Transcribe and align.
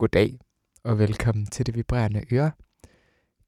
Goddag 0.00 0.38
og 0.84 0.98
velkommen 0.98 1.46
til 1.46 1.66
det 1.66 1.74
vibrerende 1.74 2.24
øre. 2.32 2.52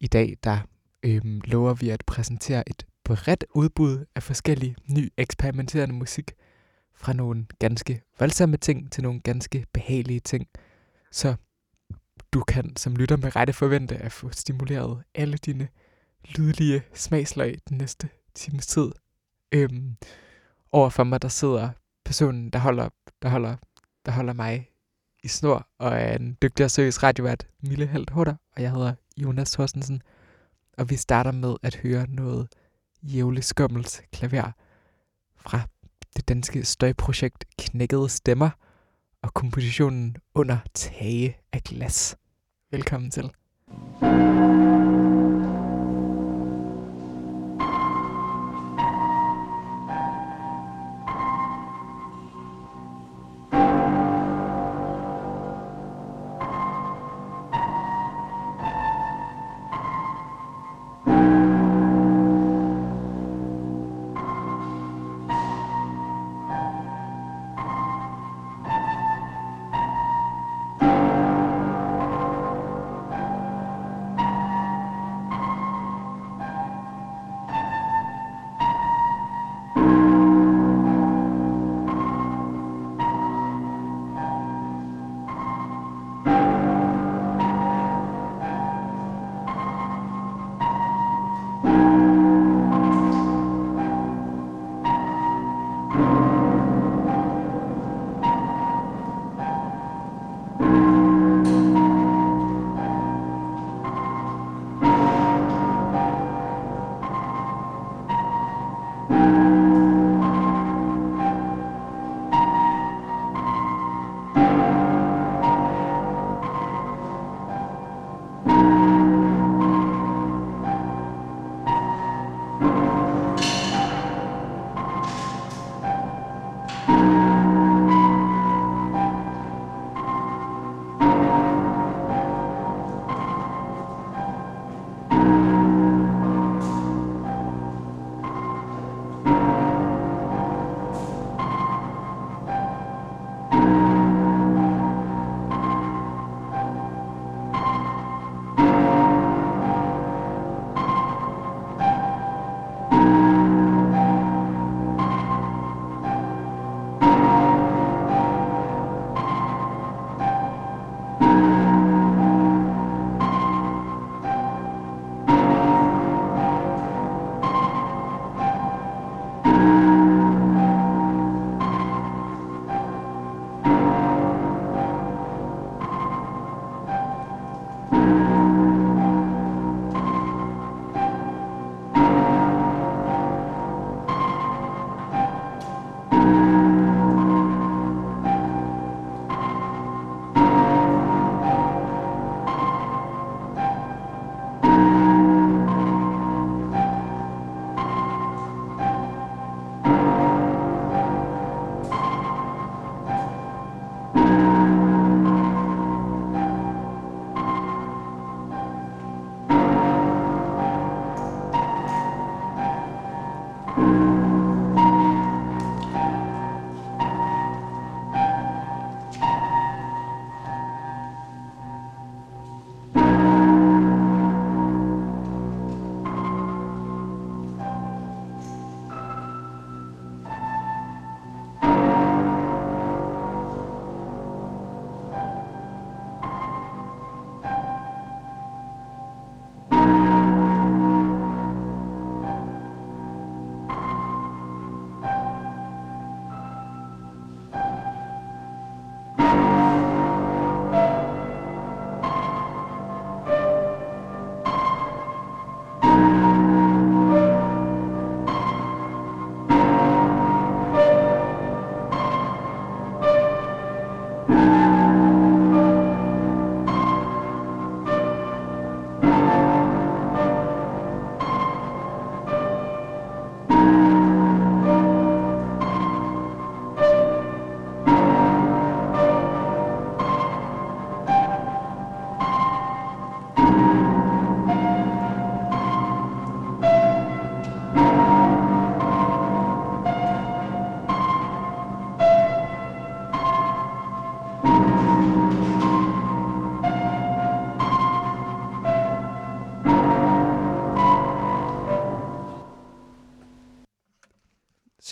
I 0.00 0.06
dag 0.06 0.36
der 0.44 0.58
øhm, 1.02 1.40
lover 1.44 1.74
vi 1.74 1.90
at 1.90 2.04
præsentere 2.06 2.68
et 2.68 2.86
bredt 3.04 3.44
udbud 3.54 4.04
af 4.14 4.22
forskellig 4.22 4.76
ny 4.88 5.12
eksperimenterende 5.16 5.94
musik. 5.94 6.32
Fra 6.94 7.12
nogle 7.12 7.46
ganske 7.58 8.02
voldsomme 8.18 8.56
ting 8.56 8.92
til 8.92 9.02
nogle 9.02 9.20
ganske 9.20 9.66
behagelige 9.72 10.20
ting. 10.20 10.46
Så 11.10 11.34
du 12.32 12.40
kan 12.40 12.76
som 12.76 12.96
lytter 12.96 13.16
med 13.16 13.36
rette 13.36 13.52
forvente 13.52 13.96
at 13.96 14.12
få 14.12 14.28
stimuleret 14.30 15.02
alle 15.14 15.36
dine 15.36 15.68
lydlige 16.24 16.82
smagslag 16.94 17.58
den 17.68 17.78
næste 17.78 18.08
times 18.34 18.66
tid. 18.66 18.92
Øhm, 19.52 19.96
overfor 20.72 21.04
mig 21.04 21.22
der 21.22 21.28
sidder 21.28 21.70
personen, 22.04 22.50
der 22.50 22.58
holder, 22.58 22.88
der 23.22 23.28
holder, 23.28 23.56
der 24.06 24.12
holder 24.12 24.32
mig 24.32 24.71
i 25.22 25.28
snor, 25.28 25.68
og 25.78 25.92
er 25.94 26.16
en 26.16 26.38
dygtig 26.42 26.64
og 26.64 26.70
seriøs 26.70 27.02
radiovært, 27.02 27.46
Mille 27.60 27.86
Helt 27.86 28.10
Hutter, 28.10 28.34
og 28.56 28.62
jeg 28.62 28.70
hedder 28.70 28.94
Jonas 29.16 29.50
Thorstensen. 29.50 30.02
Og 30.78 30.90
vi 30.90 30.96
starter 30.96 31.32
med 31.32 31.56
at 31.62 31.76
høre 31.76 32.06
noget 32.08 32.48
jævlig 33.02 33.44
skummelt 33.44 34.02
klaver 34.12 34.52
fra 35.36 35.60
det 36.16 36.28
danske 36.28 36.64
støjprojekt 36.64 37.44
Knækkede 37.58 38.08
Stemmer 38.08 38.50
og 39.22 39.34
kompositionen 39.34 40.16
Under 40.34 40.58
Tage 40.74 41.36
af 41.52 41.62
Glas. 41.62 42.16
Velkommen 42.70 43.10
til. 43.10 43.30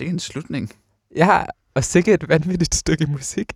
Til 0.00 0.08
en 0.08 0.18
slutning. 0.18 0.70
Ja, 1.16 1.42
og 1.74 1.84
sikkert 1.84 2.22
et 2.22 2.28
vanvittigt 2.28 2.74
stykke 2.74 3.06
musik. 3.06 3.52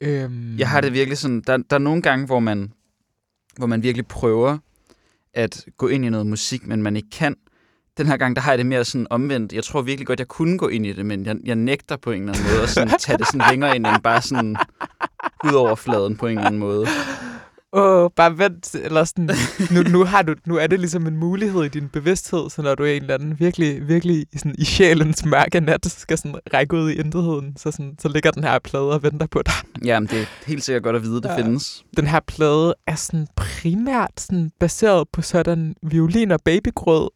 Øhm, 0.00 0.58
Jeg 0.58 0.68
har 0.68 0.80
det 0.80 0.92
virkelig 0.92 1.18
sådan, 1.18 1.40
der, 1.46 1.56
der 1.56 1.76
er 1.76 1.78
nogle 1.78 2.02
gange, 2.02 2.26
hvor 2.26 2.40
man, 2.40 2.72
hvor 3.56 3.66
man 3.66 3.82
virkelig 3.82 4.06
prøver 4.06 4.58
at 5.34 5.66
gå 5.76 5.88
ind 5.88 6.04
i 6.04 6.08
noget 6.08 6.26
musik, 6.26 6.66
men 6.66 6.82
man 6.82 6.96
ikke 6.96 7.10
kan. 7.10 7.36
Den 7.96 8.06
her 8.06 8.16
gang, 8.16 8.36
der 8.36 8.42
har 8.42 8.50
jeg 8.52 8.58
det 8.58 8.66
mere 8.66 8.84
sådan 8.84 9.06
omvendt. 9.10 9.52
Jeg 9.52 9.64
tror 9.64 9.82
virkelig 9.82 10.06
godt, 10.06 10.18
jeg 10.18 10.28
kunne 10.28 10.58
gå 10.58 10.68
ind 10.68 10.86
i 10.86 10.92
det, 10.92 11.06
men 11.06 11.26
jeg, 11.26 11.36
jeg 11.44 11.56
nægter 11.56 11.96
på 11.96 12.10
en 12.10 12.22
eller 12.22 12.34
anden 12.34 12.52
måde 12.52 12.62
at 12.62 12.68
sådan, 12.68 12.98
tage 12.98 13.18
det 13.18 13.26
sådan 13.26 13.46
længere 13.50 13.76
ind, 13.76 13.86
end 13.86 14.02
bare 14.02 14.22
sådan 14.22 14.56
ud 15.44 15.52
over 15.52 15.74
fladen 15.74 16.16
på 16.16 16.26
en 16.26 16.32
eller 16.38 16.46
anden 16.46 16.60
måde. 16.60 16.86
Åh, 17.74 18.10
bare 18.16 18.38
vent, 18.38 18.74
eller 18.74 19.04
sådan, 19.04 19.30
nu, 19.70 19.82
nu, 19.82 20.04
har 20.04 20.22
du, 20.22 20.34
nu 20.46 20.56
er 20.56 20.66
det 20.66 20.80
ligesom 20.80 21.06
en 21.06 21.16
mulighed 21.16 21.64
i 21.64 21.68
din 21.68 21.88
bevidsthed, 21.88 22.50
så 22.50 22.62
når 22.62 22.74
du 22.74 22.82
er 22.84 22.88
en 22.92 23.02
eller 23.02 23.14
anden 23.14 23.40
virkelig, 23.40 23.88
virkelig 23.88 24.26
i, 24.32 24.38
sådan, 24.38 24.54
i 24.58 24.64
sjælens 24.64 25.24
mørke 25.24 25.60
nat, 25.60 25.86
skal 25.86 26.18
sådan 26.18 26.34
række 26.54 26.76
ud 26.76 26.90
i 26.90 26.94
intetheden, 26.94 27.56
så, 27.56 27.70
sådan, 27.70 27.94
så 27.98 28.08
ligger 28.08 28.30
den 28.30 28.44
her 28.44 28.58
plade 28.58 28.92
og 28.92 29.02
venter 29.02 29.26
på 29.26 29.42
dig. 29.42 29.54
Jamen, 29.84 30.08
det 30.08 30.20
er 30.20 30.26
helt 30.46 30.64
sikkert 30.64 30.82
godt 30.82 30.96
at 30.96 31.02
vide, 31.02 31.16
at 31.16 31.22
det 31.22 31.28
Ja. 31.28 31.34
ja. 31.34 31.42
findes. 31.42 31.84
Den 31.96 32.06
her 32.06 32.20
plade 32.26 32.74
er 32.86 32.94
sådan 32.94 33.26
primært 33.36 34.20
sådan 34.20 34.50
baseret 34.60 35.08
på 35.12 35.22
sådan 35.22 35.74
violin 35.82 36.30
og 36.30 36.40
babygrød, 36.44 37.08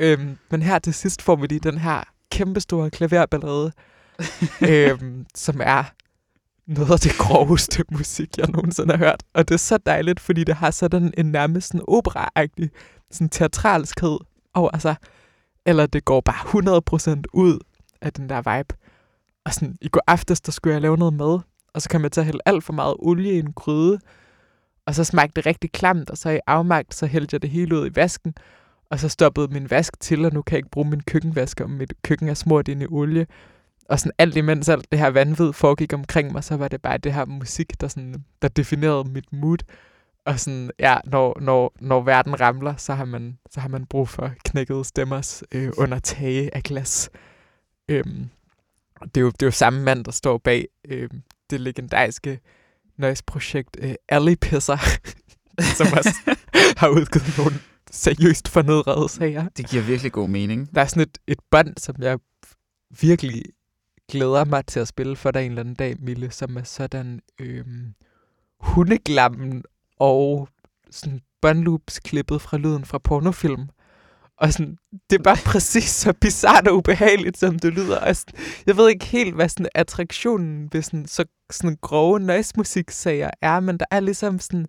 øhm, 0.00 0.36
men 0.50 0.62
her 0.62 0.78
til 0.78 0.94
sidst 0.94 1.22
får 1.22 1.36
vi 1.36 1.46
lige 1.46 1.60
den 1.60 1.78
her 1.78 2.02
kæmpestore 2.32 2.90
klaverballade, 2.90 3.72
øhm, 4.70 5.26
som 5.34 5.60
er 5.64 5.84
noget 6.68 6.90
af 6.90 7.00
det 7.00 7.12
groveste 7.18 7.84
musik, 7.98 8.38
jeg 8.38 8.48
nogensinde 8.48 8.90
har 8.90 8.98
hørt. 8.98 9.22
Og 9.34 9.48
det 9.48 9.54
er 9.54 9.58
så 9.58 9.78
dejligt, 9.78 10.20
fordi 10.20 10.44
det 10.44 10.54
har 10.54 10.70
sådan 10.70 11.14
en 11.16 11.26
nærmest 11.26 11.68
sådan 11.68 11.84
opera-agtig 11.88 12.68
sådan 13.10 13.28
teatralskhed 13.28 14.18
over 14.54 14.78
sig. 14.78 14.96
Eller 15.66 15.86
det 15.86 16.04
går 16.04 16.20
bare 16.20 17.14
100% 17.16 17.22
ud 17.32 17.58
af 18.00 18.12
den 18.12 18.28
der 18.28 18.56
vibe. 18.56 18.74
Og 19.44 19.54
sådan, 19.54 19.76
i 19.80 19.88
går 19.88 20.02
aftes, 20.06 20.40
der 20.40 20.52
skulle 20.52 20.74
jeg 20.74 20.82
lave 20.82 20.96
noget 20.96 21.14
mad, 21.14 21.40
og 21.74 21.82
så 21.82 21.88
kom 21.88 22.02
jeg 22.02 22.12
til 22.12 22.20
at 22.20 22.24
hælde 22.24 22.40
alt 22.46 22.64
for 22.64 22.72
meget 22.72 22.94
olie 22.98 23.32
i 23.32 23.38
en 23.38 23.52
gryde, 23.52 23.98
og 24.86 24.94
så 24.94 25.04
smagte 25.04 25.32
det 25.36 25.46
rigtig 25.46 25.72
klamt, 25.72 26.10
og 26.10 26.18
så 26.18 26.30
i 26.30 26.40
afmagt, 26.46 26.94
så 26.94 27.06
hældte 27.06 27.34
jeg 27.34 27.42
det 27.42 27.50
hele 27.50 27.78
ud 27.78 27.86
i 27.86 27.96
vasken, 27.96 28.34
og 28.90 29.00
så 29.00 29.08
stoppede 29.08 29.48
min 29.48 29.70
vask 29.70 30.00
til, 30.00 30.24
og 30.24 30.32
nu 30.32 30.42
kan 30.42 30.54
jeg 30.54 30.58
ikke 30.58 30.70
bruge 30.70 30.90
min 30.90 31.00
køkkenvask, 31.00 31.60
og 31.60 31.70
mit 31.70 31.92
køkken 32.02 32.28
er 32.28 32.34
smurt 32.34 32.68
ind 32.68 32.82
i 32.82 32.86
olie. 32.90 33.26
Og 33.88 34.00
sådan 34.00 34.12
alt 34.18 34.36
imens 34.36 34.68
alt 34.68 34.92
det 34.92 34.98
her 34.98 35.10
vanvid 35.10 35.52
foregik 35.52 35.92
omkring 35.92 36.32
mig, 36.32 36.44
så 36.44 36.56
var 36.56 36.68
det 36.68 36.82
bare 36.82 36.98
det 36.98 37.14
her 37.14 37.24
musik, 37.24 37.80
der, 37.80 37.88
sådan, 37.88 38.24
der 38.42 38.48
definerede 38.48 39.10
mit 39.10 39.32
mood. 39.32 39.58
Og 40.26 40.40
sådan, 40.40 40.70
ja, 40.78 40.96
når, 41.04 41.38
når, 41.40 41.72
når 41.80 42.00
verden 42.00 42.40
ramler, 42.40 42.76
så 42.76 42.94
har 42.94 43.04
man, 43.04 43.38
så 43.50 43.60
har 43.60 43.68
man 43.68 43.86
brug 43.86 44.08
for 44.08 44.32
knækkede 44.44 44.84
stemmers 44.84 45.42
øh, 45.52 45.72
under 45.78 45.98
tage 45.98 46.54
af 46.54 46.62
glas. 46.62 47.10
Øhm, 47.88 48.28
det, 49.04 49.16
er 49.16 49.20
jo, 49.20 49.30
det 49.30 49.42
er 49.42 49.46
jo 49.46 49.50
samme 49.50 49.82
mand, 49.82 50.04
der 50.04 50.10
står 50.10 50.38
bag 50.38 50.68
øh, 50.88 51.10
det 51.50 51.60
legendariske 51.60 52.40
noise-projekt 52.96 53.76
øh, 53.80 53.94
Alley 54.08 54.34
Pisser, 54.40 54.78
som 55.78 55.86
også 55.92 56.36
har 56.80 56.88
udgivet 56.88 57.38
nogle 57.38 57.54
seriøst 57.90 58.48
fornedrede 58.48 59.08
sager. 59.08 59.48
Det 59.56 59.68
giver 59.70 59.82
virkelig 59.82 60.12
god 60.12 60.28
mening. 60.28 60.74
Der 60.74 60.80
er 60.80 60.86
sådan 60.86 61.02
et, 61.02 61.18
et 61.26 61.38
bånd, 61.50 61.74
som 61.76 61.94
jeg 61.98 62.18
virkelig 63.00 63.42
glæder 64.08 64.44
mig 64.44 64.66
til 64.66 64.80
at 64.80 64.88
spille 64.88 65.16
for 65.16 65.30
dig 65.30 65.44
en 65.44 65.50
eller 65.50 65.60
anden 65.60 65.74
dag, 65.74 65.96
Mille, 66.00 66.30
som 66.30 66.56
er 66.56 66.62
sådan 66.62 67.20
øhm, 67.40 67.94
hundeglammen 68.60 69.64
og 69.98 70.48
sådan 70.90 71.20
båndloops 71.42 71.98
klippet 72.00 72.42
fra 72.42 72.56
lyden 72.56 72.84
fra 72.84 72.98
pornofilm. 72.98 73.68
Og 74.36 74.52
sådan, 74.52 74.76
det 75.10 75.18
er 75.18 75.22
bare 75.22 75.36
præcis 75.44 75.90
så 75.90 76.12
bizart 76.20 76.68
og 76.68 76.76
ubehageligt, 76.76 77.38
som 77.38 77.58
det 77.58 77.72
lyder. 77.72 78.00
Og 78.00 78.16
sådan, 78.16 78.34
jeg 78.66 78.76
ved 78.76 78.88
ikke 78.88 79.06
helt, 79.06 79.34
hvad 79.34 79.48
sådan 79.48 79.68
attraktionen 79.74 80.68
ved 80.72 80.82
sådan, 80.82 81.06
så 81.06 81.24
sådan 81.50 81.78
grove 81.80 82.20
noise-musik-sager 82.20 83.30
er, 83.42 83.60
men 83.60 83.78
der 83.78 83.86
er 83.90 84.00
ligesom 84.00 84.38
sådan, 84.38 84.66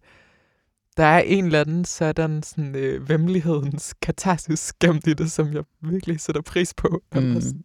der 0.98 1.06
er 1.06 1.20
en 1.20 1.46
eller 1.46 1.62
anden 1.62 1.86
sådan, 1.86 2.44
sådan 2.44 2.76
øh, 2.76 3.10
vemmelighedens 3.10 3.96
katarsis 4.02 4.74
i 5.08 5.14
det, 5.14 5.32
som 5.32 5.54
jeg 5.54 5.64
virkelig 5.82 6.20
sætter 6.20 6.42
pris 6.42 6.74
på. 6.74 7.02
Mm. 7.16 7.42
Sådan. 7.42 7.64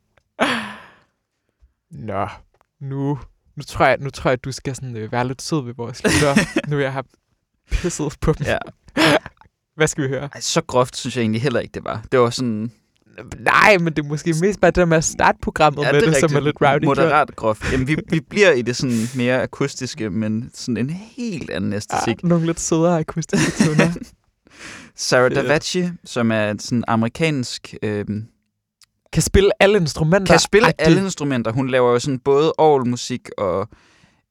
Nå, 1.95 2.29
nu, 2.81 3.19
nu, 3.57 3.63
tror 3.63 3.87
jeg, 3.87 3.97
nu 4.01 4.11
tror 4.11 4.31
jeg, 4.31 4.33
at 4.33 4.45
du 4.45 4.53
skal 4.53 4.75
sådan, 4.75 4.97
øh, 4.97 5.13
være 5.13 5.29
lidt 5.29 5.43
sød 5.43 5.65
ved 5.65 5.75
vores 5.77 6.03
lytter, 6.05 6.69
nu 6.69 6.79
jeg 6.79 6.93
har 6.93 7.05
pisset 7.71 8.17
på 8.21 8.33
dem. 8.33 8.47
Ja. 8.47 8.59
Hvad 9.77 9.87
skal 9.87 10.05
vi 10.05 10.09
høre? 10.09 10.29
Ej, 10.35 10.41
så 10.41 10.63
groft 10.67 10.97
synes 10.97 11.17
jeg 11.17 11.23
egentlig 11.23 11.43
heller 11.43 11.61
ikke, 11.61 11.73
det 11.73 11.85
var. 11.85 12.05
Det 12.13 12.21
var 12.21 12.31
sådan... 12.31 12.73
Nej, 13.39 13.79
men 13.79 13.93
det 13.93 14.05
er 14.05 14.09
måske 14.09 14.35
mest 14.41 14.61
bare 14.61 14.71
det 14.71 14.77
der 14.77 14.85
med 14.85 14.97
at 14.97 15.05
starte 15.05 15.39
programmet 15.43 15.83
ja, 15.83 15.93
med 15.93 16.01
det, 16.01 16.09
det 16.09 16.17
som 16.17 16.37
er 16.37 16.41
lidt 16.41 16.57
rowdy. 16.63 16.81
gjort. 16.81 16.97
Moderat 16.97 17.37
groft. 17.37 17.73
Jamen, 17.73 17.89
vi, 17.89 17.97
vi 18.11 18.21
bliver 18.21 18.53
i 18.53 18.63
det 18.63 18.77
sådan 18.77 18.97
mere 19.15 19.43
akustiske, 19.43 20.11
men 20.11 20.51
sådan 20.55 20.77
en 20.77 20.91
helt 20.91 21.51
anden 21.51 21.73
æstetik. 21.73 22.23
Ja, 22.23 22.29
nogle 22.29 22.47
lidt 22.47 22.61
sødere 22.61 22.99
akustiske 22.99 23.65
toner. 23.65 23.93
Sarah. 24.97 25.35
Davachi, 25.35 25.89
som 26.05 26.33
er 26.33 26.55
sådan 26.59 26.85
amerikansk... 26.89 27.75
Øh, 27.83 28.05
kan 29.15 29.23
spille 29.23 29.51
alle 29.63 29.77
instrumenter. 29.79 30.33
kan 30.35 30.41
spille 30.41 30.67
Ej, 30.67 30.73
det- 30.79 30.87
alle 30.87 31.01
instrumenter. 31.01 31.53
Hun 31.53 31.69
laver 31.69 31.93
jo 31.93 31.99
sådan 31.99 32.19
både 32.19 32.53
orgelmusik 32.59 33.29
og 33.39 33.69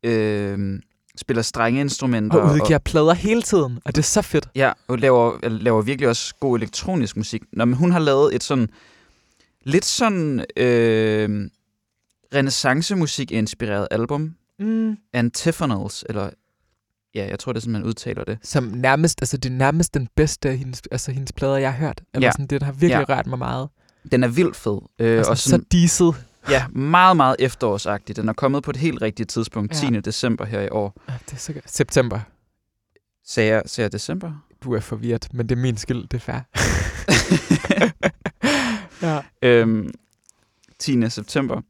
øh, 0.04 0.80
spiller 1.18 1.42
strengeinstrumenter. 1.44 2.38
Og 2.38 2.54
udgiver 2.54 2.78
plader 2.80 3.14
hele 3.14 3.42
tiden, 3.42 3.80
og 3.86 3.96
det 3.96 4.02
er 4.02 4.04
så 4.04 4.22
fedt. 4.22 4.50
Ja, 4.56 4.72
og 4.88 4.98
laver, 5.00 5.48
laver 5.50 5.82
virkelig 5.82 6.10
også 6.10 6.36
god 6.40 6.58
elektronisk 6.58 7.18
musik. 7.18 7.42
Nå, 7.54 7.66
men 7.66 7.74
hun 7.76 7.92
har 7.92 8.00
lavet 8.00 8.36
et 8.36 8.44
sådan... 8.44 8.70
Lidt 9.66 9.86
sådan... 9.86 10.46
Øh, 10.58 11.50
renaissancemusik-inspireret 12.36 13.88
album. 13.92 14.36
Mm. 14.60 14.98
Antiphonals, 15.14 16.06
eller... 16.10 16.30
Ja, 17.16 17.28
jeg 17.30 17.40
tror, 17.40 17.52
det 17.54 17.60
er 17.60 17.62
sådan, 17.62 17.74
man 17.74 17.84
udtaler 17.84 18.24
det. 18.24 18.38
Som 18.44 18.64
nærmest, 18.64 19.22
altså 19.22 19.38
det 19.38 19.50
er 19.50 19.54
nærmest 19.54 19.94
den 19.94 20.08
bedste 20.16 20.50
af 20.50 20.58
hendes, 20.58 20.82
altså 20.92 21.12
hendes 21.12 21.32
plader, 21.34 21.58
jeg 21.58 21.74
har 21.74 21.80
hørt. 21.86 22.02
Eller 22.14 22.28
Ja. 22.28 22.32
sådan, 22.32 22.48
den 22.48 22.62
har 22.62 22.72
virkelig 22.72 23.06
Ja. 23.10 23.16
rørt 23.16 23.28
mig 23.28 23.40
meget. 23.40 23.70
Den 24.12 24.24
er 24.24 24.28
vildt 24.28 24.56
fed. 24.56 24.80
Øh, 25.00 25.20
Og, 25.20 25.26
og 25.30 25.38
sådan, 25.38 25.60
så 25.62 25.66
diset. 25.72 26.16
ja, 26.50 26.66
meget, 26.68 27.18
meget 27.18 27.36
efterårsagtig. 27.40 28.16
Den 28.16 28.30
er 28.30 28.34
kommet 28.34 28.64
på 28.64 28.72
et 28.72 28.78
helt 28.78 29.02
rigtigt 29.02 29.30
tidspunkt, 29.30 29.84
Ja. 29.84 29.90
10. 29.90 30.00
december 30.00 30.46
her 30.46 30.62
i 30.62 30.70
år. 30.72 30.94
Ah, 31.08 31.14
Det 31.26 31.34
er 31.34 31.38
så 31.38 31.54
godt. 31.54 31.72
September. 31.72 32.20
Sagde 33.26 33.50
jeg, 33.54 33.62
sagde 33.66 33.86
jeg 33.86 33.92
december? 33.92 34.32
Du 34.64 34.74
er 34.74 34.80
forvirret, 34.80 35.28
men 35.34 35.50
det 35.50 35.56
er 35.56 35.62
min 35.62 35.78
skyld, 35.78 36.08
det 36.08 36.14
er 36.14 36.20
fair. 36.20 36.40
ja. 39.02 39.20
øhm, 39.42 39.92
10. 40.80 41.10
september. 41.10 41.62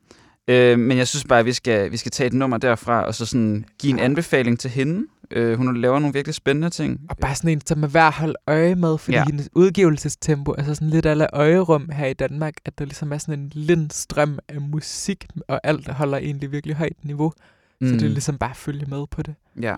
Øh, 0.48 0.80
men 0.80 0.98
jeg 0.98 1.08
synes 1.08 1.26
bare, 1.30 1.40
at 1.40 1.46
vi 1.46 1.54
skal, 1.54 1.92
vi 1.92 1.98
skal 1.98 2.12
tage 2.12 2.28
et 2.28 2.34
nummer 2.34 2.58
derfra, 2.58 3.04
og 3.06 3.16
så 3.16 3.26
sådan 3.26 3.66
give 3.80 3.92
en 3.92 3.98
Ja. 4.00 4.04
anbefaling 4.06 4.60
til 4.60 4.70
hende. 4.70 5.08
Øh, 5.36 5.58
hun 5.58 5.78
laver 5.78 6.00
nogle 6.00 6.14
virkelig 6.14 6.36
spændende 6.36 6.70
ting. 6.70 7.02
Og 7.10 7.18
bare 7.18 7.36
sådan 7.36 7.50
en, 7.50 7.62
som 7.66 7.84
er 7.84 7.88
værd 7.88 8.08
at 8.08 8.14
holde 8.14 8.36
øje 8.48 8.76
med, 8.76 8.98
fordi 8.98 9.18
ja. 9.18 9.26
Hendes 9.26 9.50
udgivelsestempo 9.56 10.52
er 10.58 10.64
så 10.64 10.76
sådan 10.76 10.90
lidt 10.90 11.06
af 11.06 11.28
øjerum 11.34 11.90
her 11.90 12.08
i 12.08 12.14
Danmark, 12.14 12.54
at 12.66 12.80
der 12.80 12.86
ligesom 12.86 13.12
er 13.14 13.18
sådan 13.18 13.40
en 13.40 13.52
lindstrøm 13.56 14.40
af 14.48 14.62
musik, 14.62 15.26
og 15.48 15.60
alt 15.64 15.88
holder 15.88 16.18
egentlig 16.18 16.52
virkelig 16.52 16.76
højt 16.76 17.06
niveau. 17.06 17.34
Mm. 17.82 17.88
Så 17.88 17.94
det 17.94 18.04
er 18.04 18.08
ligesom 18.10 18.38
bare 18.38 18.50
at 18.50 18.56
følge 18.58 18.86
med 18.86 19.08
på 19.12 19.22
det. 19.24 19.36
Ja. 19.62 19.76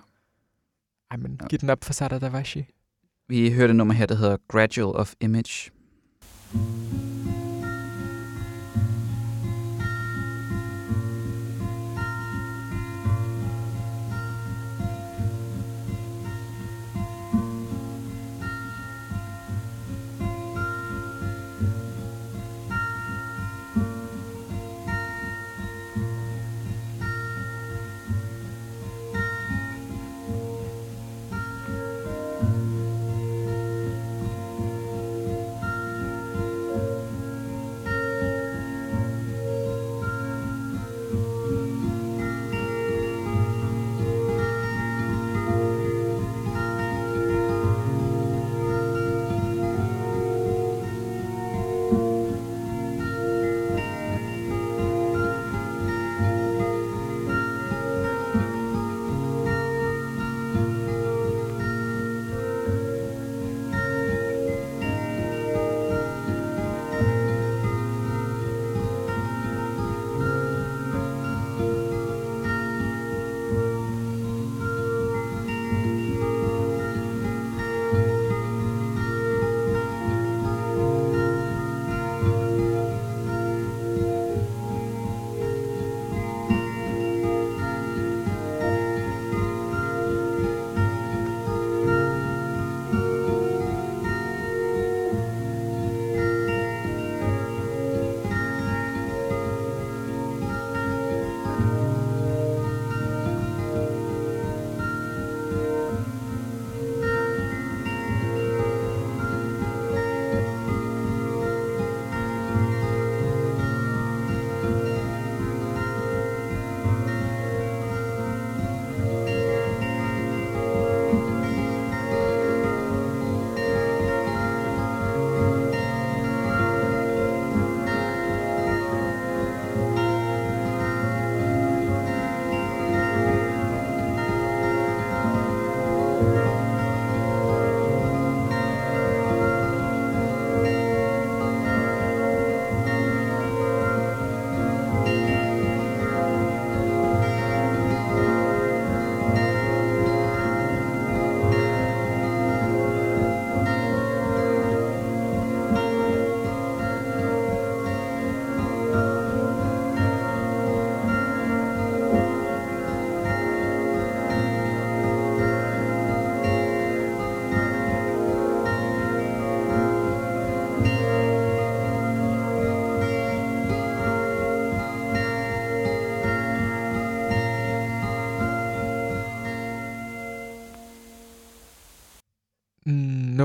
Ej, 1.10 1.16
men 1.16 1.38
Ja. 1.42 1.46
giv 1.46 1.58
den 1.58 1.70
op 1.70 1.84
for 1.84 1.92
Sada 1.92 2.18
Davashi. 2.18 2.66
Vi 3.28 3.52
hørte 3.52 3.70
et 3.70 3.76
nummer 3.76 3.94
her, 3.94 4.06
der 4.06 4.14
hedder 4.14 4.36
Gradual 4.48 4.96
of 4.96 5.12
Image. 5.20 5.70
Gradual 6.52 7.05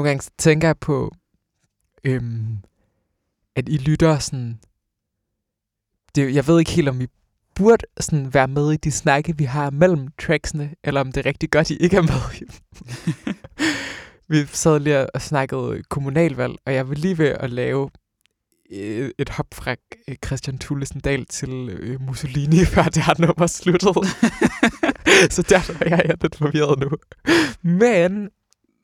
nogle 0.02 0.10
gange 0.10 0.22
så 0.22 0.32
tænker 0.38 0.68
jeg 0.68 0.78
på, 0.78 1.12
øhm, 2.04 2.58
at 3.56 3.70
I 3.70 3.78
lytter 3.78 4.20
sådan... 4.20 4.60
Det, 6.16 6.36
jeg 6.36 6.48
ved 6.48 6.60
ikke 6.60 6.72
helt, 6.72 6.90
om 6.90 7.02
I 7.02 7.08
burde 7.56 7.86
sådan 8.00 8.34
være 8.34 8.48
med 8.48 8.72
i 8.72 8.78
de 8.78 8.92
snakke, 8.92 9.38
vi 9.38 9.44
har 9.44 9.70
mellem 9.70 10.08
tracksene, 10.22 10.76
eller 10.84 11.02
om 11.02 11.12
det 11.12 11.18
er 11.18 11.26
rigtig 11.26 11.52
godt, 11.52 11.70
I 11.70 11.76
ikke 11.76 11.98
er 11.98 12.02
med 12.02 12.48
vi 14.30 14.46
sad 14.46 14.80
lige 14.80 15.16
og 15.16 15.22
snakkede 15.22 15.84
kommunalvalg, 15.90 16.56
og 16.66 16.74
jeg 16.74 16.90
vil 16.90 16.98
lige 16.98 17.18
ved 17.18 17.28
at 17.28 17.50
lave 17.50 17.90
øh, 18.72 19.12
et 19.18 19.30
hop 19.30 19.54
fra 19.54 19.76
øh, 20.08 20.16
Christian 20.26 20.58
Thulesen 20.58 21.00
Dahl 21.00 21.26
til 21.26 21.70
øh, 21.70 22.02
Mussolini, 22.02 22.66
før 22.74 22.84
det 22.84 23.04
her 23.04 23.14
nummer 23.20 23.48
sluttede. 23.48 24.08
så 25.36 25.42
derfor 25.50 25.74
er 25.82 25.96
jeg 25.96 26.16
lidt 26.22 26.36
forvirret 26.36 26.80
nu. 26.80 26.90
Men 27.64 28.30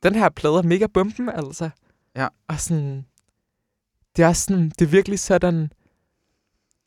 den 0.02 0.14
her 0.14 0.28
plade 0.28 0.54
er 0.54 0.62
mega 0.62 0.86
bumpen, 0.94 1.28
altså. 1.28 1.70
Ja. 2.16 2.28
Og 2.48 2.60
sådan, 2.60 3.04
det 4.16 4.24
er 4.24 4.32
sådan, 4.32 4.68
det 4.78 4.82
er 4.84 4.86
virkelig 4.90 5.18
sådan 5.18 5.70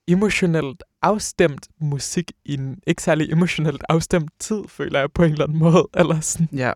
emotionelt 0.07 0.83
afstemt 1.01 1.67
musik 1.79 2.31
i 2.45 2.53
en 2.53 2.79
ikke 2.87 3.03
særlig 3.03 3.31
emotionelt 3.31 3.83
afstemt 3.89 4.31
tid, 4.39 4.61
føler 4.67 4.99
jeg 4.99 5.11
på 5.13 5.23
en 5.23 5.31
eller 5.31 5.43
anden 5.45 5.59
måde. 5.59 5.87
Eller 5.99 6.19
sådan. 6.19 6.49
Ja. 6.53 6.71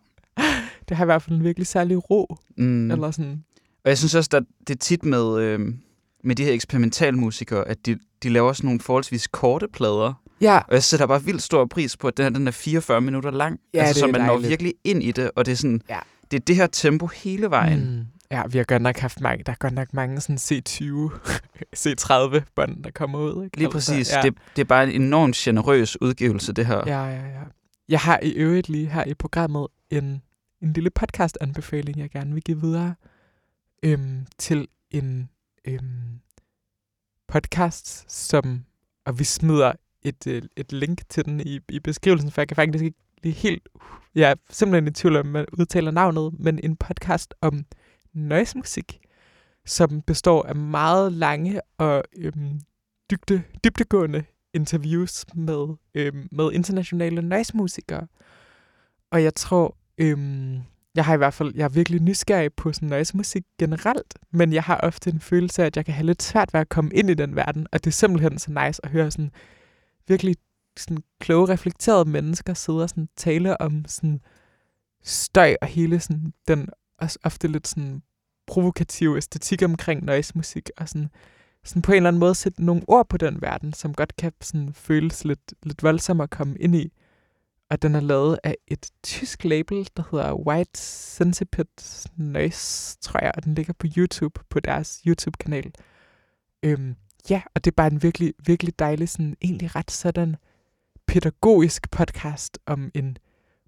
Det 0.89 0.97
har 0.97 1.03
i 1.03 1.05
hvert 1.05 1.21
fald 1.21 1.35
en 1.37 1.43
virkelig 1.43 1.67
særlig 1.67 2.09
ro. 2.09 2.35
Mm. 2.57 2.91
Eller 2.91 3.11
sådan. 3.11 3.43
Og 3.83 3.89
jeg 3.89 3.97
synes 3.97 4.15
også, 4.15 4.29
at 4.37 4.43
det 4.67 4.75
er 4.75 4.79
tit 4.79 5.05
med, 5.05 5.39
øh, 5.39 5.59
med 6.23 6.35
de 6.35 6.43
her 6.43 6.51
eksperimentalmusikere, 6.53 7.67
at 7.67 7.85
de, 7.85 7.99
de 8.23 8.29
laver 8.29 8.53
sådan 8.53 8.67
nogle 8.67 8.79
forholdsvis 8.79 9.27
korte 9.27 9.67
plader. 9.67 10.13
Ja, 10.41 10.57
Og 10.67 10.73
jeg 10.73 10.83
sætter 10.83 11.05
bare 11.07 11.23
vildt 11.23 11.41
stor 11.43 11.65
pris 11.65 11.97
på, 11.97 12.07
at 12.07 12.17
den, 12.17 12.23
her, 12.23 12.29
den 12.29 12.47
er 12.47 12.51
44 12.51 13.01
minutter 13.01 13.31
lang. 13.31 13.59
Ja, 13.73 13.83
altså, 13.83 13.99
så 13.99 14.07
man 14.07 14.21
når 14.21 14.27
dejligt. 14.27 14.49
virkelig 14.49 14.73
ind 14.83 15.03
i 15.03 15.11
det, 15.11 15.31
og 15.35 15.45
det 15.45 15.51
er 15.51 15.55
sådan, 15.55 15.81
Ja. 15.89 15.99
Det 16.31 16.39
er 16.39 16.45
det 16.47 16.55
her 16.55 16.67
tempo 16.67 17.07
hele 17.07 17.49
vejen. 17.49 17.97
Mm. 17.97 18.05
Ja, 18.31 18.43
vi 18.47 18.57
har 18.57 18.65
godt 18.65 18.81
nok 18.81 18.97
haft 18.97 19.21
mange, 19.21 19.43
der 19.43 19.51
er 19.51 19.55
godt 19.59 19.73
nok 19.73 19.93
mange 19.93 20.21
sådan 20.21 20.37
C20, 20.37 20.83
C30 21.87 22.43
bånd, 22.55 22.83
der 22.83 22.91
kommer 22.91 23.19
ud. 23.19 23.43
Ikke? 23.43 23.57
Lige 23.57 23.69
præcis. 23.69 24.13
ja. 24.13 24.21
Det, 24.21 24.33
det 24.55 24.61
er 24.61 24.65
bare 24.65 24.83
en 24.83 25.01
enormt 25.01 25.35
generøs 25.35 26.01
udgivelse, 26.01 26.53
det 26.53 26.65
her. 26.65 26.83
Ja, 26.85 27.05
ja, 27.05 27.27
ja. 27.27 27.41
Jeg 27.89 27.99
har 27.99 28.19
i 28.23 28.31
øvrigt 28.31 28.69
lige 28.69 28.87
her 28.87 29.03
i 29.03 29.13
programmet 29.13 29.67
en, 29.89 30.21
en 30.61 30.73
lille 30.73 30.89
podcast-anbefaling, 30.89 31.99
jeg 31.99 32.09
gerne 32.09 32.33
vil 32.33 32.43
give 32.43 32.61
videre 32.61 32.95
øhm, 33.83 34.25
til 34.37 34.67
en 34.91 35.29
øhm, 35.65 36.19
podcast, 37.27 38.11
som, 38.11 38.65
og 39.05 39.19
vi 39.19 39.23
smider 39.23 39.71
et, 40.01 40.27
øh, 40.27 40.41
et 40.55 40.71
link 40.71 41.01
til 41.09 41.25
den 41.25 41.39
i, 41.39 41.59
i 41.69 41.79
beskrivelsen, 41.79 42.31
for 42.31 42.41
jeg 42.41 42.47
kan 42.47 42.55
faktisk 42.55 42.83
ikke 42.83 42.97
lige 43.23 43.33
helt, 43.33 43.69
jeg 44.15 44.31
er 44.31 44.35
simpelthen 44.49 44.87
i 44.87 44.91
tvivl 44.91 45.15
om, 45.15 45.25
man 45.25 45.45
udtaler 45.59 45.91
navnet, 45.91 46.39
men 46.39 46.59
en 46.63 46.75
podcast 46.75 47.33
om 47.41 47.65
noise-musik, 48.13 48.99
som 49.65 50.01
består 50.01 50.43
af 50.43 50.55
meget 50.55 51.13
lange 51.13 51.61
og 51.77 52.03
øhm, 52.17 52.59
dybde, 53.11 53.43
dybdegående 53.63 54.23
interviews 54.53 55.25
med, 55.35 55.75
øhm, 55.95 56.27
med 56.31 56.51
internationale 56.51 57.21
noise-musikere. 57.21 58.07
Og 59.11 59.23
jeg 59.23 59.35
tror, 59.35 59.77
øhm, 59.97 60.61
jeg 60.95 61.05
har 61.05 61.13
i 61.13 61.17
hvert 61.17 61.33
fald, 61.33 61.53
jeg 61.55 61.63
er 61.63 61.69
virkelig 61.69 62.01
nysgerrig 62.01 62.53
på 62.53 62.73
sådan 62.73 62.89
noise-musik 62.89 63.43
generelt, 63.59 64.13
men 64.31 64.53
jeg 64.53 64.63
har 64.63 64.79
ofte 64.83 65.09
en 65.09 65.19
følelse 65.19 65.61
af, 65.61 65.65
at 65.65 65.77
jeg 65.77 65.85
kan 65.85 65.93
have 65.93 66.05
lidt 66.05 66.23
svært 66.23 66.53
ved 66.53 66.61
at 66.61 66.69
komme 66.69 66.91
ind 66.93 67.09
i 67.09 67.13
den 67.13 67.35
verden, 67.35 67.67
og 67.71 67.83
det 67.83 67.87
er 67.87 67.91
simpelthen 67.91 68.39
så 68.39 68.51
nice 68.51 68.85
at 68.85 68.91
høre 68.91 69.11
sådan 69.11 69.31
virkelig 70.07 70.35
sådan 70.79 71.03
kloge, 71.19 71.49
reflekterede 71.49 72.09
mennesker 72.09 72.53
sidde 72.53 72.83
og 72.83 72.89
sådan 72.89 73.09
tale 73.15 73.61
om 73.61 73.85
sådan 73.87 74.21
støj 75.03 75.55
og 75.61 75.67
hele 75.67 75.99
sådan 75.99 76.33
den 76.47 76.69
også 76.97 77.19
ofte 77.23 77.47
lidt 77.47 77.67
sådan 77.67 78.01
provokative 78.47 79.17
æstetik 79.17 79.61
omkring 79.61 80.05
noise-musik, 80.05 80.69
og 80.77 80.89
sådan, 80.89 81.09
sådan 81.63 81.81
på 81.81 81.91
en 81.91 81.95
eller 81.95 82.07
anden 82.07 82.19
måde 82.19 82.35
sætte 82.35 82.63
nogle 82.63 82.83
ord 82.87 83.09
på 83.09 83.17
den 83.17 83.41
verden, 83.41 83.73
som 83.73 83.93
godt 83.93 84.15
kan 84.15 84.31
sådan 84.41 84.73
føles 84.73 85.25
lidt, 85.25 85.53
lidt 85.63 85.83
voldsom 85.83 86.21
at 86.21 86.29
komme 86.29 86.57
ind 86.57 86.75
i. 86.75 86.91
Og 87.69 87.81
den 87.81 87.95
er 87.95 87.99
lavet 87.99 88.39
af 88.43 88.55
et 88.67 88.89
tysk 89.03 89.43
label, 89.43 89.89
der 89.97 90.03
hedder 90.11 90.33
White 90.33 90.79
Centipede 90.79 91.69
Noise, 92.17 92.97
tror 93.01 93.23
jeg, 93.23 93.31
og 93.35 93.43
den 93.43 93.55
ligger 93.55 93.73
på 93.73 93.87
YouTube, 93.97 94.41
på 94.49 94.59
deres 94.59 95.01
YouTube-kanal. 95.07 95.73
Øhm, 96.63 96.95
ja, 97.29 97.41
og 97.55 97.65
det 97.65 97.71
er 97.71 97.75
bare 97.75 97.91
en 97.91 98.03
virkelig, 98.03 98.33
virkelig 98.45 98.79
dejlig, 98.79 99.09
sådan 99.09 99.37
egentlig 99.41 99.75
ret 99.75 99.91
sådan 99.91 100.35
pædagogisk 101.15 101.91
podcast 101.91 102.59
om 102.65 102.91
en 102.93 103.17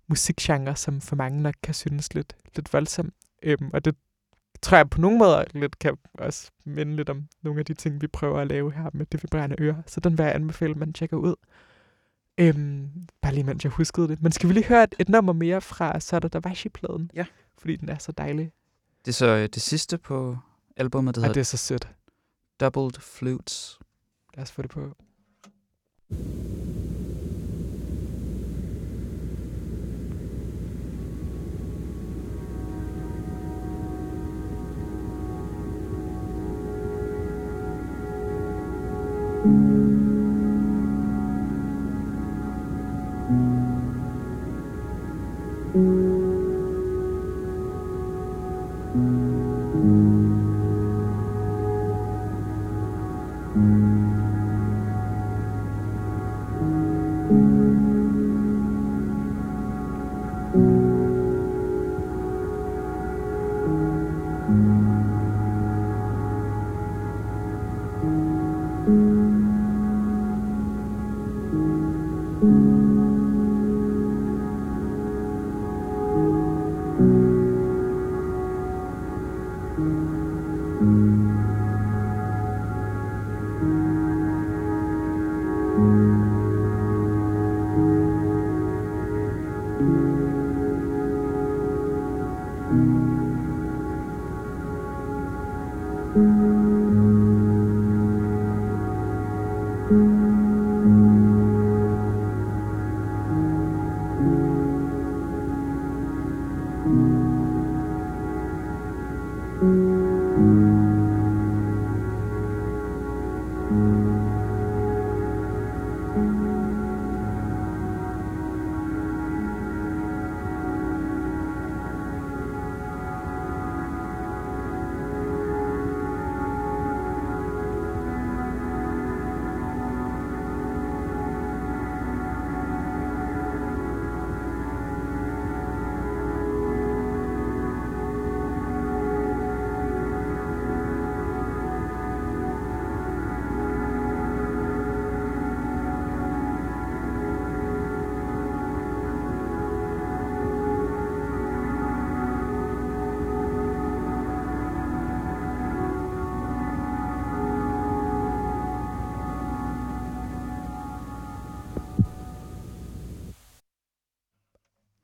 musikgenre, 0.08 0.76
som 0.76 1.02
for 1.02 1.16
mange 1.16 1.42
nok 1.42 1.54
kan 1.64 1.74
synes 1.74 2.14
lidt, 2.14 2.36
lidt 2.56 2.74
voldsom. 2.74 3.12
Øhm, 3.44 3.70
og 3.74 3.86
det 3.86 3.96
tror 4.62 4.78
jeg 4.78 4.90
på 4.90 5.02
nogle 5.02 5.18
måder 5.18 5.44
lidt 5.54 5.80
kan 5.80 5.98
også 6.14 6.52
minde 6.66 6.96
lidt 6.96 7.10
om 7.10 7.28
nogle 7.42 7.60
af 7.60 7.66
de 7.66 7.74
ting, 7.74 8.02
vi 8.02 8.08
prøver 8.08 8.40
at 8.40 8.48
lave 8.48 8.72
her 8.72 8.90
med 8.94 9.06
det 9.06 9.24
vibrerende 9.24 9.56
øre. 9.60 9.84
Så 9.86 10.00
den 10.00 10.18
vil 10.18 10.24
jeg 10.24 10.36
anbefale, 10.36 10.72
at 10.72 10.78
man 10.78 10.94
tjekker 10.94 11.18
ud. 11.18 11.36
Øhm, 12.38 12.90
bare 13.22 13.34
lige 13.34 13.44
mens 13.44 13.64
jeg 13.64 13.72
huskede 13.72 14.08
det. 14.08 14.22
Men 14.22 14.32
skal 14.32 14.50
vi 14.50 14.54
lige 14.54 14.66
høre 14.66 14.84
et, 14.84 14.96
et 15.00 15.10
nummer 15.10 15.34
mere 15.34 15.62
fra 15.62 16.00
Sada 16.00 16.28
Davashi-pladen? 16.28 17.12
Ja. 17.14 17.26
Fordi 17.58 17.76
den 17.76 17.90
er 17.90 17.98
så 17.98 18.12
dejlig. 18.12 18.52
Det 19.06 19.12
er 19.12 19.16
så 19.16 19.28
øh, 19.28 19.50
det 19.54 19.62
sidste 19.62 19.98
på 19.98 20.38
albumet, 20.78 21.16
der 21.16 21.22
Og 21.22 21.24
hedder 21.24 21.34
det 21.34 21.40
er 21.40 21.46
så 21.46 21.58
sødt. 21.58 21.90
Doubled 22.60 23.02
Flutes. 23.02 23.80
Lad 24.36 24.44
os 24.44 24.52
få 24.52 24.62
det 24.62 24.70
på. 24.70 24.96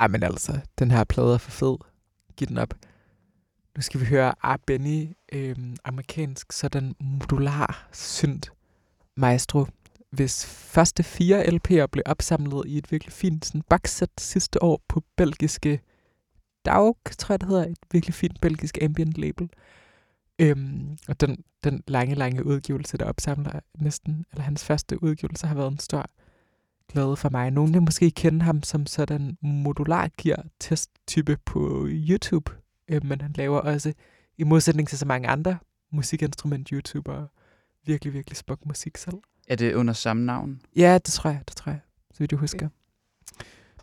Ej, 0.03 0.07
men 0.07 0.23
altså, 0.23 0.59
den 0.79 0.91
her 0.91 1.03
plade 1.03 1.33
er 1.33 1.37
for 1.37 1.51
fed. 1.51 1.75
Giv 2.37 2.47
den 2.47 2.57
op. 2.57 2.73
Nu 3.75 3.81
skal 3.81 3.99
vi 3.99 4.05
høre 4.05 4.33
A. 4.43 4.57
Benny, 4.67 5.09
øhm, 5.33 5.77
amerikansk 5.83 6.51
sådan 6.51 6.95
modular 6.99 7.87
synt 7.91 8.51
maestro, 9.17 9.65
hvis 10.11 10.45
første 10.45 11.03
fire 11.03 11.47
LP'er 11.47 11.85
blev 11.85 12.03
opsamlet 12.05 12.63
i 12.67 12.77
et 12.77 12.91
virkelig 12.91 13.13
fint 13.13 13.45
sådan, 13.45 13.61
boxset 13.69 14.09
sidste 14.17 14.63
år 14.63 14.81
på 14.87 15.03
belgiske 15.17 15.81
Daug, 16.65 16.97
tror 17.17 17.33
jeg 17.33 17.41
det 17.41 17.49
hedder, 17.49 17.65
et 17.65 17.77
virkelig 17.91 18.13
fint 18.13 18.41
belgisk 18.41 18.77
ambient 18.81 19.13
label. 19.13 19.49
Øhm, 20.39 20.97
og 21.07 21.21
den, 21.21 21.43
den 21.63 21.83
lange, 21.87 22.15
lange 22.15 22.45
udgivelse, 22.45 22.97
der 22.97 23.05
opsamler 23.05 23.59
næsten, 23.79 24.25
eller 24.31 24.43
hans 24.43 24.65
første 24.65 25.03
udgivelse, 25.03 25.47
har 25.47 25.55
været 25.55 25.71
en 25.71 25.79
stor 25.79 26.05
glæde 26.91 27.15
for 27.15 27.29
mig. 27.29 27.51
Nogle 27.51 27.73
vil 27.73 27.81
måske 27.81 28.11
kende 28.11 28.41
ham 28.41 28.63
som 28.63 28.85
sådan 28.85 29.37
modular 29.41 30.09
gear 30.17 30.45
test 30.59 30.89
type 31.07 31.37
på 31.45 31.87
YouTube, 31.89 32.51
øh, 32.87 33.05
men 33.05 33.21
han 33.21 33.33
laver 33.35 33.59
også, 33.59 33.93
i 34.37 34.43
modsætning 34.43 34.87
til 34.87 34.97
så 34.97 35.05
mange 35.05 35.27
andre 35.27 35.57
musikinstrument-YouTubere, 35.91 37.27
virkelig, 37.85 38.13
virkelig 38.13 38.37
smuk 38.37 38.65
musik 38.65 38.97
selv. 38.97 39.17
Er 39.47 39.55
det 39.55 39.73
under 39.73 39.93
samme 39.93 40.25
navn? 40.25 40.61
Ja, 40.75 40.93
det 40.93 41.13
tror 41.13 41.29
jeg, 41.29 41.41
det 41.47 41.55
tror 41.55 41.71
jeg, 41.71 41.79
så 42.11 42.19
vidt 42.19 42.31
jeg 42.31 42.39
husker. 42.39 42.69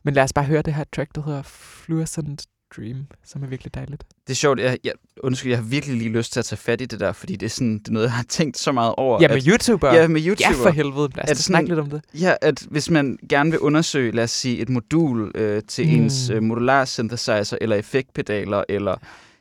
Men 0.02 0.14
lad 0.14 0.22
os 0.22 0.32
bare 0.32 0.44
høre 0.44 0.62
det 0.62 0.74
her 0.74 0.84
track, 0.92 1.14
der 1.14 1.22
hedder 1.22 1.42
Fluorescent 1.42 2.46
Dream, 2.76 3.06
som 3.24 3.42
er 3.42 3.46
virkelig 3.46 3.74
dejligt. 3.74 4.04
Det 4.26 4.30
er 4.30 4.34
sjovt, 4.34 4.60
jeg, 4.60 4.78
jeg, 4.84 4.92
undskyld, 5.22 5.50
jeg 5.50 5.58
har 5.58 5.64
virkelig 5.64 5.96
lige 5.96 6.10
lyst 6.10 6.32
til 6.32 6.40
at 6.40 6.44
tage 6.44 6.56
fat 6.56 6.80
i 6.80 6.84
det 6.84 7.00
der, 7.00 7.12
fordi 7.12 7.36
det 7.36 7.46
er, 7.46 7.50
sådan, 7.50 7.78
det 7.78 7.88
er 7.88 7.92
noget, 7.92 8.06
jeg 8.06 8.12
har 8.12 8.22
tænkt 8.28 8.58
så 8.58 8.72
meget 8.72 8.94
over. 8.96 9.18
Ja, 9.22 9.28
med 9.28 9.36
at, 9.36 9.44
YouTuber. 9.44 9.94
Ja, 9.94 10.08
med 10.08 10.20
YouTuber. 10.26 10.58
Ja, 10.58 10.64
for 10.64 10.70
helvede. 10.70 11.08
Lad 11.14 11.24
os 11.24 11.28
det 11.28 11.36
da 11.36 11.42
snakke 11.42 11.68
lidt 11.68 11.78
om 11.80 11.90
det. 11.90 12.02
Ja, 12.20 12.34
at 12.40 12.66
hvis 12.70 12.90
man 12.90 13.18
gerne 13.28 13.50
vil 13.50 13.60
undersøge, 13.60 14.12
lad 14.12 14.24
os 14.24 14.30
sige, 14.30 14.58
et 14.58 14.68
modul 14.68 15.32
øh, 15.34 15.62
til 15.68 15.86
Mm. 15.86 16.02
ens 16.04 16.30
øh, 16.30 16.42
modular 16.42 16.84
synthesizer, 16.84 17.56
eller 17.60 17.76
effektpedaler, 17.76 18.64
eller 18.68 18.96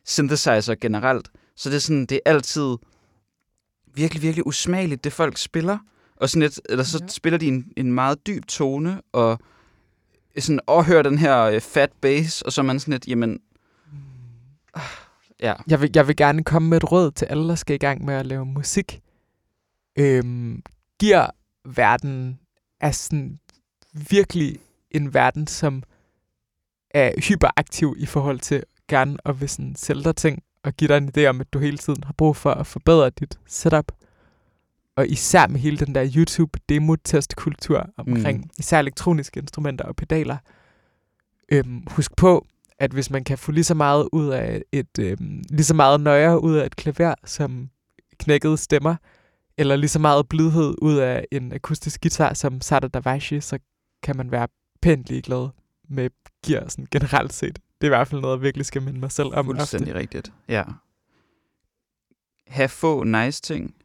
synthesizer 0.06 0.76
generelt, 0.82 1.30
så 1.56 1.70
det 1.70 1.76
er 1.76 1.80
sådan, 1.80 2.06
det 2.06 2.20
er 2.26 2.32
altid 2.32 2.78
virkelig, 3.96 4.22
virkelig 4.24 4.48
usmageligt, 4.48 5.04
det 5.04 5.14
folk 5.14 5.38
spiller. 5.38 5.78
Og 6.16 6.30
sådan 6.30 6.42
lidt, 6.42 6.62
eller 6.70 6.84
så 6.84 6.98
ja. 7.02 7.08
spiller 7.08 7.38
de 7.38 7.48
en, 7.48 7.66
en 7.78 7.94
meget 7.94 8.28
dyb 8.28 8.46
tone, 8.46 9.02
og 9.14 9.40
sådan 10.42 10.60
hører 10.68 11.04
den 11.04 11.18
her 11.18 11.42
øh, 11.42 11.62
fat 11.62 11.92
bass, 12.02 12.42
og 12.42 12.54
så 12.54 12.62
er 12.62 12.66
man 12.66 12.80
sådan 12.80 12.92
lidt, 12.92 13.08
jamen, 13.08 13.40
Øh, 14.76 14.82
ja. 15.40 15.54
Jeg 15.68 15.82
vil, 15.82 15.92
jeg 15.96 16.08
vil 16.08 16.16
gerne 16.16 16.44
komme 16.44 16.70
med 16.70 16.78
et 16.78 16.92
råd 16.92 17.12
til 17.12 17.26
alle, 17.26 17.50
der 17.50 17.56
skal 17.56 17.74
i 17.74 17.78
gang 17.78 18.06
med 18.06 18.14
at 18.14 18.26
lave 18.26 18.46
musik. 18.46 19.02
Øhm, 20.00 20.64
giver 21.00 21.28
verden 21.66 22.40
er 22.82 22.92
sådan 22.92 23.40
virkelig 24.10 24.58
en 24.92 25.14
verden, 25.14 25.48
som 25.48 25.84
er 26.92 27.12
hyperaktiv 27.22 27.96
i 27.98 28.06
forhold 28.06 28.40
til 28.40 28.64
gerne 28.88 29.18
at 29.26 29.42
vil 29.42 29.50
sådan 29.50 29.76
sælge 29.76 30.04
dig 30.04 30.16
ting 30.16 30.44
og 30.64 30.74
give 30.74 30.88
dig 30.88 30.98
en 30.98 31.12
idé 31.18 31.26
om, 31.26 31.42
at 31.42 31.54
du 31.54 31.60
hele 31.60 31.78
tiden 31.78 32.04
har 32.04 32.14
brug 32.14 32.36
for 32.36 32.52
at 32.52 32.68
forbedre 32.68 33.10
dit 33.10 33.40
setup. 33.48 33.92
Og 35.00 35.08
især 35.08 35.48
med 35.48 35.60
hele 35.60 35.78
den 35.78 35.96
der 35.96 36.12
YouTube-demo-test-kultur 36.16 37.90
omkring 37.98 38.38
mm. 38.38 38.50
især 38.60 38.80
elektroniske 38.80 39.40
instrumenter 39.40 39.86
og 39.86 39.96
pedaler. 39.96 40.38
Øhm, 41.52 41.84
husk 41.88 42.16
på, 42.16 42.46
at 42.80 42.92
hvis 42.92 43.10
man 43.10 43.24
kan 43.24 43.38
få 43.38 43.52
lige 43.52 43.64
så 43.64 43.74
meget 43.74 44.10
ud 44.12 44.28
af 44.28 44.62
et 44.72 45.00
øhm, 45.00 45.44
lige 45.50 45.64
så 45.64 45.74
meget 45.74 46.02
nøje 46.02 46.44
ud 46.44 46.56
af 46.56 46.66
et 46.66 46.76
klaver 46.76 47.16
som 47.26 47.70
knækkede 48.20 48.58
stemmer, 48.58 48.96
eller 49.58 49.76
lige 49.76 49.90
så 49.90 50.00
meget 50.00 50.30
blidhed 50.30 50.76
ud 50.82 50.98
af 50.98 51.26
en 51.32 51.54
akustisk 51.54 52.02
guitar 52.02 52.34
som 52.34 52.62
Sada 52.62 52.88
Davashi, 52.88 53.42
så 53.42 53.60
kan 54.04 54.18
man 54.18 54.32
være 54.32 54.48
pænt 54.82 55.10
ligeglad 55.10 55.50
med 55.90 56.10
gear 56.46 56.68
sådan 56.68 56.88
generelt 56.92 57.34
set. 57.34 57.56
Det 57.56 57.82
er 57.82 57.86
i 57.88 57.96
hvert 57.98 58.08
fald 58.08 58.22
noget, 58.22 58.38
jeg 58.38 58.42
virkelig 58.42 58.66
skal 58.66 58.82
minde 58.82 59.00
mig 59.00 59.12
selv 59.12 59.28
om 59.28 59.50
ofte. 59.50 59.58
Fuldstændig 59.58 59.96
rigtigt, 59.96 60.34
ja. 60.50 60.64
Have 62.48 62.70
få 62.70 63.04
nice 63.04 63.42
ting, 63.42 63.76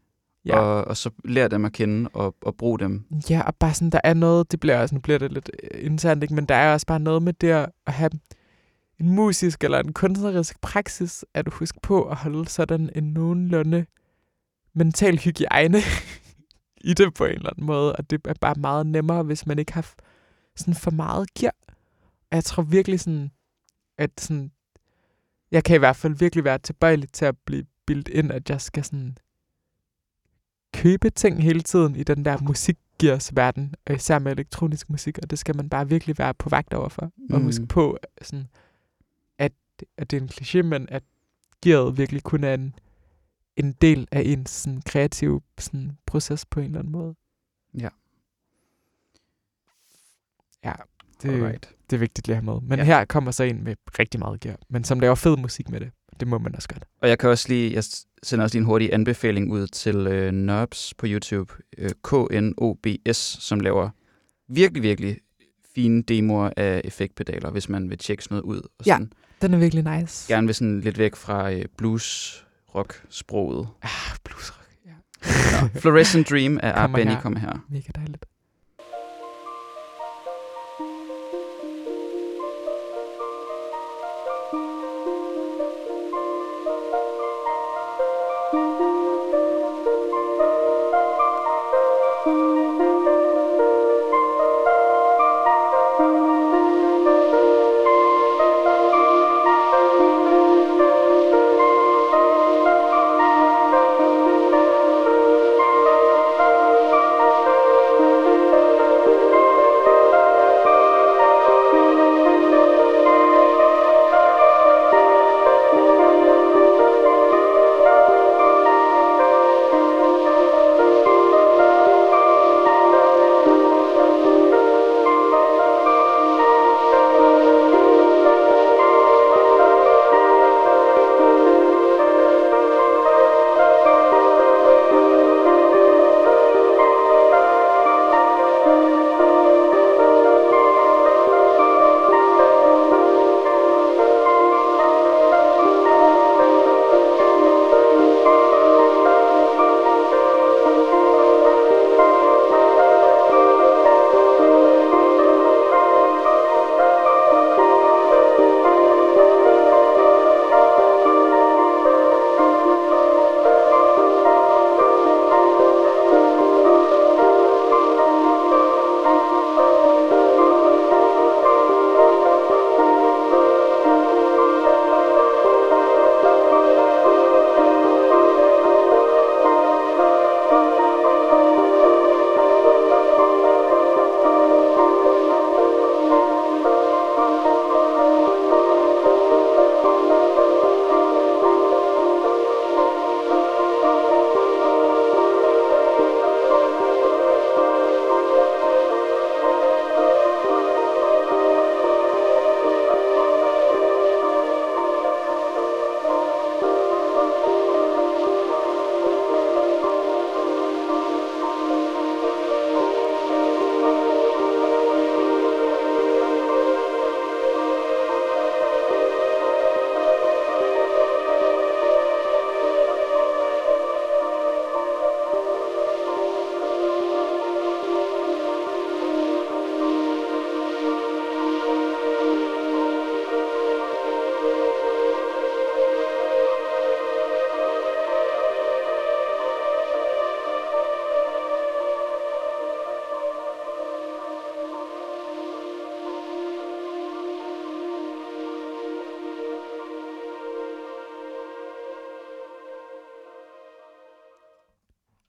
Ja. 0.47 0.59
og, 0.59 0.85
og 0.85 0.97
så 0.97 1.11
lære 1.25 1.49
dem 1.49 1.65
at 1.65 1.73
kende 1.73 2.11
og, 2.13 2.37
og 2.43 2.57
bruge 2.57 2.79
dem. 2.79 3.05
Ja, 3.31 3.43
og 3.43 3.55
bare 3.57 3.75
sådan, 3.75 3.91
der 3.91 4.01
er 4.05 4.15
noget, 4.15 4.53
det 4.53 4.61
bliver 4.61 4.79
også, 4.79 4.95
nu 4.95 5.01
bliver 5.01 5.19
det 5.19 5.33
lidt 5.33 5.51
øh, 5.63 5.85
internt, 5.87 6.23
ikke? 6.23 6.35
men 6.35 6.47
der 6.47 6.55
er 6.55 6.73
også 6.73 6.87
bare 6.87 7.01
noget 7.01 7.23
med 7.23 7.33
det 7.33 7.49
at 7.49 7.71
have 7.87 8.11
en 9.01 9.11
musisk 9.11 9.65
eller 9.65 9.79
en 9.79 9.93
kunstnerisk 9.93 10.61
praksis, 10.61 11.25
at 11.35 11.49
huske 11.53 11.79
på 11.83 12.05
at 12.05 12.17
holde 12.17 12.49
sådan 12.49 12.91
en 12.95 13.05
nogenlunde 13.05 13.87
mental 14.75 15.19
hygiejne 15.19 15.79
i 16.91 16.95
det 16.95 17.15
på 17.15 17.25
en 17.25 17.33
eller 17.33 17.51
anden 17.51 17.67
måde, 17.67 17.97
og 17.97 18.11
det 18.11 18.21
er 18.25 18.35
bare 18.41 18.55
meget 18.55 18.87
nemmere, 18.87 19.23
hvis 19.23 19.47
man 19.47 19.59
ikke 19.59 19.73
har 19.73 19.95
sådan 20.57 20.75
for 20.75 20.91
meget 20.91 21.35
gear. 21.35 21.55
Og 22.31 22.37
jeg 22.37 22.45
tror 22.45 22.63
virkelig 22.63 23.01
sådan, 23.01 23.31
at 23.99 24.11
sådan, 24.21 24.53
jeg 25.51 25.65
kan 25.65 25.77
i 25.77 25.79
hvert 25.79 25.97
fald 25.97 26.15
virkelig 26.15 26.45
være 26.45 26.59
tilbøjelig 26.59 27.13
til 27.13 27.25
at 27.25 27.37
blive 27.47 27.65
bildt 27.87 28.09
ind, 28.09 28.33
at 28.33 28.51
jeg 28.51 28.61
skal 28.61 28.85
sådan 28.85 29.19
købe 30.85 31.11
ting 31.11 31.43
hele 31.43 31.61
tiden 31.63 31.97
i 31.97 32.03
den 32.03 32.25
der 32.25 32.39
musikgears 32.43 33.37
verden, 33.37 33.75
og 33.87 33.95
især 33.95 34.19
med 34.19 34.33
elektronisk 34.33 34.91
musik, 34.91 35.19
og 35.19 35.31
det 35.31 35.39
skal 35.39 35.57
man 35.57 35.69
bare 35.69 35.89
virkelig 35.89 36.19
være 36.19 36.35
på 36.35 36.49
vagt 36.49 36.75
overfor. 36.75 37.03
Og 37.31 37.39
Mm. 37.39 37.45
huske 37.45 37.67
på, 37.67 37.99
sådan, 38.23 38.47
at, 39.39 39.53
at 39.97 40.11
det 40.11 40.17
er 40.17 40.21
en 40.21 40.29
kliché, 40.29 40.63
men 40.63 40.87
at 40.91 41.03
gearet 41.63 41.99
virkelig 41.99 42.23
kun 42.23 42.45
er 42.45 42.55
en, 42.55 42.75
en 43.57 43.73
del 43.73 44.09
af 44.13 44.23
ens 44.25 44.51
sådan, 44.51 44.83
kreative 44.83 45.41
sådan, 45.59 45.99
proces 46.07 46.47
på 46.47 46.61
en 46.61 46.67
eller 46.67 46.79
anden 46.79 46.93
måde. 46.93 47.15
Ja. 47.79 47.89
Ja, 50.65 50.73
det, 51.23 51.29
Alright. 51.29 51.75
det 51.91 51.97
er 51.97 52.01
vigtigt 52.01 52.27
lige 52.27 52.37
at 52.37 52.43
have 52.45 52.55
med. 52.55 52.69
Men 52.69 52.79
ja. 52.79 52.85
her 52.85 53.05
kommer 53.05 53.31
så 53.31 53.43
en 53.45 53.65
med 53.65 53.77
rigtig 53.99 54.21
meget 54.21 54.41
gear, 54.41 54.57
men 54.69 54.85
som 54.85 55.01
laver 55.01 55.15
fed 55.15 55.37
musik 55.37 55.69
med 55.69 55.81
det. 55.81 55.91
Det 56.21 56.29
må 56.29 56.39
man 56.39 56.57
også 56.57 56.69
godt. 56.69 56.85
Og 57.03 57.09
jeg 57.09 57.19
kan 57.19 57.31
også 57.31 57.49
lige, 57.49 57.73
jeg 57.75 57.85
sender 58.23 58.43
også 58.45 58.55
lige 58.55 58.61
en 58.61 58.67
hurtig 58.67 58.93
anbefaling 58.93 59.53
ud 59.53 59.67
til 59.67 59.97
øh, 59.97 60.33
Nobs 60.33 60.95
på 60.99 61.07
YouTube, 61.09 61.53
øh, 61.79 61.91
KNOBS, 62.05 63.17
som 63.41 63.61
laver 63.61 63.91
virkelig, 64.49 64.83
virkelig 64.83 65.19
fine 65.75 66.03
demoer 66.03 66.51
af 66.57 66.81
effektpedaler, 66.85 67.51
hvis 67.51 67.69
man 67.69 67.91
vil 67.91 67.99
tjekke 67.99 68.25
sådan 68.25 68.35
noget 68.35 68.45
ud. 68.57 68.61
Og 68.79 68.87
Ja. 68.87 68.93
sådan, 68.95 69.13
Den 69.43 69.55
er 69.55 69.59
virkelig 69.59 69.85
nice. 70.01 70.35
Gerne 70.35 70.47
vil 70.47 70.55
sådan 70.55 70.81
lidt 70.81 70.99
væk 70.99 71.17
fra 71.17 71.53
øh, 71.53 71.65
blues 71.79 72.41
rock 72.75 73.03
sproget. 73.09 73.69
Ah, 73.83 73.91
bluesrock. 74.25 74.69
Ja. 74.87 74.91
Nå, 75.63 75.69
Fluorescent 75.81 76.31
Dream 76.31 76.59
af 76.63 76.75
Kommer 76.75 76.99
Benny 76.99 77.15
kommer 77.23 77.39
her. 77.41 77.65
Mega 77.69 77.89
dejligt. 77.95 78.27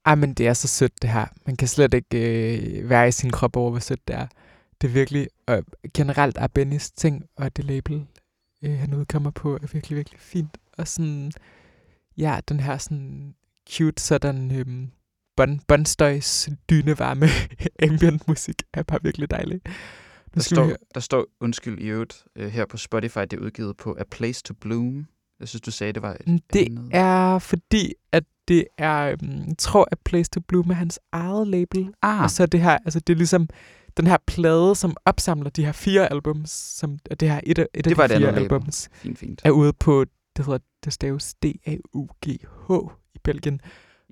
Ej, 0.06 0.14
men 0.14 0.34
det 0.34 0.46
er 0.46 0.52
så 0.54 0.68
sødt, 0.68 1.02
det 1.02 1.10
her. 1.10 1.26
Man 1.46 1.56
kan 1.56 1.68
slet 1.68 1.94
ikke 1.94 2.16
øh, 2.78 2.90
være 2.90 3.08
i 3.08 3.12
sin 3.12 3.30
krop 3.30 3.56
over, 3.56 3.70
hvor 3.70 3.80
sødt 3.80 4.08
det 4.08 4.16
er. 4.16 4.26
Det 4.80 4.88
er 4.88 4.92
virkelig, 4.92 5.28
og 5.46 5.64
generelt 5.94 6.38
er 6.38 6.46
Bennys 6.46 6.90
ting, 6.90 7.24
og 7.36 7.56
det 7.56 7.64
label, 7.64 8.06
øh, 8.64 8.78
han 8.78 8.94
udkommer 8.94 9.30
på, 9.30 9.54
er 9.54 9.66
virkelig, 9.72 9.96
virkelig 9.96 10.20
fint. 10.20 10.58
Og 10.78 10.88
sådan, 10.88 11.32
ja, 12.18 12.40
den 12.48 12.60
her 12.60 12.78
sådan 12.78 13.34
cute, 13.70 14.02
sådan 14.02 14.58
øhm, 14.58 14.90
bon, 15.36 15.60
bonstøjs 15.68 16.48
dynevarme 16.70 17.26
ambient 17.90 18.28
musik 18.28 18.62
er 18.74 18.82
bare 18.82 18.98
virkelig 19.02 19.30
dejlig. 19.30 19.60
Der 20.34 20.40
står, 20.40 20.72
der 20.94 21.00
står, 21.00 21.26
undskyld 21.40 21.78
i 21.78 21.86
øvrigt, 21.86 22.24
øh, 22.36 22.48
her 22.48 22.66
på 22.66 22.76
Spotify, 22.76 23.18
det 23.18 23.32
er 23.32 23.38
udgivet 23.38 23.76
på 23.76 23.96
A 23.98 24.04
Place 24.10 24.42
to 24.42 24.54
Bloom. 24.60 25.06
Jeg 25.40 25.48
synes, 25.48 25.60
du 25.60 25.70
sagde, 25.70 25.92
det 25.92 26.02
var 26.02 26.16
et 26.26 26.40
Det 26.52 26.66
andet. 26.66 26.88
er 26.92 27.38
fordi, 27.38 27.92
at 28.12 28.24
det 28.48 28.64
er, 28.78 28.96
øhm, 29.10 29.44
jeg 29.48 29.54
tror, 29.58 29.88
at 29.92 29.98
Place 30.04 30.30
to 30.30 30.40
Bloom 30.40 30.70
er 30.70 30.74
hans 30.74 31.00
eget 31.12 31.48
label. 31.48 31.88
Ah. 32.02 32.22
Og 32.22 32.30
så 32.30 32.46
det 32.46 32.60
her, 32.60 32.70
altså 32.84 33.00
det 33.00 33.12
er 33.12 33.16
ligesom 33.16 33.48
den 33.96 34.06
her 34.06 34.16
plade, 34.26 34.74
som 34.74 34.96
opsamler 35.04 35.50
de 35.50 35.64
her 35.64 35.72
fire 35.72 36.12
albums, 36.12 36.50
som 36.50 36.98
det 37.20 37.30
her 37.30 37.40
et 37.44 37.58
af, 37.58 37.66
et 37.74 37.84
det 37.84 37.90
af 37.90 37.96
var 37.96 38.06
de 38.06 38.12
fire 38.16 38.20
label. 38.20 38.42
albums, 38.42 38.88
fint, 38.92 39.18
fint. 39.18 39.42
er 39.44 39.50
ude 39.50 39.72
på, 39.72 40.04
det 40.36 40.44
hedder, 40.46 40.58
det 40.84 40.92
staves 40.92 41.34
D-A-U-G-H 41.34 42.70
i 43.14 43.18
Belgien. 43.24 43.60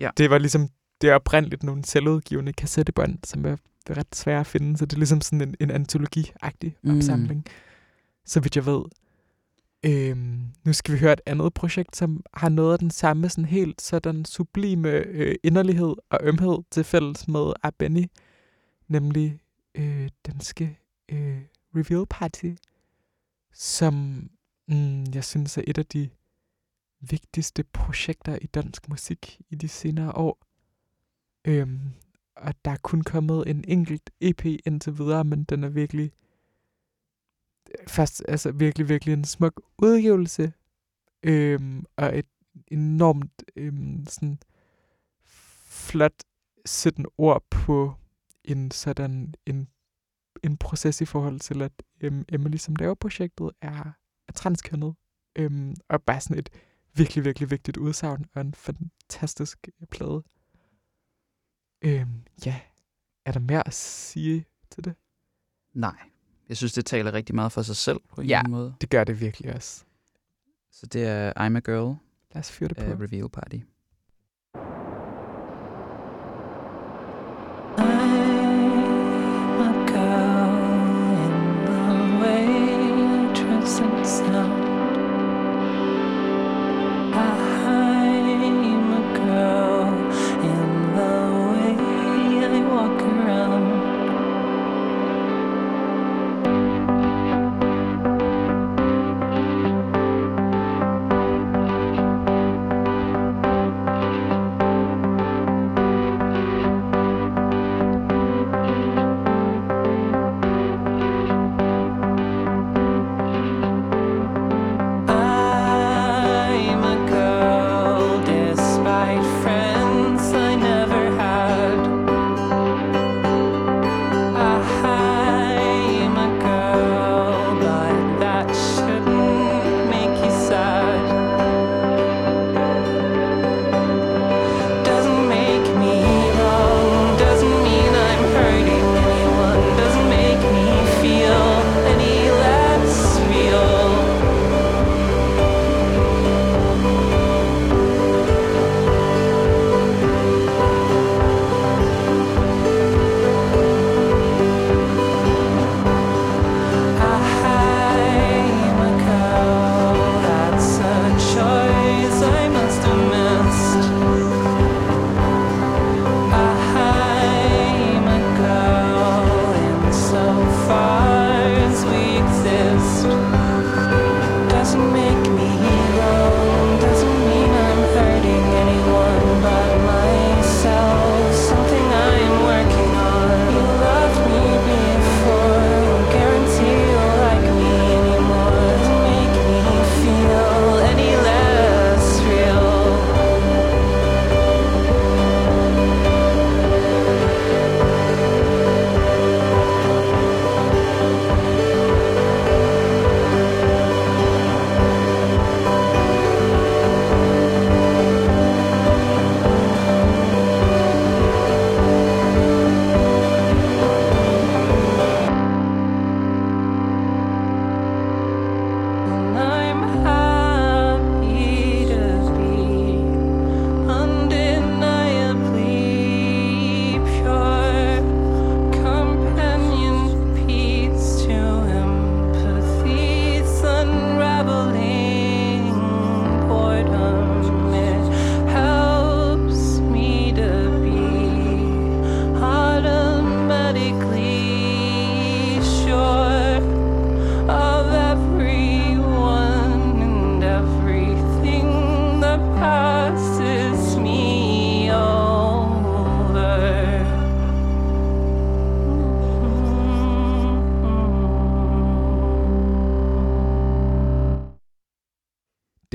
Ja. 0.01 0.11
Det 0.16 0.31
var 0.31 0.38
ligesom, 0.38 0.68
det 1.01 1.11
er 1.11 1.14
oprindeligt 1.14 1.62
nogle 1.62 1.85
selvudgivende 1.85 2.53
kassettebånd, 2.53 3.18
som 3.25 3.44
er 3.47 3.57
ret 3.90 4.07
svære 4.16 4.40
at 4.40 4.47
finde, 4.47 4.77
så 4.79 4.87
det 4.87 4.92
er 4.92 4.99
ligesom 4.99 5.20
sådan 5.20 5.40
en, 5.49 5.55
en 5.61 5.70
antologi-agtig 5.70 6.77
Mm. 6.83 6.97
opsamling, 6.97 7.44
så 8.27 8.40
vidt 8.40 8.57
jeg 8.57 8.66
ved. 8.66 8.83
Øhm, 9.87 10.53
nu 10.64 10.73
skal 10.73 10.94
vi 10.94 10.99
høre 10.99 11.12
et 11.12 11.20
andet 11.27 11.55
projekt, 11.55 11.97
som 11.97 12.25
har 12.35 12.49
noget 12.49 12.73
af 12.73 12.79
den 12.79 12.90
samme 12.90 13.29
sådan 13.29 13.44
helt 13.44 13.83
sådan 13.83 14.25
sublime 14.25 14.88
øh, 14.88 15.35
inderlighed 15.42 15.94
og 16.11 16.18
ømhed 16.23 16.59
til 16.70 16.85
fælles 16.85 17.29
med 17.29 17.53
Abeni, 17.62 18.07
nemlig 18.88 19.40
øh, 19.75 20.09
danske 20.27 20.79
øh, 21.09 21.42
Reveal 21.77 22.07
Party, 22.11 22.51
som 23.53 23.94
mm, 24.68 25.05
jeg 25.14 25.25
synes 25.25 25.59
er 25.59 25.62
et 25.66 25.79
af 25.79 25.87
de 25.87 26.11
vigtigste 27.01 27.64
projekter 27.64 28.38
i 28.42 28.47
dansk 28.47 28.88
musik 28.88 29.40
i 29.51 29.55
de 29.55 29.68
senere 29.68 30.12
år. 30.12 30.38
Øhm, 31.44 31.81
og 32.37 32.55
der 32.64 32.70
er 32.70 32.77
kun 32.83 33.03
kommet 33.03 33.51
en 33.51 33.64
enkelt 33.68 34.11
EP 34.20 34.44
indtil 34.44 34.99
videre, 34.99 35.25
men 35.25 35.44
den 35.44 35.64
er 35.64 35.68
virkelig 35.68 36.12
først, 37.88 38.22
altså 38.29 38.53
virkelig, 38.53 38.88
virkelig 38.88 39.12
en 39.12 39.24
smuk 39.24 39.62
udgivelse, 39.79 40.53
øhm, 41.22 41.85
og 41.96 42.18
et 42.18 42.27
enormt 42.68 43.42
øhm, 43.57 44.07
sådan 44.07 44.38
flot 45.66 46.24
sætten 46.66 47.07
ord 47.18 47.44
på 47.50 47.94
en 48.44 48.70
sådan 48.70 49.35
en, 49.46 49.68
en 50.42 50.57
proces 50.57 51.00
i 51.00 51.05
forhold 51.05 51.40
til, 51.40 51.62
at 51.62 51.72
øhm, 52.00 52.24
Emily, 52.29 52.57
som 52.57 52.77
laver 52.77 52.94
projektet, 52.94 53.50
er, 53.61 53.92
er 54.29 54.33
transkønnet, 54.35 54.94
øhm, 55.37 55.74
og 55.88 56.03
bare 56.03 56.20
sådan 56.20 56.38
et 56.38 56.50
virkelig, 56.94 57.24
virkelig 57.24 57.50
vigtigt 57.50 57.77
udsagn, 57.77 58.24
og 58.35 58.40
en 58.40 58.55
fantastisk 58.55 59.68
øh, 59.81 59.87
plade. 59.87 60.22
Øhm, 61.85 62.24
ja, 62.46 62.61
er 63.24 63.33
der 63.33 63.40
mere 63.40 63.66
at 63.66 63.74
sige 63.74 64.46
til 64.70 64.85
det? 64.85 64.94
Nej. 65.72 66.13
Jeg 66.48 66.57
synes, 66.57 66.72
det 66.72 66.87
taler 66.87 67.12
rigtig 67.12 67.35
meget 67.35 67.52
for 67.52 67.62
sig 67.62 67.76
selv 67.76 68.00
på 68.14 68.20
en 68.20 68.26
Ja. 68.26 68.33
eller 68.35 68.38
anden 68.38 68.50
måde. 68.50 68.74
Det 68.80 68.90
gør 68.90 69.04
det 69.04 69.20
virkelig 69.20 69.54
også. 69.54 69.85
Så 70.72 70.87
det 70.87 71.04
er 71.07 71.30
I'm 71.33 71.57
a 71.57 71.61
Girl 71.61 71.96
Lad 72.35 72.40
os 72.40 72.50
fyre 72.50 72.68
det 72.68 72.76
på. 72.76 72.83
af 72.83 72.94
Reveal 72.94 73.28
Party. 73.28 73.57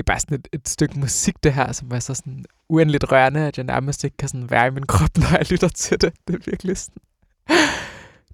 Bare 0.09 0.19
sådan 0.19 0.39
et, 0.39 0.47
et 0.53 0.69
stykke 0.69 0.99
musik, 0.99 1.43
det 1.43 1.53
her, 1.53 1.71
som 1.71 1.91
er 1.91 1.99
så 1.99 2.13
sådan 2.13 2.45
uendeligt 2.69 3.11
rørende, 3.11 3.47
at 3.47 3.57
jeg 3.57 3.65
nærmest 3.65 4.03
ikke 4.03 4.17
kan 4.17 4.27
sådan 4.27 4.49
være 4.49 4.67
i 4.67 4.71
min 4.71 4.85
krop, 4.85 5.17
når 5.21 5.37
jeg 5.37 5.51
lytter 5.51 5.67
til 5.67 6.01
det. 6.01 6.13
Det 6.27 6.35
er 6.35 6.39
virkelig 6.45 6.77
sådan... 6.77 7.01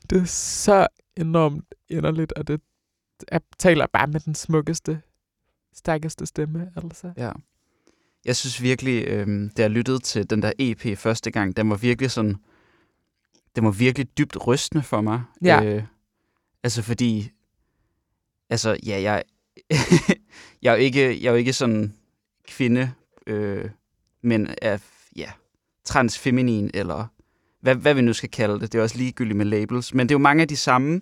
Det 0.09 0.21
er 0.21 0.25
så 0.25 0.87
enormt 1.17 1.65
inderligt, 1.89 2.31
og 2.31 2.47
det 2.47 2.61
jeg 3.31 3.41
taler 3.59 3.87
bare 3.93 4.07
med 4.07 4.19
den 4.19 4.35
smukkeste, 4.35 5.01
stærkeste 5.73 6.25
stemme. 6.25 6.71
Altså. 6.75 7.13
Ja. 7.17 7.31
Jeg 8.25 8.35
synes 8.35 8.61
virkelig, 8.61 9.07
øh, 9.07 9.51
da 9.57 9.61
jeg 9.61 9.71
lyttede 9.71 9.99
til 9.99 10.29
den 10.29 10.41
der 10.41 10.51
EP 10.59 10.97
første 10.97 11.31
gang, 11.31 11.57
den 11.57 11.69
var 11.69 11.75
virkelig 11.75 12.11
sådan, 12.11 12.35
den 13.55 13.65
var 13.65 13.71
virkelig 13.71 14.17
dybt 14.17 14.47
rystende 14.47 14.83
for 14.83 15.01
mig. 15.01 15.23
Ja. 15.43 15.63
Øh, 15.63 15.83
altså 16.63 16.81
fordi, 16.81 17.31
altså 18.49 18.77
ja, 18.85 19.01
jeg, 19.01 19.23
jeg 20.61 20.71
er 20.71 20.75
jo 20.75 20.81
ikke, 20.81 21.23
jeg 21.23 21.27
er 21.27 21.31
jo 21.31 21.37
ikke 21.37 21.53
sådan 21.53 21.93
kvinde, 22.47 22.91
øh, 23.27 23.69
men 24.23 24.47
er, 24.61 24.77
ja, 25.15 25.31
transfeminin, 25.85 26.71
eller 26.73 27.07
hvad, 27.61 27.75
hvad 27.75 27.93
vi 27.93 28.01
nu 28.01 28.13
skal 28.13 28.29
kalde 28.29 28.59
det. 28.59 28.71
Det 28.71 28.79
er 28.79 28.83
også 28.83 28.97
ligegyldigt 28.97 29.37
med 29.37 29.45
labels. 29.45 29.93
Men 29.93 30.09
det 30.09 30.13
er 30.13 30.19
jo 30.19 30.23
mange 30.23 30.41
af 30.41 30.47
de 30.47 30.57
samme 30.57 31.01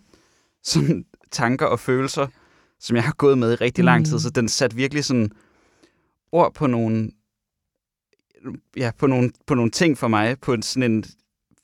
sådan, 0.64 1.06
tanker 1.32 1.66
og 1.66 1.80
følelser, 1.80 2.28
som 2.80 2.96
jeg 2.96 3.04
har 3.04 3.14
gået 3.14 3.38
med 3.38 3.52
i 3.52 3.56
rigtig 3.56 3.84
lang 3.84 4.06
tid. 4.06 4.14
Mm. 4.14 4.20
Så 4.20 4.30
den 4.30 4.50
satte 4.50 4.76
virkelig 4.76 5.06
sådan 5.06 5.32
ord 6.32 6.54
på 6.54 6.68
nogle, 6.68 7.12
ja, 8.78 8.92
på 8.98 9.08
nogle, 9.08 9.32
på 9.48 9.56
nogle 9.56 9.72
ting 9.72 9.98
for 9.98 10.08
mig, 10.08 10.40
på 10.40 10.54
en 10.54 10.62
sådan 10.62 10.92
en 10.92 11.04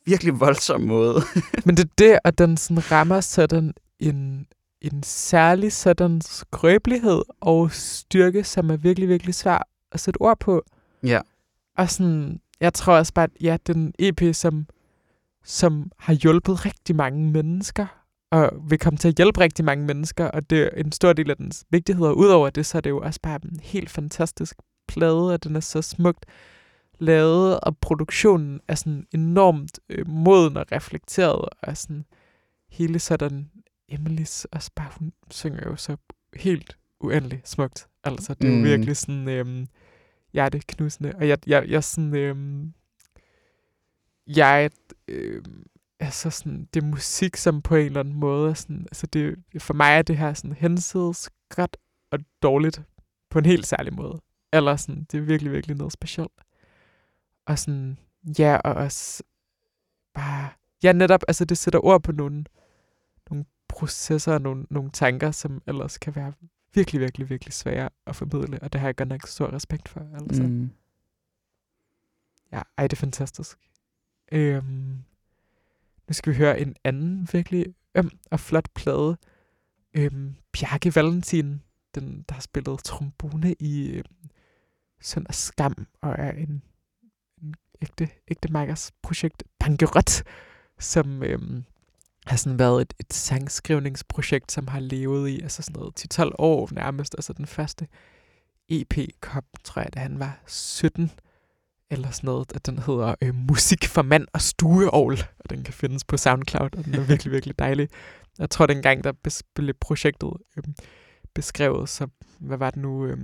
virkelig 0.06 0.40
voldsom 0.40 0.82
måde. 0.82 1.22
Men 1.66 1.78
det 1.78 1.84
er 1.84 1.94
det, 1.98 2.20
at 2.24 2.38
den 2.38 2.58
sådan 2.58 2.92
rammer 2.92 3.22
sådan 3.22 3.74
en, 4.00 4.48
en 4.82 5.04
særlig 5.04 5.74
sådan 5.74 6.22
skrøbelighed 6.22 7.22
og 7.42 7.72
styrke, 7.72 8.44
som 8.44 8.70
er 8.70 8.78
virkelig, 8.78 9.10
virkelig 9.10 9.36
svær 9.36 9.68
at 9.92 10.00
sætte 10.00 10.22
ord 10.22 10.40
på. 10.40 10.64
ja. 11.04 11.22
Og 11.78 11.90
sådan, 11.90 12.40
jeg 12.60 12.74
tror 12.74 12.98
også 12.98 13.14
bare, 13.14 13.24
at 13.24 13.42
ja, 13.42 13.58
den 13.68 13.94
EP, 14.00 14.36
som, 14.36 14.68
som 15.44 15.92
har 15.98 16.14
hjulpet 16.14 16.66
rigtig 16.66 16.96
mange 16.96 17.32
mennesker, 17.32 17.86
og 18.32 18.52
vil 18.70 18.80
komme 18.80 18.98
til 18.98 19.08
at 19.08 19.16
hjælpe 19.18 19.40
rigtig 19.40 19.66
mange 19.66 19.86
mennesker, 19.86 20.26
og 20.26 20.50
det 20.50 20.62
er 20.62 20.70
en 20.70 20.92
stor 20.92 21.14
del 21.14 21.30
af 21.30 21.38
dens 21.38 21.66
vigtighed. 21.70 22.06
Og 22.06 22.18
udover 22.18 22.50
det, 22.50 22.66
så 22.66 22.78
er 22.78 22.82
det 22.82 22.90
jo 22.90 23.00
også 23.00 23.20
bare 23.24 23.40
en 23.44 23.60
helt 23.64 23.90
fantastisk 23.90 24.56
plade, 24.88 25.34
og 25.34 25.44
den 25.44 25.56
er 25.56 25.60
så 25.60 25.82
smukt 25.82 26.26
lavet, 27.00 27.60
og 27.60 27.78
produktionen 27.78 28.60
er 28.68 28.76
sådan 28.76 29.08
enormt 29.12 29.80
øh, 29.90 30.08
moden 30.08 30.58
og 30.58 30.66
reflekteret, 30.72 31.50
og 31.62 31.78
sådan 31.78 32.06
hele 32.70 33.00
sådan, 33.00 33.50
Emilys 33.92 34.46
også 34.46 34.72
bare, 34.76 34.90
hun 35.00 35.14
synger 35.32 35.64
jo 35.66 35.76
så 35.76 35.98
helt 36.36 36.78
uendeligt 37.00 37.50
smukt. 37.50 37.88
Altså, 38.04 38.34
det 38.34 38.44
er 38.48 38.52
jo 38.52 38.58
Mm. 38.58 38.64
virkelig 38.64 38.98
sådan 38.98 39.28
øhm, 39.30 39.68
hjerteknusende, 40.34 41.14
og 41.16 41.28
jeg, 41.28 41.38
jeg, 41.48 41.70
jeg 41.70 41.84
sådan, 41.84 42.16
øhm, 42.16 42.74
jeg, 44.28 44.70
øhm, 45.08 45.64
altså 46.00 46.30
sådan, 46.30 46.70
det 46.74 46.84
er 46.84 46.88
musik, 46.88 47.36
som 47.36 47.62
på 47.62 47.76
en 47.76 47.86
eller 47.86 48.00
anden 48.00 48.16
måde 48.16 48.50
er 48.50 48.54
sådan, 48.54 48.82
altså 48.92 49.08
det, 49.08 49.36
for 49.60 49.74
mig 49.74 49.98
er 49.98 50.02
det 50.02 50.18
her 50.18 50.34
sådan 50.34 50.54
hensides 50.54 51.30
godt 51.56 51.78
og 52.12 52.20
dårligt 52.42 52.82
på 53.30 53.40
en 53.40 53.46
helt 53.46 53.68
særlig 53.68 53.94
måde. 53.94 54.22
Eller 54.54 54.76
sådan, 54.76 55.04
det 55.12 55.18
er 55.18 55.22
virkelig, 55.22 55.52
virkelig 55.52 55.78
noget 55.78 55.94
specielt. 55.94 56.32
Og 57.46 57.60
sådan, 57.60 57.98
ja, 58.40 58.56
og 58.58 58.74
også 58.74 59.24
bare, 60.14 60.50
ja 60.84 60.92
netop, 60.92 61.22
altså 61.28 61.46
det 61.46 61.58
sætter 61.58 61.86
ord 61.86 62.04
på 62.04 62.12
nogle, 62.12 62.36
nogle 62.36 62.46
processer 63.80 64.34
og 64.34 64.42
nogle, 64.42 64.66
nogle 64.70 64.90
tanker, 64.92 65.32
som 65.32 65.62
ellers 65.68 65.98
kan 65.98 66.16
være 66.16 66.34
virkelig, 66.74 67.02
virkelig, 67.02 67.30
virkelig 67.30 67.54
svære 67.54 67.90
at 68.06 68.16
formidle, 68.16 68.60
og 68.62 68.74
det 68.74 68.82
har 68.82 68.88
jeg 68.88 68.96
godt 68.96 69.10
nok 69.10 69.28
stor 69.28 69.54
respekt 69.54 69.90
for. 69.90 70.08
Altså. 70.14 70.44
Mm. 70.44 70.70
Ja, 72.52 72.62
ej, 72.78 72.88
det 72.88 72.98
er 72.98 73.00
fantastisk. 73.00 73.58
Øhm, 74.32 75.04
nu 76.08 76.14
skal 76.14 76.34
vi 76.34 76.38
høre 76.38 76.60
en 76.60 76.76
anden 76.84 77.30
virkelig 77.34 77.66
øm 77.96 78.12
og 78.32 78.40
flot 78.40 78.70
plade. 78.76 79.18
Øhm, 79.94 80.36
Bjarke 80.52 80.96
Valentin, 80.96 81.62
den, 81.96 82.26
der 82.30 82.34
har 82.34 82.42
spillet 82.42 82.84
trombone 82.84 83.56
i 83.60 83.90
øhm, 83.90 84.30
Søndag 85.02 85.36
Skam, 85.36 85.88
og 86.02 86.16
er 86.18 86.32
en, 86.32 86.64
en 87.42 87.56
ægte, 87.82 88.10
ægte 88.28 88.52
Markers 88.52 88.92
projekt, 89.02 89.44
Bankerot, 89.60 90.24
som 90.80 91.24
øhm, 91.24 91.64
har 92.30 92.38
sådan 92.38 92.60
været 92.60 92.82
et, 92.82 92.94
et 93.00 93.14
sangskrivningsprojekt, 93.14 94.52
som 94.52 94.68
har 94.68 94.80
levet 94.80 95.30
i 95.30 95.42
altså 95.42 95.62
sådan 95.62 95.80
noget 95.80 96.20
10-12 96.20 96.32
år 96.38 96.70
nærmest. 96.72 97.16
Altså 97.16 97.34
den 97.34 97.46
første 97.46 97.88
EP 98.70 98.98
kom, 99.22 99.44
tror 99.64 99.82
jeg, 99.82 99.94
da 99.94 100.00
han 100.00 100.20
var 100.20 100.40
17 100.48 101.12
eller 101.92 102.12
sådan 102.12 102.28
noget. 102.28 102.56
at 102.56 102.66
Den 102.66 102.80
hedder 102.80 103.16
øh, 103.22 103.36
Musik 103.36 103.88
for 103.88 104.02
mand 104.02 104.28
og 104.34 104.42
stueovl, 104.42 105.18
og 105.40 105.50
den 105.50 105.64
kan 105.64 105.74
findes 105.74 106.04
på 106.04 106.18
SoundCloud, 106.18 106.70
og 106.78 106.86
den 106.86 106.96
er 106.96 107.00
virkelig, 107.00 107.34
virkelig 107.34 107.60
dejlig. 107.60 107.90
Jeg 108.40 108.50
tror, 108.50 108.66
dengang 108.66 109.04
der 109.04 109.42
blev 109.56 109.74
projektet 109.82 110.30
øh, 110.58 110.64
beskrevet 111.36 111.90
så 111.90 112.08
hvad 112.40 112.58
var 112.58 112.70
det 112.70 112.82
nu, 112.82 113.06
øh, 113.06 113.18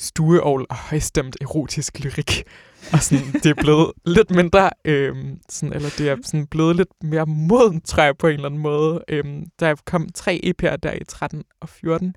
stueovl 0.00 0.66
og 0.70 0.76
højstemt 0.76 1.36
erotisk 1.40 2.00
lyrik. 2.00 2.44
Og 2.92 2.98
sådan, 2.98 3.32
det 3.32 3.46
er 3.46 3.62
blevet 3.62 3.92
lidt 4.16 4.30
mindre, 4.30 4.70
øh, 4.84 5.16
sådan, 5.48 5.72
eller 5.72 5.90
det 5.98 6.08
er 6.08 6.16
sådan 6.22 6.46
blevet 6.46 6.76
lidt 6.76 6.88
mere 7.02 7.26
moden, 7.26 7.80
tror 7.80 8.02
jeg, 8.02 8.18
på 8.18 8.26
en 8.26 8.34
eller 8.34 8.46
anden 8.46 8.60
måde. 8.60 9.04
Øh, 9.08 9.24
der 9.58 9.74
kom 9.86 10.08
tre 10.14 10.40
EP'er 10.44 10.76
der 10.76 10.92
i 10.92 11.04
13 11.04 11.44
og 11.60 11.68
14, 11.68 12.14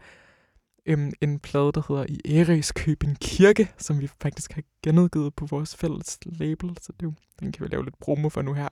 øhm, 0.86 1.12
en 1.22 1.40
plade, 1.40 1.72
der 1.72 1.82
hedder 1.88 2.06
I 2.10 2.20
Ærøskøbing 2.26 3.20
Kirke, 3.20 3.72
som 3.78 4.02
vi 4.02 4.10
faktisk 4.22 4.54
har 4.54 4.62
genudgivet 4.84 5.36
på 5.36 5.46
vores 5.46 5.76
fælles 5.76 6.20
label, 6.26 6.78
så 6.82 6.94
det, 7.00 7.16
den 7.40 7.52
kan 7.52 7.64
vi 7.64 7.70
lave 7.72 7.84
lidt 7.84 8.00
promo 8.00 8.30
for 8.30 8.42
nu 8.42 8.54
her. 8.54 8.70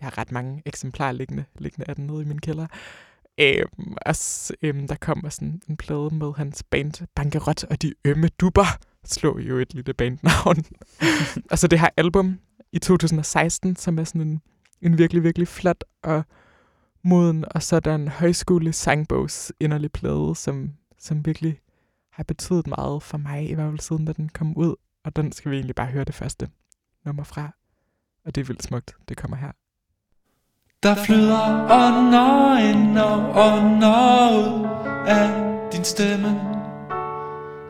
Jeg 0.00 0.06
har 0.06 0.18
ret 0.18 0.32
mange 0.32 0.62
eksemplarer 0.66 1.12
liggende, 1.12 1.44
liggende 1.58 1.88
af 1.88 1.96
den 1.96 2.06
nede 2.06 2.22
i 2.22 2.24
min 2.24 2.40
kælder. 2.40 2.66
Øhm, 3.40 3.96
og 4.06 4.14
øhm, 4.62 4.88
der 4.88 4.96
kommer 5.00 5.28
sådan 5.28 5.62
en 5.68 5.76
plade 5.76 6.14
med 6.14 6.32
hans 6.36 6.62
band 6.62 7.06
Bankerot 7.14 7.64
og 7.64 7.82
de 7.82 7.94
ømme 8.04 8.28
dubber. 8.28 8.78
Slå 9.04 9.38
jo 9.38 9.58
et 9.58 9.74
lille 9.74 9.94
bandnavn. 9.94 10.64
og 11.50 11.58
så 11.58 11.66
det 11.66 11.80
her 11.80 11.88
album 11.96 12.38
i 12.72 12.78
2016, 12.78 13.76
som 13.76 13.98
er 13.98 14.04
sådan 14.04 14.20
en, 14.20 14.40
en 14.80 14.98
virkelig, 14.98 15.22
virkelig 15.22 15.48
flot 15.48 15.84
og 16.02 16.24
moden, 17.04 17.44
og 17.50 17.62
så 17.62 17.76
er 17.76 17.80
der 17.80 17.94
en 17.94 18.08
højskole 18.08 18.72
sangbogs 18.72 19.52
inderlig 19.60 19.92
plade, 19.92 20.34
som, 20.36 20.72
som 20.98 21.26
virkelig 21.26 21.60
har 22.12 22.24
betydet 22.24 22.66
meget 22.66 23.02
for 23.02 23.18
mig, 23.18 23.50
i 23.50 23.54
hvert 23.54 23.70
fald 23.70 23.80
siden 23.80 24.04
da 24.04 24.12
den 24.12 24.28
kom 24.28 24.56
ud. 24.56 24.74
Og 25.04 25.16
den 25.16 25.32
skal 25.32 25.50
vi 25.50 25.56
egentlig 25.56 25.74
bare 25.74 25.86
høre 25.86 26.04
det 26.04 26.14
første 26.14 26.48
nummer 27.04 27.24
fra. 27.24 27.56
Og 28.24 28.34
det 28.34 28.40
er 28.40 28.44
vildt 28.44 28.62
smukt. 28.62 28.96
Det 29.08 29.16
kommer 29.16 29.36
her. 29.36 29.52
Der 30.82 30.94
flyder 30.94 31.66
ånder 31.70 32.58
ind 32.58 32.98
og 32.98 33.18
ånder 33.36 34.30
ud 34.38 34.66
af 35.06 35.30
din 35.72 35.84
stemme. 35.84 36.40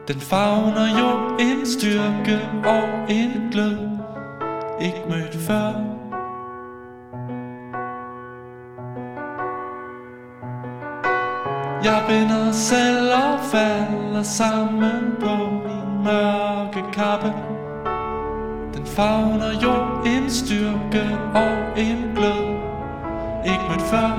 Den 0.08 0.20
favner 0.20 0.86
jo 1.00 1.36
en 1.40 1.66
styrke 1.66 2.48
og 2.64 3.10
en 3.10 3.48
glød 3.50 3.78
Ikke 4.80 5.02
mødt 5.08 5.36
før. 5.46 5.72
Jeg 11.84 12.02
binder 12.08 12.52
selv 12.52 13.12
og 13.12 13.40
falder 13.40 14.22
sammen 14.22 15.16
på 15.20 15.36
min 15.36 16.04
mørke 16.04 16.82
kappe. 16.92 17.32
Den 18.74 18.86
favner 18.86 19.52
jo 19.62 19.72
en 20.06 20.30
styrke 20.30 21.18
og 21.34 21.78
en 21.78 22.12
glød 22.16 22.51
ikke 23.44 23.64
mødt 23.68 23.82
før. 23.82 24.10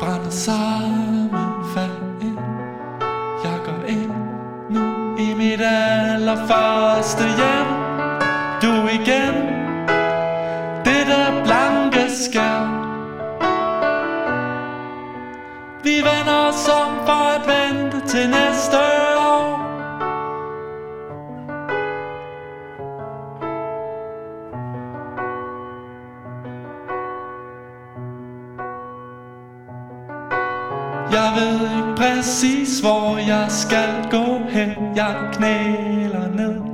Brænder 0.00 0.30
sammen, 0.30 1.30
fald 1.74 2.22
ind. 2.22 2.38
Jeg 3.44 3.58
går 3.64 3.86
ind 3.88 4.12
nu 4.70 5.16
i 5.16 5.34
mit 5.34 5.60
allerførste 5.60 7.24
hjem. 7.24 7.68
Du 8.62 8.88
igen. 8.88 9.34
Det 10.84 11.06
der 11.06 11.44
blanke 11.44 12.10
skær. 12.10 12.82
Vi 15.84 15.96
vender 15.96 16.48
os 16.48 16.68
om 16.68 17.06
for 17.06 17.22
at 17.36 17.42
vente 17.46 18.08
til 18.08 18.30
næste 18.30 19.01
ved 31.36 31.60
ikke 31.76 31.94
præcis 31.96 32.80
hvor 32.80 33.16
jeg 33.16 33.46
skal 33.48 34.10
gå 34.10 34.38
hen. 34.48 34.96
Jeg 34.96 35.16
knæler 35.32 36.28
ned. 36.34 36.72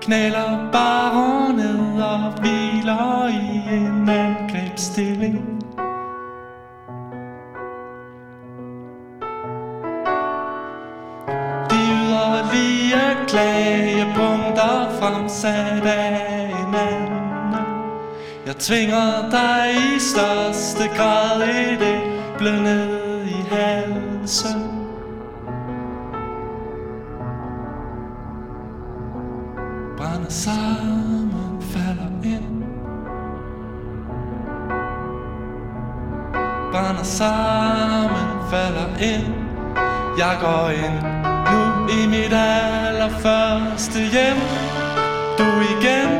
Knæler 0.00 0.70
bare 0.72 1.52
ned 1.52 2.02
og 2.02 2.32
hviler 2.40 3.28
i 3.28 3.74
en 3.76 4.08
angrebsstilling 4.08 5.64
De 11.70 11.76
yderlige 11.76 13.16
klagepunkter 13.26 14.90
fremsat 15.00 15.86
af 15.86 16.50
en 16.50 16.74
anden. 16.74 17.18
Jeg 18.46 18.56
tvinger 18.56 19.30
dig 19.30 19.74
i 19.74 19.98
største 19.98 20.96
grad 20.96 21.42
i 21.42 21.76
det 21.76 22.00
bløde 22.38 22.97
ind. 39.00 39.34
Jeg 40.18 40.36
går 40.40 40.70
ind 40.70 40.98
nu 41.50 41.88
i 41.88 42.06
mit 42.06 42.32
allerførste 42.32 43.98
hjem. 43.98 44.38
Du 45.38 45.44
igen. 45.44 46.17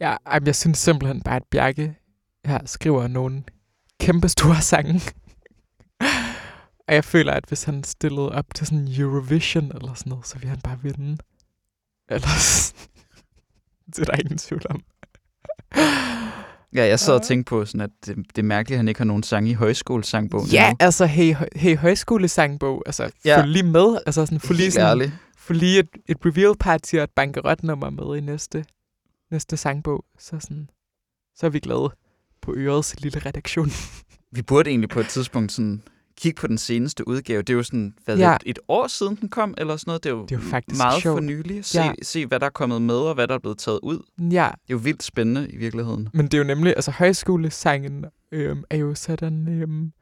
Ja, 0.00 0.16
jeg 0.46 0.56
synes 0.56 0.78
simpelthen 0.78 1.22
bare, 1.22 1.36
at 1.36 1.42
Bjarke 1.50 1.94
her 2.44 2.58
skriver 2.66 3.08
nogle 3.08 3.42
kæmpe 4.00 4.28
store 4.28 4.60
sange. 4.72 5.00
og 6.88 6.94
jeg 6.94 7.04
føler, 7.04 7.32
at 7.32 7.44
hvis 7.48 7.64
han 7.64 7.84
stillede 7.84 8.32
op 8.32 8.44
til 8.54 8.66
sådan 8.66 8.88
Eurovision 8.98 9.64
eller 9.64 9.94
sådan 9.94 10.10
noget, 10.10 10.26
så 10.26 10.34
ville 10.38 10.48
han 10.48 10.60
bare 10.60 10.78
vinde. 10.82 11.16
Ellers, 12.08 12.72
det 13.96 13.98
er 13.98 14.04
der 14.04 14.16
ingen 14.20 14.38
tvivl 14.38 14.62
om. 14.70 14.82
Ja, 16.74 16.86
jeg 16.86 17.00
sad 17.00 17.14
og 17.14 17.22
tænkte 17.22 17.48
på, 17.50 17.64
sådan, 17.64 17.80
at 17.80 17.90
det, 18.06 18.16
det 18.16 18.38
er 18.38 18.42
mærkeligt, 18.42 18.76
at 18.76 18.78
han 18.78 18.88
ikke 18.88 19.00
har 19.00 19.04
nogen 19.04 19.22
sang 19.22 19.48
i 19.48 19.52
højskolesangbogen 19.52 20.48
Ja, 20.48 20.68
endnu. 20.70 20.76
altså, 20.84 21.06
hey, 21.06 21.34
hey 21.56 21.76
højskolesangbog, 21.76 22.82
altså, 22.86 23.10
Ja. 23.24 23.40
følg 23.40 23.48
lige 23.48 23.62
med, 23.62 23.98
altså 24.06 24.26
sådan, 24.26 24.40
få 24.40 24.52
lige, 24.52 24.70
sådan, 24.70 25.12
få 25.36 25.52
lige 25.52 25.78
et, 25.78 25.88
et 26.08 26.16
reveal 26.26 26.54
party 26.60 26.94
og 26.94 27.02
et 27.02 27.10
bankerotnummer 27.16 27.90
med 27.90 28.16
i 28.16 28.20
næste, 28.20 28.64
næste 29.30 29.56
sangbog, 29.56 30.04
så 30.18 30.40
sådan, 30.40 30.70
så 31.34 31.46
er 31.46 31.50
vi 31.50 31.60
glade 31.60 31.90
på 32.42 32.54
Ørets 32.56 33.00
lille 33.00 33.18
redaktion. 33.26 33.70
Vi 34.36 34.42
burde 34.42 34.70
egentlig 34.70 34.90
på 34.90 35.00
et 35.00 35.06
tidspunkt 35.08 35.52
sådan 35.52 35.82
kigge 36.16 36.40
på 36.40 36.46
den 36.46 36.58
seneste 36.58 37.08
udgave. 37.08 37.42
Det 37.42 37.50
er 37.52 37.56
jo 37.56 37.62
sådan, 37.62 37.94
hvad 38.04 38.16
Ja. 38.18 38.34
et, 38.34 38.42
et 38.46 38.58
år 38.68 38.86
siden 38.86 39.16
den 39.16 39.28
kom, 39.28 39.54
eller 39.58 39.76
sådan 39.76 39.88
noget. 39.90 40.04
Det 40.04 40.10
er 40.10 40.14
jo, 40.14 40.22
Det 40.22 40.32
er 40.32 40.36
jo 40.36 40.42
faktisk 40.50 40.78
meget 40.78 41.02
sjovt. 41.02 41.16
for 41.16 41.20
nylig. 41.20 41.64
Se, 41.64 41.80
Ja. 41.82 41.92
se, 42.02 42.26
hvad 42.26 42.40
der 42.40 42.46
er 42.46 42.50
kommet 42.50 42.82
med, 42.82 42.94
og 42.94 43.14
hvad 43.14 43.28
der 43.28 43.34
er 43.34 43.38
blevet 43.38 43.58
taget 43.58 43.80
ud. 43.82 43.98
Det 44.18 44.32
Ja, 44.32 44.44
er 44.46 44.52
jo 44.70 44.76
vildt 44.76 45.02
spændende 45.02 45.50
i 45.50 45.56
virkeligheden. 45.56 46.08
Men 46.14 46.24
det 46.26 46.34
er 46.34 46.38
jo 46.38 46.44
nemlig, 46.44 46.72
altså 46.76 46.90
højskolesangen 46.90 48.04
øhm, 48.32 48.64
er 48.70 48.76
jo 48.76 48.94
sådan, 48.94 49.48
øhm, 49.48 49.92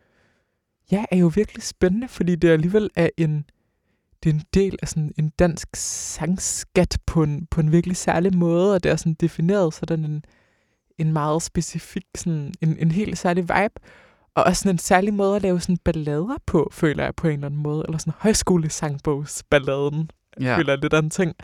ja, 0.93 1.05
er 1.11 1.17
jo 1.17 1.33
virkelig 1.35 1.63
spændende, 1.63 2.09
fordi 2.09 2.35
det 2.37 2.49
alligevel 2.49 2.91
er 2.97 3.09
en, 3.17 3.45
det 4.23 4.31
er 4.31 4.35
en 4.35 4.43
del 4.55 4.77
af 4.83 4.89
sådan 4.89 5.13
en 5.19 5.29
dansk 5.39 5.69
sangskat 5.75 6.99
på 7.07 7.23
en, 7.23 7.47
på 7.51 7.61
en 7.61 7.73
virkelig 7.73 7.97
særlig 7.97 8.37
måde, 8.37 8.75
og 8.75 8.83
det 8.83 8.93
er 8.93 8.97
sådan 8.97 9.15
defineret 9.15 9.75
sådan 9.75 10.05
en, 10.05 10.25
en 10.99 11.13
meget 11.13 11.43
specifik, 11.43 12.05
sådan 12.15 12.55
en, 12.61 12.77
en 12.79 12.91
helt 12.91 13.19
særlig 13.19 13.43
vibe, 13.43 13.75
og 14.35 14.45
også 14.45 14.61
sådan 14.63 14.75
en 14.75 14.79
særlig 14.79 15.15
måde 15.15 15.37
at 15.37 15.43
lave 15.43 15.61
sådan 15.61 15.77
ballader 15.85 16.37
på, 16.47 16.69
føler 16.73 17.05
jeg 17.05 17.15
på 17.15 17.27
en 17.29 17.33
eller 17.35 17.47
anden 17.47 17.63
måde, 17.63 17.85
eller 17.89 17.99
sådan 17.99 18.13
højskolesangbogsballaden, 18.19 20.11
Ja. 20.41 20.57
føler 20.59 20.73
jeg 20.73 20.79
lidt 20.79 20.93
af 20.93 20.99
en 20.99 21.11
ting. 21.11 21.35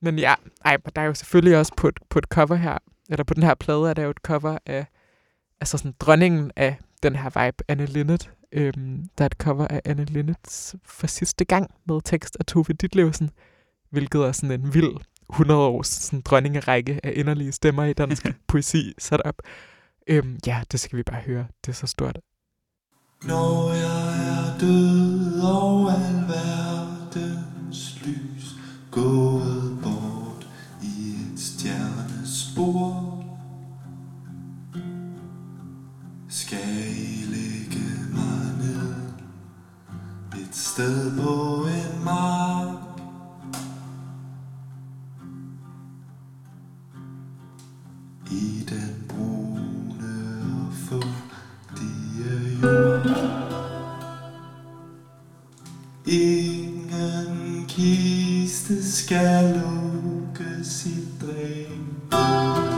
Men 0.00 0.18
ja, 0.18 0.34
ej, 0.64 0.76
men 0.84 0.92
der 0.96 1.02
er 1.02 1.06
jo 1.06 1.14
selvfølgelig 1.14 1.58
også 1.58 1.72
på 1.76 1.88
et, 1.88 1.98
på 2.10 2.18
et 2.18 2.24
cover 2.24 2.54
her, 2.54 2.78
eller 3.10 3.24
på 3.24 3.34
den 3.34 3.42
her 3.42 3.54
plade 3.54 3.90
er 3.90 3.94
der 3.94 4.02
jo 4.02 4.10
et 4.10 4.16
cover 4.16 4.58
af, 4.66 4.86
altså 5.60 5.78
sådan 5.78 5.94
dronningen 6.00 6.50
af 6.56 6.76
den 7.02 7.16
her 7.16 7.44
vibe, 7.44 7.64
Anne 7.68 7.86
Linnet. 7.86 8.30
Øhm, 8.52 9.04
der 9.18 9.24
er 9.24 9.26
et 9.26 9.32
cover 9.32 9.68
af 9.68 9.80
Anne 9.84 10.04
Linnets 10.04 10.76
for 10.84 11.06
sidste 11.06 11.44
gang 11.44 11.70
med 11.86 12.00
tekst 12.04 12.36
af 12.40 12.46
Tove 12.46 12.64
Ditlevsen, 12.64 13.30
hvilket 13.90 14.20
er 14.20 14.32
sådan 14.32 14.60
en 14.60 14.74
vild 14.74 14.96
100 15.30 15.60
års 15.60 15.86
sådan 15.86 16.20
dronningerække 16.20 17.00
af 17.02 17.12
inderlige 17.16 17.52
stemmer 17.52 17.84
i 17.84 17.92
dansk 17.92 18.26
poesi 18.48 18.94
sat 18.98 19.20
op. 19.20 19.42
Øhm, 20.06 20.38
ja, 20.46 20.62
det 20.72 20.80
skal 20.80 20.96
vi 20.96 21.02
bare 21.02 21.20
høre. 21.20 21.46
Det 21.66 21.72
er 21.72 21.76
så 21.76 21.86
stort. 21.86 22.18
Når 23.22 23.72
jeg 23.72 24.28
er 24.28 24.58
død 24.58 25.40
og 25.42 25.92
al 25.92 26.14
verdens 26.28 27.98
lys 28.06 28.54
gået 28.90 29.27
sted 40.78 41.16
på 41.16 41.66
en 41.66 42.04
mark. 42.04 42.78
I 48.30 48.64
den 48.68 49.04
brune 49.08 50.44
og 50.44 50.72
fugtige 50.88 52.58
jord. 52.62 53.06
Ingen 56.06 57.64
kiste 57.68 58.92
skal 58.92 59.62
lukkes 59.62 60.86
i 60.86 61.08
dræn. 61.20 62.77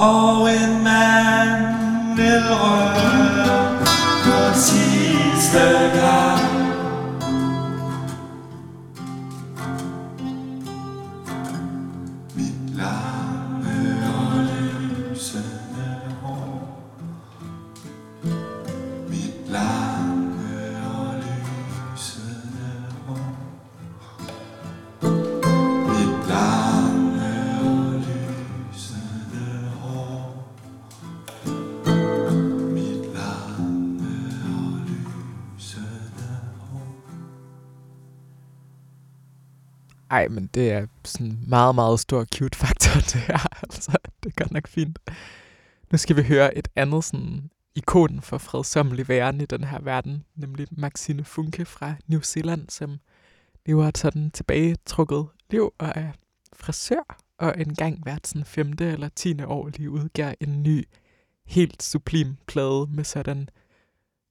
Og 0.00 0.50
en 0.50 0.84
mand 0.84 2.16
vil 2.16 2.42
røre 2.50 3.00
men 40.30 40.46
det 40.46 40.72
er 40.72 40.86
sådan 41.04 41.26
en 41.26 41.44
meget, 41.48 41.74
meget 41.74 42.00
stor 42.00 42.24
cute 42.24 42.58
faktor, 42.58 43.00
det 43.12 43.20
her. 43.20 43.62
Altså, 43.62 43.98
det 44.22 44.28
er 44.28 44.42
godt 44.42 44.52
nok 44.52 44.68
fint. 44.68 44.98
Nu 45.92 45.98
skal 45.98 46.16
vi 46.16 46.22
høre 46.22 46.58
et 46.58 46.68
andet 46.76 47.04
sådan 47.04 47.50
ikon 47.74 48.22
for 48.22 48.38
fredsommelig 48.38 49.08
væren 49.08 49.40
i 49.40 49.46
den 49.46 49.64
her 49.64 49.80
verden, 49.80 50.24
nemlig 50.34 50.66
Maxine 50.70 51.24
Funke 51.24 51.64
fra 51.64 51.94
New 52.06 52.20
Zealand, 52.20 52.68
som 52.68 52.98
lever 53.66 53.88
et 53.88 53.98
sådan 53.98 54.30
tilbagetrukket 54.30 55.26
liv 55.50 55.74
og 55.78 55.92
er 55.94 56.12
frisør, 56.52 57.18
og 57.38 57.54
engang 57.60 58.02
hvert 58.02 58.26
sådan 58.26 58.44
femte 58.44 58.92
eller 58.92 59.08
tiende 59.08 59.46
år 59.46 59.68
lige 59.68 59.90
udgiver 59.90 60.34
en 60.40 60.62
ny, 60.62 60.84
helt 61.46 61.82
sublim 61.82 62.36
plade 62.46 62.86
med 62.90 63.04
sådan, 63.04 63.48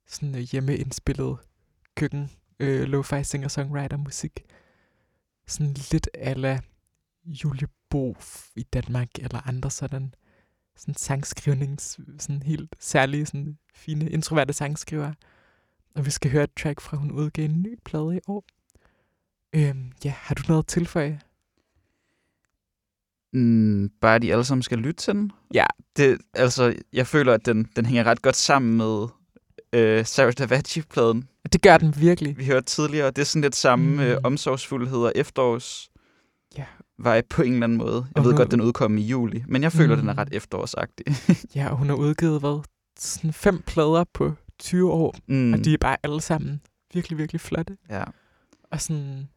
sådan 0.07 0.35
hjemmeindspillet 0.35 1.37
køkken, 1.95 2.31
øh, 2.59 2.83
lo-fi 2.83 3.23
singer-songwriter 3.23 3.97
musik 3.97 4.45
sådan 5.49 5.73
lidt 5.91 6.09
ala 6.13 6.59
Julie 7.25 7.67
Bo 7.89 8.17
i 8.55 8.63
Danmark, 8.63 9.09
eller 9.19 9.47
andre 9.47 9.71
sådan, 9.71 10.13
sådan 10.75 10.95
sangskrivnings, 10.95 11.99
sådan 12.19 12.43
helt 12.43 12.75
særlige, 12.79 13.25
sådan 13.25 13.57
fine, 13.73 14.09
introverte 14.09 14.53
sangskriver. 14.53 15.13
Og 15.95 16.05
vi 16.05 16.11
skal 16.11 16.31
høre 16.31 16.43
et 16.43 16.53
track 16.59 16.81
fra, 16.81 16.97
hun 16.97 17.11
udgav 17.11 17.45
en 17.45 17.61
ny 17.61 17.79
plade 17.85 18.15
i 18.15 18.19
år. 18.27 18.45
Øhm, 19.55 19.91
ja, 20.05 20.13
har 20.17 20.35
du 20.35 20.43
noget 20.47 20.63
at 20.63 20.67
tilføje? 20.67 21.19
Mm, 23.33 23.89
bare 24.01 24.15
at 24.15 24.21
de 24.21 24.31
alle 24.31 24.45
sammen 24.45 24.63
skal 24.63 24.77
lytte 24.77 25.03
til 25.03 25.13
den. 25.13 25.31
Ja. 25.53 25.65
Det, 25.97 26.21
altså, 26.33 26.75
jeg 26.93 27.07
føler, 27.07 27.33
at 27.33 27.45
den, 27.45 27.69
den 27.75 27.85
hænger 27.85 28.03
ret 28.03 28.21
godt 28.21 28.35
sammen 28.35 28.77
med 28.77 29.07
øh, 29.73 30.05
Sarah 30.05 30.33
Davachi-pladen, 30.39 31.27
Det 31.53 31.61
gør 31.61 31.77
den 31.77 31.93
virkelig. 31.97 32.37
vi 32.37 32.45
hørte 32.45 32.65
tidligere. 32.65 33.07
Det 33.07 33.17
er 33.17 33.23
sådan 33.25 33.41
lidt 33.41 33.55
samme 33.55 33.85
Mm. 33.85 33.91
mm. 33.91 33.99
øh, 33.99 34.17
omsorgsfuldhed 34.23 34.97
og 34.99 35.11
efterårs 35.15 35.89
Ja. 36.57 36.65
vibe 36.97 37.27
på 37.29 37.41
en 37.41 37.53
eller 37.53 37.63
anden 37.63 37.77
måde. 37.77 38.05
Jeg 38.15 38.17
Og 38.17 38.23
ved 38.23 38.31
nu- 38.31 38.37
godt, 38.37 38.51
den 38.51 38.61
udkom 38.61 38.97
i 38.97 39.01
juli, 39.01 39.43
men 39.47 39.63
jeg 39.63 39.71
føler, 39.71 39.95
mm. 39.95 39.99
den 40.01 40.09
er 40.09 40.13
Mm. 40.13 40.17
ret 40.17 40.29
efterårsagtig. 40.31 41.05
Ja, 41.55 41.69
og 41.69 41.77
hun 41.77 41.87
har 41.89 41.95
udgivet, 41.95 42.39
hvad, 42.39 42.63
sådan 42.99 43.33
fem 43.33 43.61
plader 43.61 44.03
på 44.13 44.33
20 44.59 44.91
år, 44.91 45.15
mm. 45.27 45.53
og 45.53 45.65
de 45.65 45.73
er 45.73 45.77
bare 45.77 45.97
alle 46.03 46.21
sammen 46.21 46.61
virkelig, 46.93 47.17
virkelig 47.17 47.41
flotte. 47.41 47.77
Ja. 47.89 48.03
Og 48.71 48.81
sådan, 48.81 49.29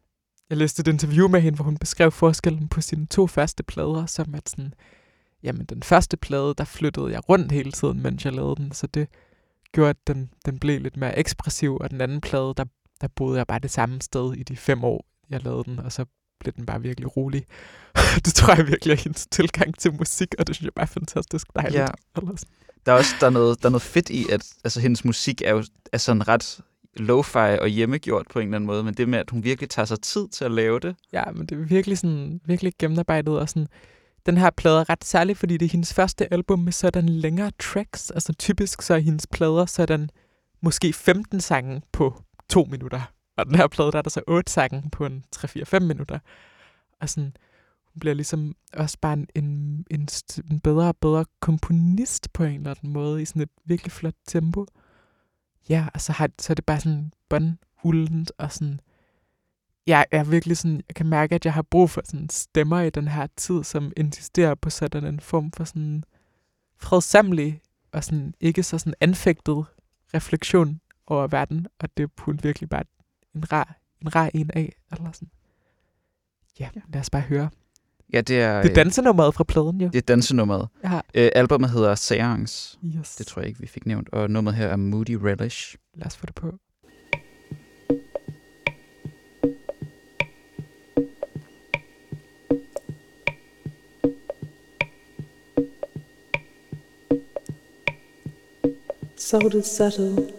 jeg 0.49 0.57
læste 0.57 0.79
et 0.79 0.87
interview 0.87 1.27
med 1.27 1.41
hende, 1.41 1.55
hvor 1.55 1.65
hun 1.65 1.77
beskrev 1.77 2.11
forskellen 2.11 2.67
på 2.67 2.81
sine 2.81 3.05
to 3.07 3.27
første 3.27 3.63
plader, 3.63 4.05
som 4.05 4.35
at 4.35 4.49
sådan, 4.49 4.73
jamen 5.43 5.65
den 5.65 5.83
første 5.83 6.17
plade, 6.17 6.53
der 6.57 6.63
flyttede 6.65 7.07
jeg 7.11 7.29
rundt 7.29 7.51
hele 7.51 7.71
tiden, 7.71 8.01
mens 8.03 8.25
jeg 8.25 8.33
lavede 8.33 8.55
den, 8.55 8.71
så 8.71 8.87
det 8.87 9.07
gjorde, 9.73 9.89
at 9.89 10.07
den, 10.07 10.29
den 10.45 10.59
blev 10.59 10.81
lidt 10.81 10.97
mere 10.97 11.19
ekspressiv, 11.19 11.77
og 11.81 11.91
den 11.91 12.01
anden 12.01 12.21
plade, 12.21 12.53
der, 12.57 12.65
der 13.01 13.07
boede 13.07 13.37
jeg 13.37 13.47
bare 13.47 13.59
det 13.59 13.71
samme 13.71 14.01
sted 14.01 14.33
i 14.33 14.43
de 14.43 14.55
fem 14.55 14.83
år, 14.83 15.05
jeg 15.29 15.43
lavede 15.43 15.63
den, 15.63 15.79
og 15.79 15.91
så 15.91 16.05
blev 16.39 16.53
den 16.53 16.65
bare 16.65 16.81
virkelig 16.81 17.17
rolig. 17.17 17.45
det 18.25 18.33
tror 18.33 18.55
jeg 18.55 18.67
virkelig 18.67 18.93
er 18.93 19.01
hendes 19.03 19.27
tilgang 19.31 19.79
til 19.79 19.93
musik, 19.93 20.35
og 20.39 20.47
det 20.47 20.55
synes 20.55 20.65
jeg 20.65 20.73
bare 20.73 20.83
er 20.83 20.87
fantastisk 20.87 21.47
dejligt. 21.55 21.81
Ja. 21.81 21.87
Der 22.85 22.91
er 22.93 22.97
også 22.97 23.15
der 23.19 23.25
er 23.25 23.31
noget, 23.31 23.61
der 23.61 23.65
er 23.65 23.71
noget 23.71 23.81
fedt 23.81 24.09
i, 24.09 24.25
at 24.29 24.53
altså, 24.63 24.79
hendes 24.79 25.05
musik 25.05 25.41
er 25.41 25.51
jo 25.51 25.63
er 25.91 25.97
sådan 25.97 26.27
ret 26.27 26.59
lo-fi 26.99 27.59
og 27.61 27.67
hjemmegjort 27.67 28.27
på 28.29 28.39
en 28.39 28.47
eller 28.47 28.55
anden 28.55 28.67
måde, 28.67 28.83
men 28.83 28.93
det 28.93 29.09
med, 29.09 29.19
at 29.19 29.29
hun 29.29 29.43
virkelig 29.43 29.69
tager 29.69 29.85
sig 29.85 30.01
tid 30.01 30.27
til 30.27 30.45
at 30.45 30.51
lave 30.51 30.79
det. 30.79 30.95
Ja, 31.13 31.23
men 31.31 31.45
det 31.45 31.59
er 31.59 31.65
virkelig 31.65 31.97
sådan, 31.97 32.41
virkelig 32.45 32.73
gennemarbejdet, 32.79 33.39
og 33.39 33.49
sådan, 33.49 33.67
den 34.25 34.37
her 34.37 34.49
plade 34.49 34.79
er 34.79 34.89
ret 34.89 35.05
særlig, 35.05 35.37
fordi 35.37 35.57
det 35.57 35.65
er 35.65 35.69
hendes 35.69 35.93
første 35.93 36.33
album 36.33 36.59
med 36.59 36.71
sådan 36.71 37.09
længere 37.09 37.51
tracks. 37.59 38.11
Altså 38.11 38.33
typisk 38.33 38.81
så 38.81 38.93
er 38.93 38.97
hendes 38.97 39.27
plader 39.27 39.65
sådan 39.65 40.09
måske 40.61 40.93
15 40.93 41.41
sange 41.41 41.81
på 41.91 42.23
to 42.49 42.67
minutter. 42.69 43.01
Og 43.37 43.45
den 43.45 43.55
her 43.55 43.67
plade, 43.67 43.91
der 43.91 43.97
er 43.97 44.01
der 44.01 44.09
så 44.09 44.21
otte 44.27 44.51
sange 44.51 44.89
på 44.91 45.05
en 45.05 45.23
3-4-5 45.35 45.79
minutter. 45.79 46.19
Og 47.01 47.09
sådan, 47.09 47.33
hun 47.93 47.99
bliver 47.99 48.13
ligesom 48.13 48.55
også 48.73 48.97
bare 49.01 49.13
en, 49.13 49.27
en, 49.35 49.85
en, 49.91 50.07
en 50.51 50.59
bedre 50.59 50.87
og 50.87 50.97
bedre 50.97 51.25
komponist 51.39 52.33
på 52.33 52.43
en 52.43 52.55
eller 52.55 52.71
anden 52.71 52.93
måde, 52.93 53.21
i 53.21 53.25
sådan 53.25 53.41
et 53.41 53.49
virkelig 53.65 53.91
flot 53.91 54.15
tempo. 54.27 54.65
Ja, 55.69 55.87
og 55.93 56.01
så, 56.01 56.11
har, 56.11 56.29
så 56.39 56.53
er 56.53 56.55
det 56.55 56.65
bare 56.65 56.79
sådan 56.79 57.11
båndhullent 57.29 58.31
og 58.37 58.51
sådan, 58.51 58.79
jeg 59.87 60.05
er 60.11 60.23
virkelig 60.23 60.57
sådan, 60.57 60.81
jeg 60.87 60.95
kan 60.95 61.05
mærke, 61.05 61.35
at 61.35 61.45
jeg 61.45 61.53
har 61.53 61.61
brug 61.61 61.89
for 61.89 62.01
sådan 62.05 62.29
stemmer 62.29 62.81
i 62.81 62.89
den 62.89 63.07
her 63.07 63.27
tid, 63.37 63.63
som 63.63 63.91
insisterer 63.97 64.55
på 64.55 64.69
sådan 64.69 65.05
en 65.05 65.19
form 65.19 65.51
for 65.51 65.63
sådan 65.63 66.03
fredsamlig 66.77 67.61
og 67.91 68.03
sådan 68.03 68.33
ikke 68.39 68.63
så 68.63 68.77
sådan 68.77 68.93
anfægtet 69.01 69.65
refleksion 70.13 70.79
over 71.07 71.27
verden, 71.27 71.67
og 71.79 71.89
det 71.97 72.03
er 72.03 72.07
hun 72.17 72.39
virkelig 72.43 72.69
bare 72.69 72.83
en 73.35 73.51
rar, 73.51 73.75
en 74.01 74.15
rar 74.15 74.29
en 74.33 74.49
af, 74.53 74.73
eller 74.91 75.11
sådan. 75.11 75.29
Ja, 76.59 76.69
lad 76.93 77.01
os 77.01 77.09
bare 77.09 77.21
høre. 77.21 77.49
Ja, 78.13 78.21
det 78.21 78.41
er, 78.41 78.61
Det 78.61 78.65
er 78.65 78.71
øh, 78.71 78.75
dansenummeret 78.75 79.33
fra 79.35 79.43
pladen, 79.43 79.81
jo. 79.81 79.87
det 79.87 79.95
er 79.97 80.01
dansenummeret. 80.01 80.67
Ja, 80.83 81.01
Øh, 81.15 81.29
albumet 81.35 81.69
hedder 81.69 81.95
Seance. 81.95 82.79
yes. 82.85 83.15
Det 83.15 83.27
tror 83.27 83.41
jeg 83.41 83.47
ikke, 83.49 83.59
vi 83.59 83.67
fik 83.67 83.85
nævnt. 83.85 84.09
Og 84.09 84.29
nummeret 84.29 84.57
her 84.57 84.67
er 84.67 84.75
Moody 84.75 85.11
Relish. 85.11 85.75
Lad 85.93 86.07
os 86.07 86.17
få 86.17 86.25
det 86.25 86.35
på. 86.35 86.55
Salt 99.33 99.55
is 99.55 99.65
subtle, 99.65 100.31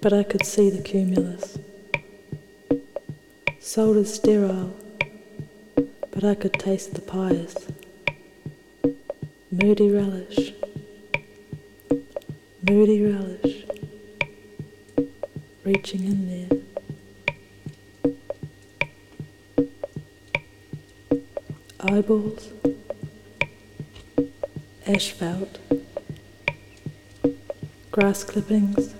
but 0.00 0.12
I 0.12 0.22
could 0.22 0.46
see 0.46 0.70
the 0.70 0.80
cumulus. 0.80 1.58
Salt 3.58 3.96
is 3.96 4.14
sterile, 4.14 4.72
but 6.12 6.22
I 6.22 6.36
could 6.36 6.52
taste 6.52 6.94
the 6.94 7.00
pious. 7.00 7.56
Moody 9.50 9.90
relish, 9.90 10.54
moody 12.62 13.04
relish, 13.04 13.64
reaching 15.64 16.04
in 16.04 16.28
there. 16.30 16.60
Eyeballs, 21.80 22.52
asphalt, 24.86 25.58
grass 27.98 28.24
clippings, 28.24 28.94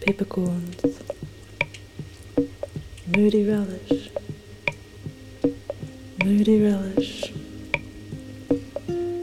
peppercorns, 0.00 1.02
moody 3.14 3.46
relish, 3.46 4.08
moody 6.24 6.62
relish, 6.62 7.34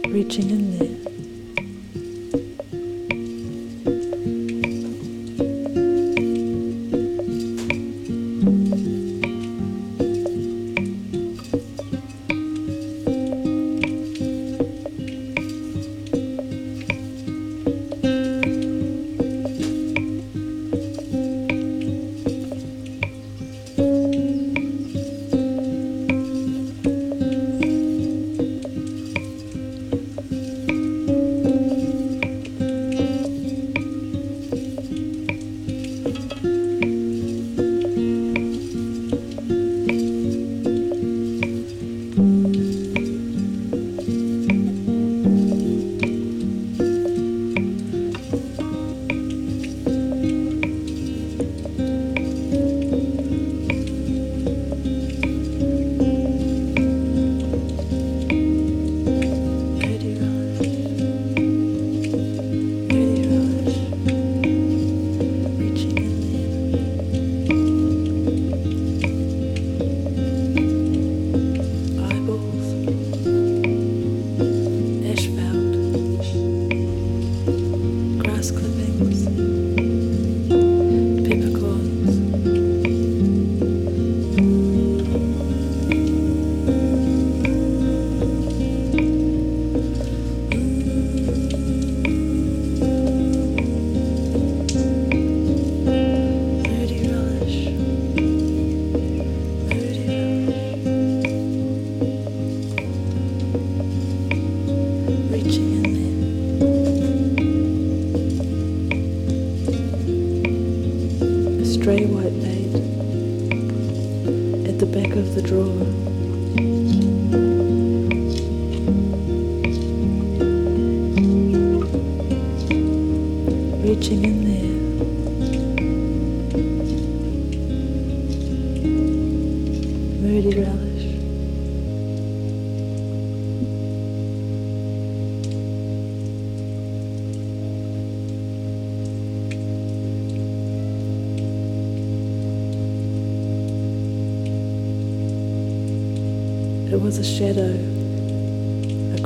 reaching 0.05 0.51
in 0.51 0.77
there. 0.77 1.02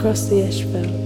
Across 0.08 0.30
the 0.30 0.42
asphalt 0.42 0.97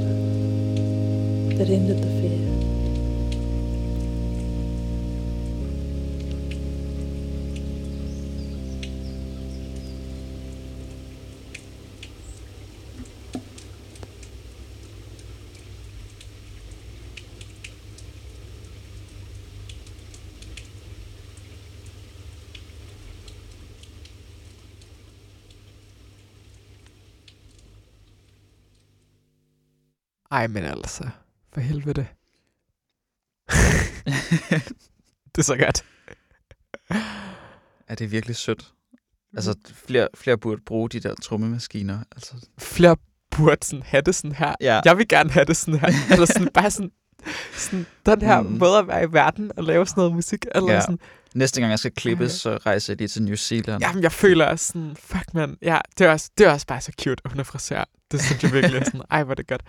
Ej, 30.32 30.48
men 30.48 30.64
altså. 30.64 31.10
For 31.54 31.62
helvede. 31.62 31.94
det 35.36 35.38
er 35.38 35.42
så 35.42 35.58
godt. 35.58 35.86
Ja, 37.90 37.96
det 37.96 38.06
er 38.06 38.08
virkelig 38.08 38.36
sødt. 38.36 38.74
Altså, 39.36 39.56
flere, 39.74 40.08
flere 40.16 40.38
burde 40.38 40.62
bruge 40.66 40.90
de 40.90 41.00
der 41.00 41.16
trommemaskiner. 41.16 42.00
Altså, 42.12 42.48
Flere 42.60 42.98
burde 43.32 43.66
sådan 43.66 43.84
have 43.84 44.02
det 44.02 44.16
sådan 44.16 44.36
her. 44.36 44.56
Ja. 44.62 44.82
Jeg 44.86 44.98
vil 44.98 45.08
gerne 45.08 45.30
have 45.30 45.46
det 45.46 45.58
sådan 45.58 45.80
her. 45.80 45.90
Eller 46.12 46.26
sådan 46.26 46.50
bare 46.54 46.72
sådan, 46.72 46.92
sådan 47.54 47.86
den 48.06 48.22
her 48.22 48.42
Mm. 48.42 48.50
måde 48.52 48.78
at 48.78 48.88
være 48.88 49.04
i 49.04 49.14
verden 49.14 49.52
og 49.58 49.64
lave 49.64 49.86
sådan 49.88 50.02
noget 50.02 50.16
musik. 50.16 50.46
Eller 50.56 50.74
Ja. 50.74 50.82
sådan, 50.82 51.00
næste 51.36 51.62
gang 51.62 51.70
jeg 51.72 51.80
skal 51.80 51.92
klippes, 51.92 52.32
så 52.32 52.58
rejser 52.58 52.94
jeg 52.94 52.98
lige 52.98 53.08
til 53.08 53.24
New 53.24 53.36
Zealand. 53.36 53.84
Jamen, 53.84 54.04
jeg 54.04 54.12
føler 54.12 54.46
også 54.46 54.66
sådan, 54.68 54.96
fuck 55.00 55.34
man, 55.34 55.58
ja, 55.62 55.80
det 55.98 56.08
er 56.08 56.12
også, 56.12 56.30
det 56.38 56.46
er 56.48 56.52
også 56.52 56.68
bare 56.68 56.82
så 56.82 56.92
cute, 57.02 57.22
at 57.26 57.32
hun 57.32 57.40
er 57.40 57.44
frisør. 57.44 57.84
Det 58.12 58.22
synes 58.22 58.44
jeg 58.44 58.54
virkelig 58.54 58.80
er 58.80 58.84
sådan, 58.84 59.02
ej, 59.12 59.24
hvor 59.24 59.32
er 59.34 59.36
det 59.36 59.48
godt. 59.48 59.62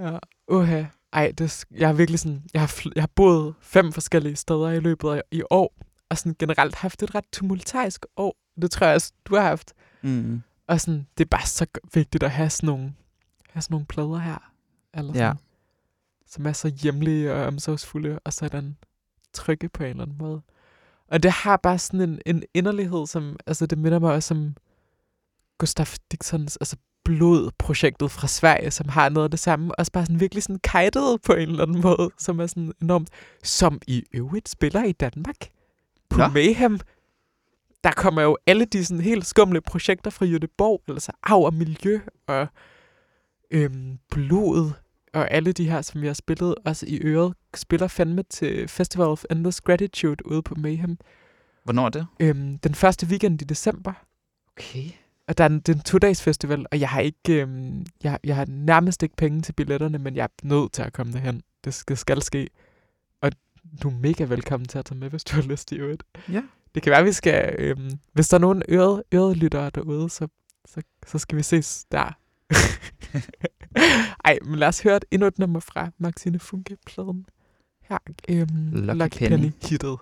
Ja, 0.00 0.18
uha. 0.48 0.82
Ej, 1.12 1.32
det, 1.38 1.40
er 1.40 1.64
jeg 1.78 1.88
har 1.88 1.92
virkelig 1.92 2.18
sådan, 2.20 2.42
jeg 2.54 2.62
har, 2.62 2.82
jeg 2.94 3.02
har 3.02 3.10
boet 3.16 3.54
fem 3.60 3.92
forskellige 3.92 4.36
steder 4.36 4.70
i 4.70 4.80
løbet 4.80 5.10
af 5.10 5.22
i 5.30 5.42
år, 5.50 5.74
og 6.10 6.18
sådan 6.18 6.36
generelt 6.38 6.74
haft 6.74 7.02
et 7.02 7.14
ret 7.14 7.24
tumultarisk 7.32 8.06
år. 8.16 8.36
Det 8.62 8.70
tror 8.70 8.86
jeg 8.86 8.94
også, 8.94 9.12
du 9.24 9.34
har 9.36 9.42
haft. 9.42 9.72
Mm. 10.02 10.42
Og 10.68 10.80
sådan, 10.80 11.06
det 11.18 11.24
er 11.24 11.28
bare 11.28 11.46
så 11.46 11.66
vigtigt 11.94 12.22
at 12.22 12.30
have 12.30 12.50
sådan 12.50 12.66
nogle, 12.66 12.92
have 13.50 13.62
sådan 13.62 13.74
nogle 13.74 13.86
plader 13.86 14.18
her. 14.18 14.50
Eller 14.94 15.12
Ja. 15.26 15.32
Som 16.32 16.46
er 16.46 16.52
så 16.52 16.68
hjemlige 16.68 17.32
og 17.32 17.46
omsorgsfulde, 17.46 18.18
og 18.24 18.32
sådan 18.32 18.76
trygge 19.32 19.68
på 19.68 19.82
en 19.82 19.90
eller 19.90 20.02
anden 20.02 20.18
måde. 20.18 20.42
Og 21.08 21.22
det 21.22 21.30
har 21.30 21.56
bare 21.56 21.78
sådan 21.78 22.00
en, 22.00 22.20
en 22.26 22.42
inderlighed, 22.54 23.06
som, 23.06 23.36
altså 23.46 23.66
det 23.66 23.78
minder 23.78 23.98
mig 23.98 24.12
også 24.12 24.34
om 24.34 24.56
Gustav 25.58 25.86
Dixons, 26.12 26.56
altså 26.56 26.76
blodprojektet 27.04 28.10
fra 28.10 28.26
Sverige, 28.28 28.70
som 28.70 28.88
har 28.88 29.08
noget 29.08 29.24
af 29.24 29.30
det 29.30 29.40
samme, 29.40 29.78
også 29.78 29.92
bare 29.92 30.06
sådan 30.06 30.20
virkelig 30.20 30.42
sådan 30.42 30.60
kajtet 30.64 31.22
på 31.22 31.32
en 31.32 31.48
eller 31.48 31.62
anden 31.62 31.80
måde, 31.80 32.10
som 32.18 32.40
er 32.40 32.46
sådan 32.46 32.72
enormt, 32.82 33.10
som 33.42 33.80
i 33.86 34.04
øvrigt 34.14 34.48
spiller 34.48 34.84
i 34.84 34.92
Danmark. 34.92 35.48
På 36.10 36.18
Nå. 36.18 36.26
Nå. 36.26 36.32
Mayhem, 36.32 36.80
der 37.84 37.92
kommer 37.92 38.22
jo 38.22 38.38
alle 38.46 38.64
de 38.64 38.84
sådan 38.84 39.00
helt 39.00 39.26
skumle 39.26 39.60
projekter 39.60 40.10
fra 40.10 40.26
Jødeborg, 40.26 40.82
altså 40.88 41.12
Arv 41.22 41.42
og 41.42 41.54
Miljø 41.54 42.00
og 42.26 42.46
øhm, 43.50 43.98
Blod, 44.10 44.72
og 45.12 45.30
alle 45.30 45.52
de 45.52 45.70
her, 45.70 45.82
som 45.82 46.00
vi 46.00 46.06
har 46.06 46.14
spillet 46.14 46.54
også 46.64 46.86
i 46.88 47.00
øret, 47.02 47.34
spiller 47.54 47.88
fandme 47.88 48.22
til 48.22 48.68
Festival 48.68 49.06
of 49.06 49.24
Endless 49.30 49.60
Gratitude 49.60 50.26
ude 50.26 50.42
på 50.42 50.54
Mayhem. 50.54 50.98
Hvornår 51.64 51.86
er 51.86 51.88
det? 51.88 52.06
Øhm, 52.20 52.58
den 52.58 52.74
første 52.74 53.06
weekend 53.06 53.42
i 53.42 53.44
december. 53.44 53.92
Okay. 54.56 54.90
Og 55.28 55.38
der 55.38 55.44
er 55.44 55.48
en, 55.48 55.60
det 55.60 55.68
er 55.68 55.76
en 55.76 55.82
to-dages 55.82 56.22
festival, 56.22 56.66
og 56.72 56.80
jeg 56.80 56.88
har 56.88 57.00
ikke, 57.00 57.42
øhm, 57.42 57.86
jeg, 58.04 58.18
jeg 58.24 58.36
har 58.36 58.46
nærmest 58.48 59.02
ikke 59.02 59.16
penge 59.16 59.40
til 59.40 59.52
billetterne, 59.52 59.98
men 59.98 60.16
jeg 60.16 60.24
er 60.24 60.28
nødt 60.42 60.72
til 60.72 60.82
at 60.82 60.92
komme 60.92 61.12
derhen. 61.12 61.42
Det 61.64 61.74
skal, 61.74 61.96
skal 61.96 62.22
ske. 62.22 62.48
Og 63.20 63.32
du 63.82 63.88
er 63.88 63.94
mega 63.94 64.24
velkommen 64.24 64.68
til 64.68 64.78
at 64.78 64.84
tage 64.84 64.98
med, 64.98 65.10
hvis 65.10 65.24
du 65.24 65.34
har 65.34 65.42
lyst 65.42 65.72
i 65.72 65.74
øvrigt. 65.74 66.02
Ja. 66.32 66.42
Det 66.74 66.82
kan 66.82 66.90
være, 66.90 67.04
vi 67.04 67.12
skal, 67.12 67.54
øhm, 67.58 67.90
hvis 68.12 68.28
der 68.28 68.36
er 68.36 68.40
nogen 68.40 68.62
øret, 68.68 69.02
øret 69.14 69.36
lyttere 69.36 69.70
derude, 69.70 70.10
så, 70.10 70.28
så, 70.64 70.82
så 71.06 71.18
skal 71.18 71.38
vi 71.38 71.42
ses 71.42 71.84
der. 71.92 72.18
Ej, 74.24 74.38
men 74.44 74.58
lad 74.58 74.68
os 74.68 74.80
høre 74.82 74.96
et, 74.96 75.04
endnu 75.10 75.26
et 75.26 75.38
nummer 75.38 75.60
fra 75.60 75.90
Maxine 75.98 76.38
Funke-pladen. 76.38 77.26
Her, 77.82 77.98
øhm, 78.28 78.46
Lucky 78.72 78.98
Lucky 78.98 79.18
Penny. 79.18 79.36
Penny 79.36 79.52
hittet. 79.62 79.96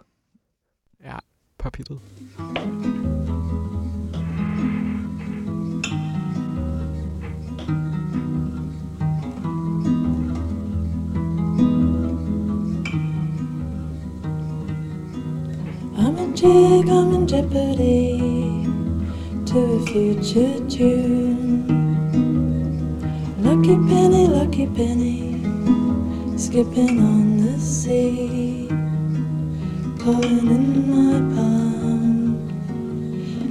Ja, 1.04 1.16
pophittet. 1.58 2.00
I'm 15.96 16.18
a 16.18 16.26
jig, 16.34 16.88
I'm 16.88 17.14
in 17.14 17.26
jeopardy 17.26 18.64
to 19.46 19.58
a 19.58 19.86
future 19.86 20.58
tune. 20.68 21.99
Lucky 23.60 23.76
penny, 23.76 24.26
lucky 24.26 24.66
penny, 24.68 25.36
skipping 26.38 26.98
on 26.98 27.44
the 27.44 27.60
sea, 27.60 28.66
calling 29.98 30.48
in 30.48 30.88
my 30.88 31.20
palm, 31.36 32.40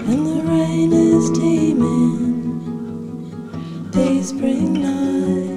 and 0.09 0.25
the 0.25 0.41
rain 0.49 0.91
is 0.93 1.29
teeming. 1.37 2.57
These 3.91 4.29
spring 4.29 4.81
nights 4.81 5.48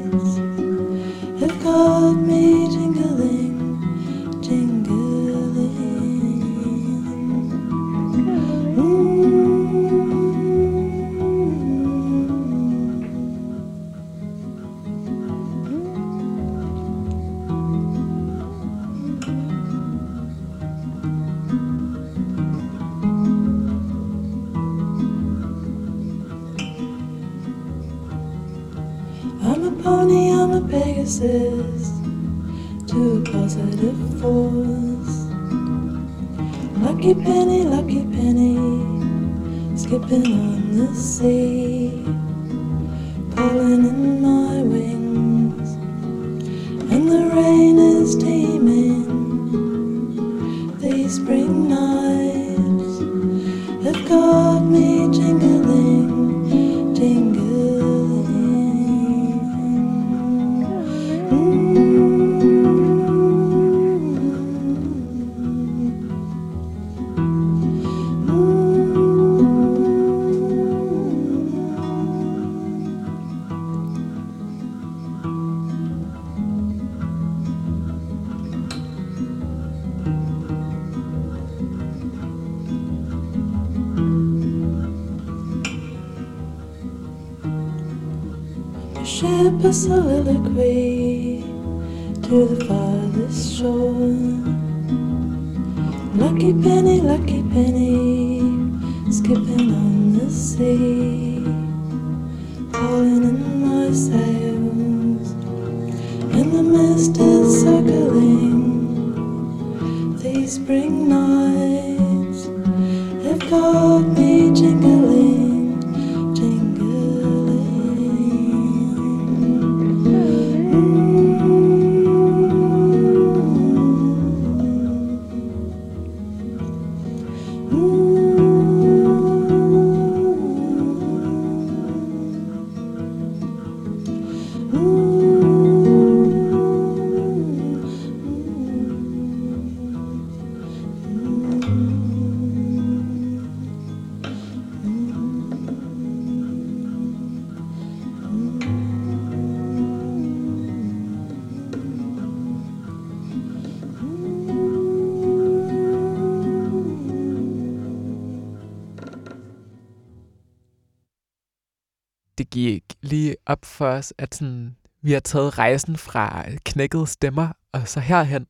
op 163.63 163.67
for 163.67 163.87
os, 163.87 164.15
at 164.19 164.35
sådan, 164.35 164.77
vi 165.03 165.13
har 165.13 165.21
taget 165.21 165.59
rejsen 165.59 165.97
fra 165.97 166.45
knækkede 166.65 167.07
stemmer 167.07 167.53
og 167.73 167.89
så 167.89 168.01
herhen. 168.01 168.47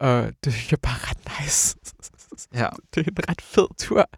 Og 0.00 0.32
det 0.44 0.52
synes 0.52 0.70
jeg 0.70 0.80
bare 0.80 0.94
er 0.94 1.10
ret 1.10 1.40
nice. 1.40 1.76
Ja. 2.54 2.68
Det 2.94 3.06
er 3.06 3.10
en 3.10 3.28
ret 3.28 3.40
fed 3.40 3.68
tur. 3.76 4.10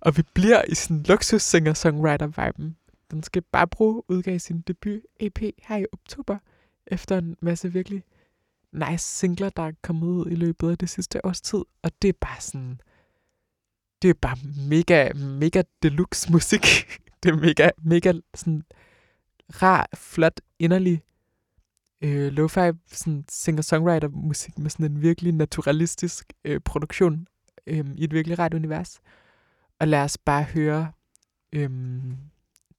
Og 0.00 0.16
vi 0.16 0.22
bliver 0.34 0.62
i 0.68 0.74
sådan 0.74 1.02
luksus 1.02 1.42
singer-songwriter-viben. 1.42 2.76
Den 3.10 3.22
skal 3.22 3.42
bare 3.42 3.66
bruge 3.66 4.02
udgav 4.08 4.38
sin 4.38 4.60
debut 4.60 5.00
EP 5.20 5.38
her 5.62 5.76
i 5.76 5.86
oktober, 5.92 6.38
efter 6.86 7.18
en 7.18 7.36
masse 7.40 7.72
virkelig 7.72 8.04
nice 8.72 9.04
singler, 9.04 9.48
der 9.48 9.62
er 9.62 9.72
kommet 9.82 10.06
ud 10.06 10.30
i 10.30 10.34
løbet 10.34 10.70
af 10.70 10.78
det 10.78 10.90
sidste 10.90 11.26
års 11.26 11.40
tid. 11.40 11.62
Og 11.82 11.90
det 12.02 12.08
er 12.08 12.18
bare 12.20 12.40
sådan, 12.40 12.80
det 14.02 14.10
er 14.10 14.14
bare 14.14 14.36
mega, 14.68 15.12
mega 15.12 15.62
deluxe 15.82 16.32
musik. 16.32 16.62
det 17.22 17.28
er 17.28 17.36
mega, 17.36 17.70
mega 17.82 18.12
sådan 18.34 18.62
rar, 19.48 19.88
flot, 19.94 20.40
inderlig 20.58 21.02
øh, 22.02 22.32
lo-fi 22.32 22.78
sådan 22.86 23.24
singer-songwriter 23.30 24.08
musik 24.08 24.58
med 24.58 24.70
sådan 24.70 24.86
en 24.86 25.02
virkelig 25.02 25.32
naturalistisk 25.32 26.32
øh, 26.44 26.60
produktion 26.60 27.26
øh, 27.66 27.84
i 27.96 28.04
et 28.04 28.14
virkelig 28.14 28.38
rart 28.38 28.54
univers. 28.54 29.00
Og 29.80 29.88
lad 29.88 30.02
os 30.02 30.18
bare 30.18 30.42
høre 30.42 30.92
øh, 31.52 31.70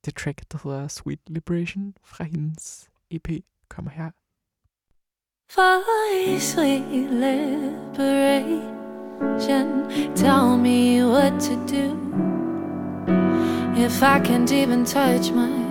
det 0.06 0.16
track, 0.16 0.52
der 0.52 0.58
hedder 0.64 0.88
Sweet 0.88 1.20
Liberation 1.28 1.96
fra 2.04 2.24
hendes 2.24 2.90
EP, 3.12 3.30
kommer 3.70 3.92
her. 3.92 4.12
For 5.50 6.40
sweet 6.40 7.12
liberation, 7.12 8.64
tell 10.16 10.58
me 10.58 11.04
what 11.06 11.40
to 11.42 11.56
do. 11.68 11.98
If 13.76 14.02
I 14.04 14.20
can't 14.20 14.52
even 14.52 14.86
touch 14.86 15.32
my 15.32 15.63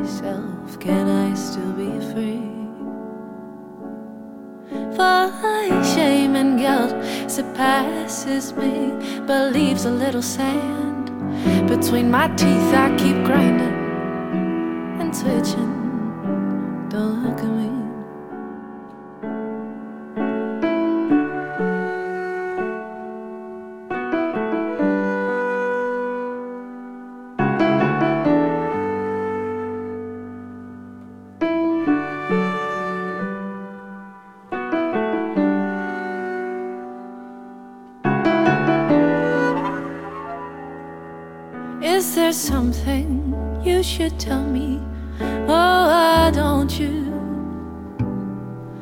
myself, 0.00 0.80
can 0.80 1.08
I 1.08 1.34
still 1.34 1.72
be 1.72 1.90
free? 2.12 2.40
For 4.96 5.20
shame 5.94 6.36
and 6.36 6.58
guilt 6.58 6.92
surpasses 7.30 8.52
me, 8.54 8.92
but 9.26 9.52
leaves 9.52 9.84
a 9.84 9.90
little 9.90 10.22
sand 10.22 11.06
between 11.68 12.10
my 12.10 12.28
teeth. 12.28 12.74
I 12.74 12.88
keep 12.96 13.24
grinding 13.24 13.76
and 15.00 15.12
twitching. 15.12 16.88
Don't 16.88 17.22
look 17.24 17.38
at 17.38 17.44
me. 17.44 17.79
You 43.90 43.96
should 43.96 44.20
tell 44.20 44.44
me? 44.44 44.80
Oh, 45.20 45.86
why 45.90 46.30
don't 46.32 46.78
you? 46.78 47.12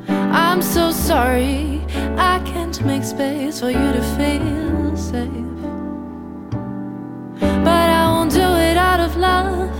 I'm 0.07 0.61
so 0.61 0.91
sorry, 0.91 1.81
I 2.17 2.39
can't 2.45 2.79
make 2.85 3.03
space 3.03 3.59
for 3.59 3.71
you 3.71 3.91
to 3.97 4.03
feel 4.17 4.97
safe. 4.97 5.61
But 7.39 7.87
I 8.01 8.07
won't 8.11 8.31
do 8.31 8.49
it 8.69 8.77
out 8.77 8.99
of 8.99 9.15
love, 9.17 9.71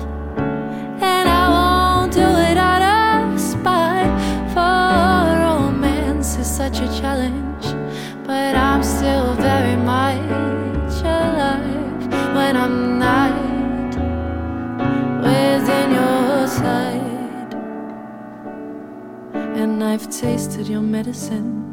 I've 20.01 20.09
tasted 20.09 20.69
your 20.69 20.79
medicine. 20.81 21.65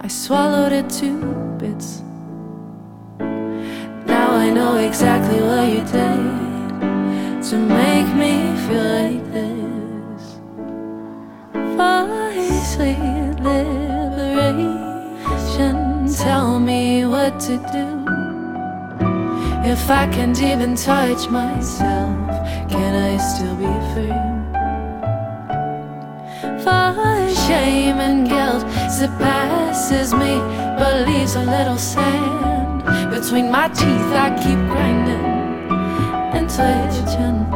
I 0.00 0.08
swallowed 0.08 0.72
it 0.72 0.88
to 1.00 1.10
bits. 1.58 2.00
Now 3.18 4.30
I 4.30 4.48
know 4.48 4.76
exactly 4.78 5.38
what 5.42 5.68
you 5.68 5.82
did 5.84 7.42
to 7.50 7.56
make 7.58 8.08
me 8.16 8.56
feel 8.64 8.82
like 9.02 9.24
this. 9.30 10.38
For 11.76 12.08
sweet 12.64 13.36
liberation, 13.44 14.56
tell 16.14 16.58
me 16.58 17.04
what 17.04 17.38
to 17.40 17.58
do. 17.76 17.86
If 19.70 19.90
I 19.90 20.06
can't 20.10 20.40
even 20.40 20.76
touch 20.76 21.28
myself, 21.28 22.16
can 22.70 22.94
I 22.94 23.18
still 23.18 23.54
be 23.56 23.70
free? 23.92 24.27
For 26.64 27.28
shame 27.46 28.00
and 28.00 28.28
guilt 28.28 28.62
surpasses 28.90 30.12
me, 30.12 30.38
but 30.78 31.06
leaves 31.06 31.36
a 31.36 31.42
little 31.42 31.78
sand 31.78 32.82
between 33.10 33.50
my 33.50 33.68
teeth. 33.68 34.12
I 34.26 34.30
keep 34.42 34.58
grinding 34.72 35.24
and 36.36 36.48
twitching. 36.50 37.47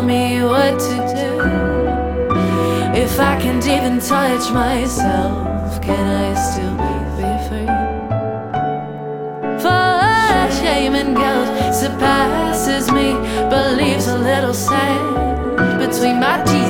Tell 0.00 0.08
me 0.08 0.42
what 0.42 0.78
to 0.78 0.96
do. 1.14 1.30
If 2.98 3.20
I 3.20 3.38
can't 3.40 3.66
even 3.66 3.98
touch 4.00 4.50
myself, 4.52 5.82
can 5.82 6.06
I 6.24 6.34
still 6.48 6.76
be 6.76 7.30
free? 7.46 7.68
For 9.62 10.62
shame 10.62 10.94
and 10.94 11.14
guilt 11.16 11.74
surpasses 11.74 12.90
me, 12.90 13.12
but 13.50 13.76
leaves 13.76 14.06
a 14.06 14.18
little 14.18 14.54
sand 14.54 15.78
between 15.78 16.18
my 16.20 16.42
teeth. 16.44 16.69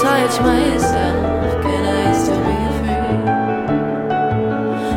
Touch 0.00 0.40
myself, 0.40 1.62
can 1.62 1.84
I 1.84 2.12
still 2.16 2.40
be 2.48 2.56
free? 2.78 3.20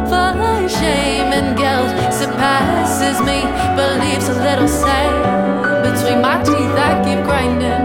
For 0.09 0.29
shame 0.69 1.29
and 1.37 1.57
guilt 1.57 1.91
surpasses 2.13 3.19
me, 3.27 3.41
but 3.75 3.99
leaves 3.99 4.29
a 4.29 4.33
little 4.33 4.67
sand 4.67 5.83
between 5.83 6.21
my 6.21 6.41
teeth. 6.41 6.75
I 6.87 7.03
keep 7.03 7.21
grinding 7.25 7.82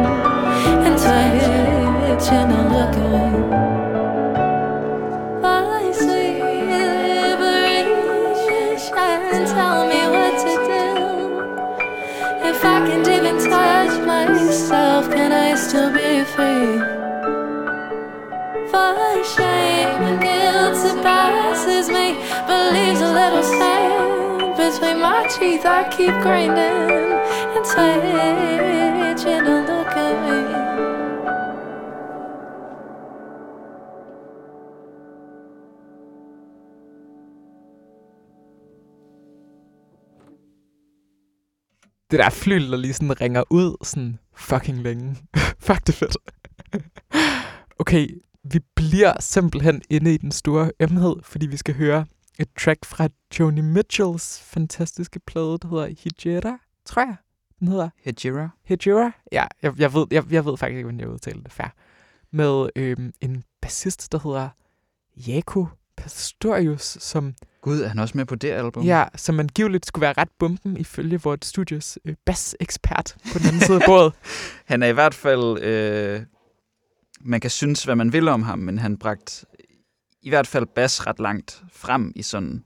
sand 24.98 25.02
my 25.02 25.28
teeth. 25.28 25.64
I 25.64 25.88
keep 25.90 26.14
grinding 26.22 27.12
and 27.56 27.64
touching 27.64 28.18
Don't 29.44 29.66
look 29.68 29.96
at 29.96 30.14
me. 30.24 30.58
det 42.10 42.18
der 42.18 42.30
flyl, 42.30 42.70
der 42.70 42.76
lige 42.76 42.94
sådan 42.94 43.20
ringer 43.20 43.42
ud 43.50 43.76
sådan 43.82 44.18
fucking 44.36 44.82
længe. 44.82 45.16
Fuck, 45.66 45.86
det 45.86 45.94
fedt. 45.94 46.16
okay, 47.78 48.08
vi 48.44 48.60
bliver 48.76 49.12
simpelthen 49.20 49.82
inde 49.90 50.14
i 50.14 50.16
den 50.16 50.32
store 50.32 50.70
ømhed, 50.80 51.16
fordi 51.22 51.46
vi 51.46 51.56
skal 51.56 51.74
høre 51.74 52.06
et 52.38 52.48
track 52.58 52.84
fra 52.84 53.08
Joni 53.38 53.60
Mitchells 53.60 54.40
fantastiske 54.40 55.20
plade, 55.20 55.58
der 55.62 55.68
hedder 55.68 55.86
Hijira, 55.86 56.58
tror 56.84 57.02
jeg, 57.02 57.16
den 57.60 57.68
hedder. 57.68 57.88
Hejira. 58.04 58.48
Hijira? 58.64 59.12
Ja, 59.32 59.46
jeg, 59.62 59.78
jeg, 59.78 59.94
ved, 59.94 60.06
jeg, 60.10 60.24
jeg 60.32 60.44
ved 60.44 60.56
faktisk 60.56 60.76
ikke, 60.76 60.84
hvordan 60.84 61.00
jeg 61.00 61.08
udtaler 61.08 61.42
det 61.42 61.52
færd. 61.52 61.72
Med 62.30 62.68
øhm, 62.76 63.12
en 63.20 63.44
bassist, 63.60 64.12
der 64.12 64.18
hedder 64.24 64.48
Jaco 65.16 65.66
Pastorius, 65.96 66.98
som, 67.00 67.34
Gud, 67.60 67.80
er 67.80 67.88
han 67.88 67.98
også 67.98 68.16
med 68.16 68.24
på 68.24 68.34
det 68.34 68.50
album? 68.50 68.82
ja, 68.84 69.04
som 69.16 69.40
angiveligt 69.40 69.86
skulle 69.86 70.02
være 70.02 70.12
ret 70.12 70.30
bomben 70.38 70.76
ifølge 70.76 71.20
vores 71.22 71.46
studios 71.46 71.98
øh, 72.04 72.14
bass-ekspert 72.24 73.16
på 73.32 73.38
den 73.38 73.46
anden 73.46 73.60
side 73.60 73.76
af 73.76 73.82
bordet. 73.86 74.12
Han 74.70 74.82
er 74.82 74.86
i 74.86 74.92
hvert 74.92 75.14
fald... 75.14 75.62
Øh, 75.62 76.22
man 77.20 77.40
kan 77.40 77.50
synes, 77.50 77.84
hvad 77.84 77.96
man 77.96 78.12
vil 78.12 78.28
om 78.28 78.42
ham, 78.42 78.58
men 78.58 78.78
han 78.78 78.96
bragt 78.96 79.44
i 80.22 80.28
hvert 80.28 80.46
fald 80.46 80.66
bas 80.74 81.06
ret 81.06 81.18
langt 81.20 81.62
frem 81.72 82.12
i 82.16 82.22
sådan 82.22 82.64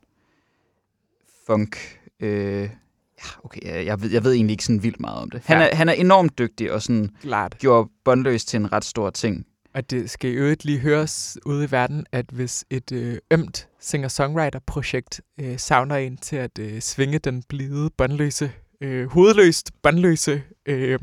funk... 1.47 1.99
Øh, 2.21 2.63
ja, 2.63 3.29
okay, 3.45 3.87
jeg, 3.87 4.03
ved, 4.03 4.11
jeg 4.11 4.25
ved 4.25 4.33
egentlig 4.33 4.55
ikke 4.55 4.65
sådan 4.65 4.83
vildt 4.83 5.01
meget 5.01 5.19
om 5.23 5.31
det. 5.31 5.43
Han 5.45 5.59
Ja. 5.59 5.69
er, 5.71 5.75
han 5.77 5.89
er 5.89 5.93
enormt 5.93 6.39
dygtig 6.39 6.73
og 6.73 6.83
sådan 6.83 7.11
Klart. 7.23 7.57
gjorde 7.59 7.91
båndløs 8.05 8.45
til 8.45 8.57
en 8.61 8.73
ret 8.73 8.85
stor 8.85 9.11
ting. 9.11 9.47
Og 9.75 9.91
det 9.91 10.11
skal 10.11 10.31
i 10.31 10.35
øvrigt 10.35 10.65
lige 10.65 10.79
høres 10.79 11.39
ude 11.47 11.65
i 11.65 11.71
verden, 11.71 12.07
at 12.13 12.27
hvis 12.33 12.65
et 12.71 12.93
øh, 12.93 13.19
ømt 13.31 13.69
singer-songwriter-projekt 13.81 15.21
øh, 15.41 15.59
savner 15.59 15.97
en 15.97 16.17
til 16.17 16.37
at 16.37 16.59
øh, 16.59 16.81
svinge 16.81 17.19
den 17.19 17.43
blide, 17.49 17.91
båndløse, 17.97 18.53
øh, 18.81 19.07
hovedløst 19.11 19.71
båndløse 19.83 20.43
øh, 20.67 20.99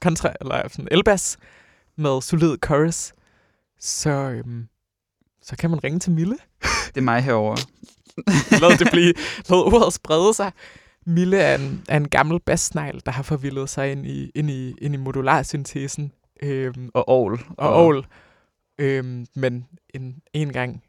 kontra, 0.00 0.32
eller 0.40 0.68
sådan 0.68 0.88
elbass 0.90 1.38
med 1.96 2.22
solid 2.22 2.56
chorus, 2.66 3.12
så, 3.80 4.10
øh, 4.10 4.44
så 5.42 5.56
kan 5.56 5.70
man 5.70 5.84
ringe 5.84 5.98
til 5.98 6.12
Mille. 6.12 6.36
Det 6.86 6.96
er 6.96 7.00
mig 7.00 7.22
herover. 7.22 7.56
Lad 8.60 8.78
det 8.78 8.88
blive, 8.92 9.14
lad 9.48 9.58
ordet 9.58 9.92
sprede 9.92 10.34
sig. 10.34 10.52
Mille 11.06 11.38
er 11.38 11.54
en, 11.58 11.84
er 11.88 11.96
en 11.96 12.08
gammel 12.08 12.40
bassnegl, 12.40 13.02
der 13.06 13.12
har 13.12 13.22
forvildet 13.22 13.68
sig 13.68 13.92
ind 13.92 14.06
i, 14.06 14.30
ind 14.34 14.50
i, 14.50 14.74
ind 14.80 14.94
i 14.94 14.96
modularsyntesen. 14.96 16.12
Øhm, 16.42 16.90
Og 16.94 17.04
Aarhus. 17.12 17.40
og 17.58 17.78
Aarhus. 17.78 18.04
Øhm, 18.78 19.26
men 19.34 19.66
en, 19.94 20.22
en 20.32 20.52
gang, 20.52 20.82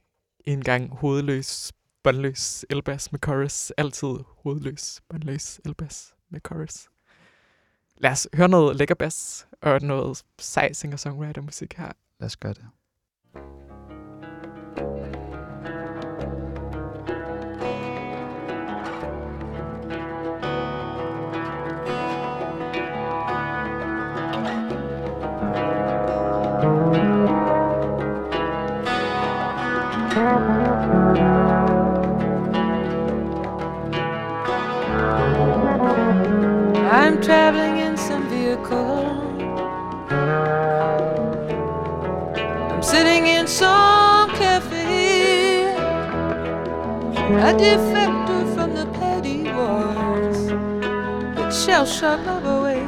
en 0.45 0.64
gang 0.64 0.91
hovedløs, 0.95 1.74
båndløs 2.04 2.66
elbass 2.70 3.12
med 3.12 3.20
chorus. 3.26 3.72
Altid 3.78 4.16
hovedløs, 4.43 5.02
båndløs 5.10 5.60
elbass 5.66 6.14
med 6.32 6.39
chorus. 6.47 6.88
Lad 7.97 8.12
os 8.12 8.28
høre 8.34 8.49
noget 8.49 8.76
lækker 8.76 8.95
bass 8.95 9.47
og 9.62 9.82
noget 9.82 10.24
sej 10.39 10.74
singer-songwriter 10.74 11.41
musik 11.41 11.74
her. 11.78 11.91
Lad 12.20 12.26
os 12.26 12.38
gøre 12.38 12.54
det. 12.54 12.66
Traveling 37.32 37.77
in 37.77 37.95
some 37.95 38.27
vehicle. 38.27 39.05
I'm 42.71 42.84
sitting 42.84 43.25
in 43.25 43.47
some 43.47 44.29
cafe. 44.32 45.71
A 47.49 47.53
defector 47.65 48.43
from 48.53 48.69
the 48.79 48.86
petty 48.99 49.43
wars 49.43 50.39
that 51.36 51.51
shall 51.53 51.86
shut 51.86 52.19
love 52.25 52.45
away. 52.57 52.84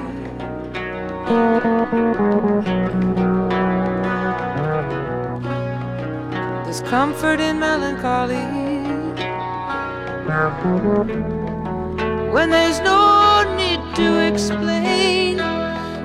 There's 6.66 6.82
comfort 6.82 7.40
in 7.40 7.60
melancholy 7.60 8.46
when 12.36 12.50
there's 12.50 12.82
no 12.82 13.23
to 13.96 14.28
explain. 14.28 15.40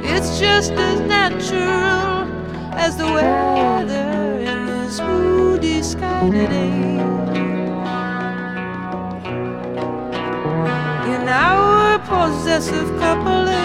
It's 0.02 0.38
just 0.38 0.72
as 0.72 1.00
natural 1.00 2.28
as 2.74 2.96
the 2.96 3.06
weather 3.06 4.38
in 4.40 4.66
this 4.66 5.00
moody 5.00 5.82
sky 5.82 6.28
today. 6.28 6.98
In 11.14 11.28
our 11.28 11.98
possessive 12.00 12.88
coupling, 12.98 13.56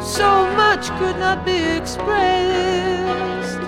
so 0.00 0.46
much 0.54 0.88
could 0.98 1.18
not 1.18 1.44
be 1.44 1.58
expressed. 1.78 3.60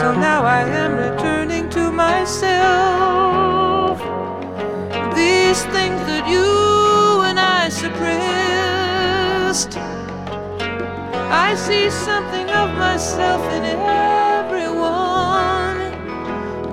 So 0.00 0.14
now 0.14 0.42
I 0.44 0.62
am 0.68 0.92
returning 0.96 1.70
to 1.70 1.90
myself. 1.90 3.25
Things 5.56 6.04
that 6.06 6.28
you 6.28 7.22
and 7.22 7.40
I 7.40 7.70
suppressed. 7.70 9.78
I 11.32 11.54
see 11.54 11.88
something 11.90 12.50
of 12.50 12.76
myself 12.76 13.40
in 13.52 13.64
everyone. 13.64 15.78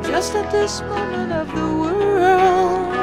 Just 0.04 0.36
at 0.36 0.52
this 0.52 0.82
moment 0.82 1.32
of 1.32 1.48
the 1.48 1.78
world, 1.82 2.94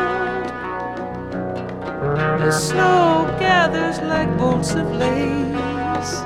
the 2.41 2.51
snow 2.51 3.35
gathers 3.41 4.01
like 4.01 4.37
bolts 4.37 4.75
of 4.75 4.87
lace 4.93 6.23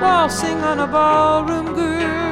waltzing 0.00 0.62
on 0.62 0.78
a 0.80 0.86
ballroom 0.86 1.74
girl. 1.74 2.29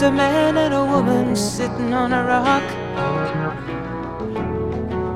Now 0.00 0.06
here's 0.06 0.12
a 0.12 0.16
man 0.16 0.56
and 0.56 0.72
a 0.72 0.84
woman 0.84 1.36
sitting 1.36 1.92
on 1.92 2.12
a 2.14 2.24
rock. 2.24 2.62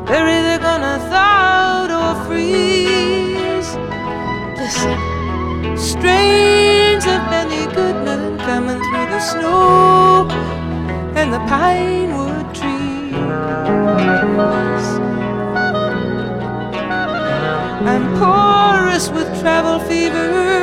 They're 0.06 0.28
either 0.28 0.58
gonna 0.62 0.98
thaw 1.08 1.88
or 2.00 2.14
freeze. 2.26 3.70
Listen, 4.60 4.98
strains 5.78 7.06
of 7.06 7.20
Benny 7.30 7.64
Goodman 7.72 8.38
coming 8.40 8.78
through 8.78 9.08
the 9.14 9.20
snow 9.20 10.28
and 11.16 11.32
the 11.32 11.40
pine 11.48 12.18
wood 12.18 12.54
trees. 12.54 13.14
I'm 17.92 18.06
porous 18.18 19.08
with 19.08 19.28
travel 19.40 19.78
fever, 19.88 20.53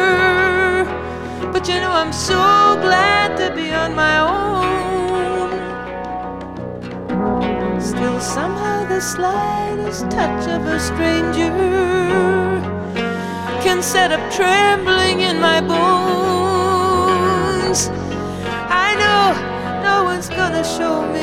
but 1.61 1.69
you 1.69 1.79
know 1.79 1.91
I'm 1.91 2.11
so 2.11 2.33
glad 2.81 3.37
to 3.37 3.53
be 3.53 3.71
on 3.71 3.93
my 3.93 4.17
own. 4.19 5.51
Still, 7.79 8.19
somehow, 8.19 8.87
the 8.89 8.99
slightest 8.99 10.09
touch 10.09 10.47
of 10.47 10.65
a 10.65 10.79
stranger 10.79 11.51
can 13.61 13.83
set 13.83 14.11
up 14.11 14.31
trembling 14.31 15.21
in 15.21 15.39
my 15.39 15.61
bones. 15.61 16.99
I 18.87 18.95
know 19.01 19.35
no 19.83 20.03
one's 20.03 20.29
gonna 20.29 20.63
show 20.63 21.05
me 21.13 21.21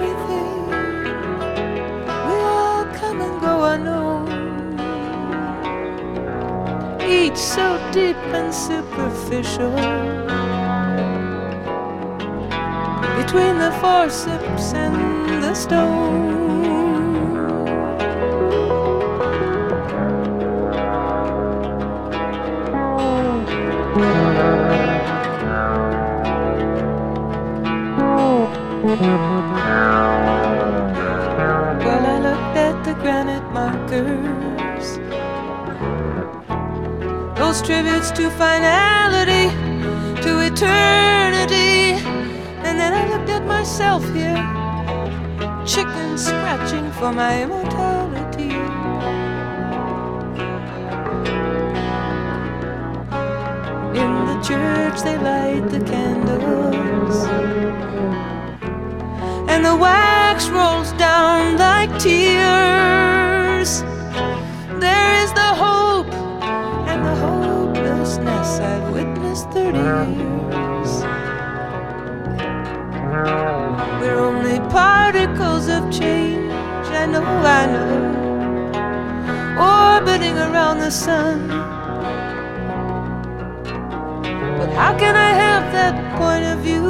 everything. 0.00 0.66
We 2.26 2.34
all 2.58 2.84
come 2.86 3.20
and 3.20 3.40
go 3.40 3.64
unknown. 3.72 4.26
Each 7.08 7.36
so 7.36 7.78
deep 7.92 8.16
and 8.34 8.52
superficial. 8.94 9.70
Between 13.16 13.58
the 13.58 13.72
forceps 13.80 14.74
and 14.74 15.42
the 15.42 15.54
stone. 15.54 16.51
To 38.02 38.28
finality, 38.30 39.48
to 40.22 40.40
eternity. 40.40 41.96
And 42.62 42.78
then 42.78 42.92
I 42.92 43.08
looked 43.08 43.30
at 43.30 43.46
myself 43.46 44.04
here, 44.12 44.36
chicken 45.64 46.18
scratching 46.18 46.90
for 46.92 47.10
my 47.10 47.42
immortality. 47.42 48.50
In 53.98 54.10
the 54.28 54.38
church, 54.46 55.00
they 55.02 55.16
light 55.16 55.70
the 55.70 55.80
candles 55.80 57.26
and 59.48 59.64
the 59.64 59.74
wax 59.74 60.48
rolls 60.48 60.92
down 60.92 61.56
like 61.56 61.98
tears. 61.98 63.11
30s. 69.54 70.92
We're 74.00 74.18
only 74.18 74.58
particles 74.70 75.68
of 75.68 75.90
change, 75.90 76.50
I 77.00 77.06
know, 77.06 77.22
I 77.22 77.66
know, 77.72 77.98
orbiting 79.72 80.38
around 80.38 80.78
the 80.78 80.90
sun. 80.90 81.48
But 84.58 84.70
how 84.72 84.96
can 84.98 85.16
I 85.16 85.32
have 85.44 85.72
that 85.72 85.94
point 86.18 86.44
of 86.44 86.58
view 86.60 86.82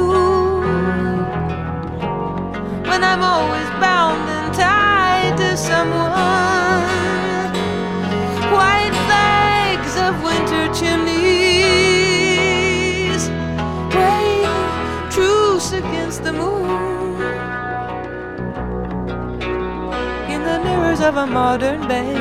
when 2.89 3.03
I'm 3.03 3.21
always? 3.21 3.52
Of 21.03 21.17
a 21.17 21.27
modern 21.27 21.85
bank, 21.85 22.17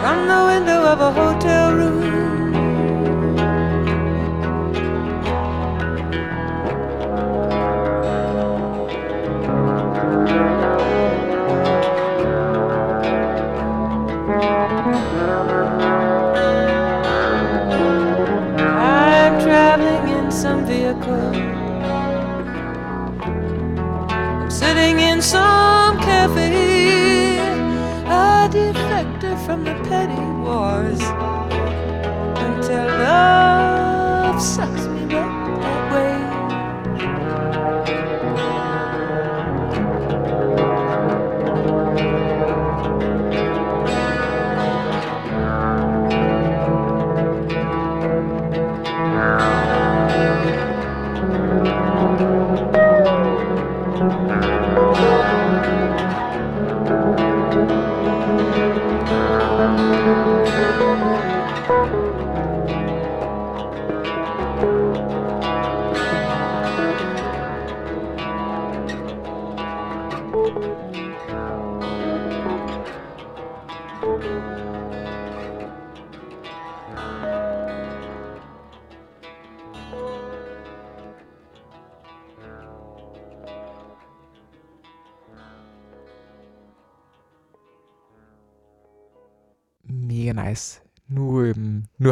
from 0.00 0.18
the 0.26 0.40
window 0.50 0.80
of 0.92 1.00
a 1.00 1.12
hotel 1.12 1.74
room. 1.74 2.13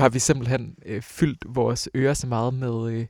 Har 0.03 0.09
vi 0.09 0.19
simpelthen 0.19 0.77
øh, 0.87 1.03
fyldt 1.03 1.45
vores 1.47 1.89
ører 1.97 2.15
så 2.15 2.27
meget 2.27 2.55
med 2.55 2.93
øh, 2.93 3.07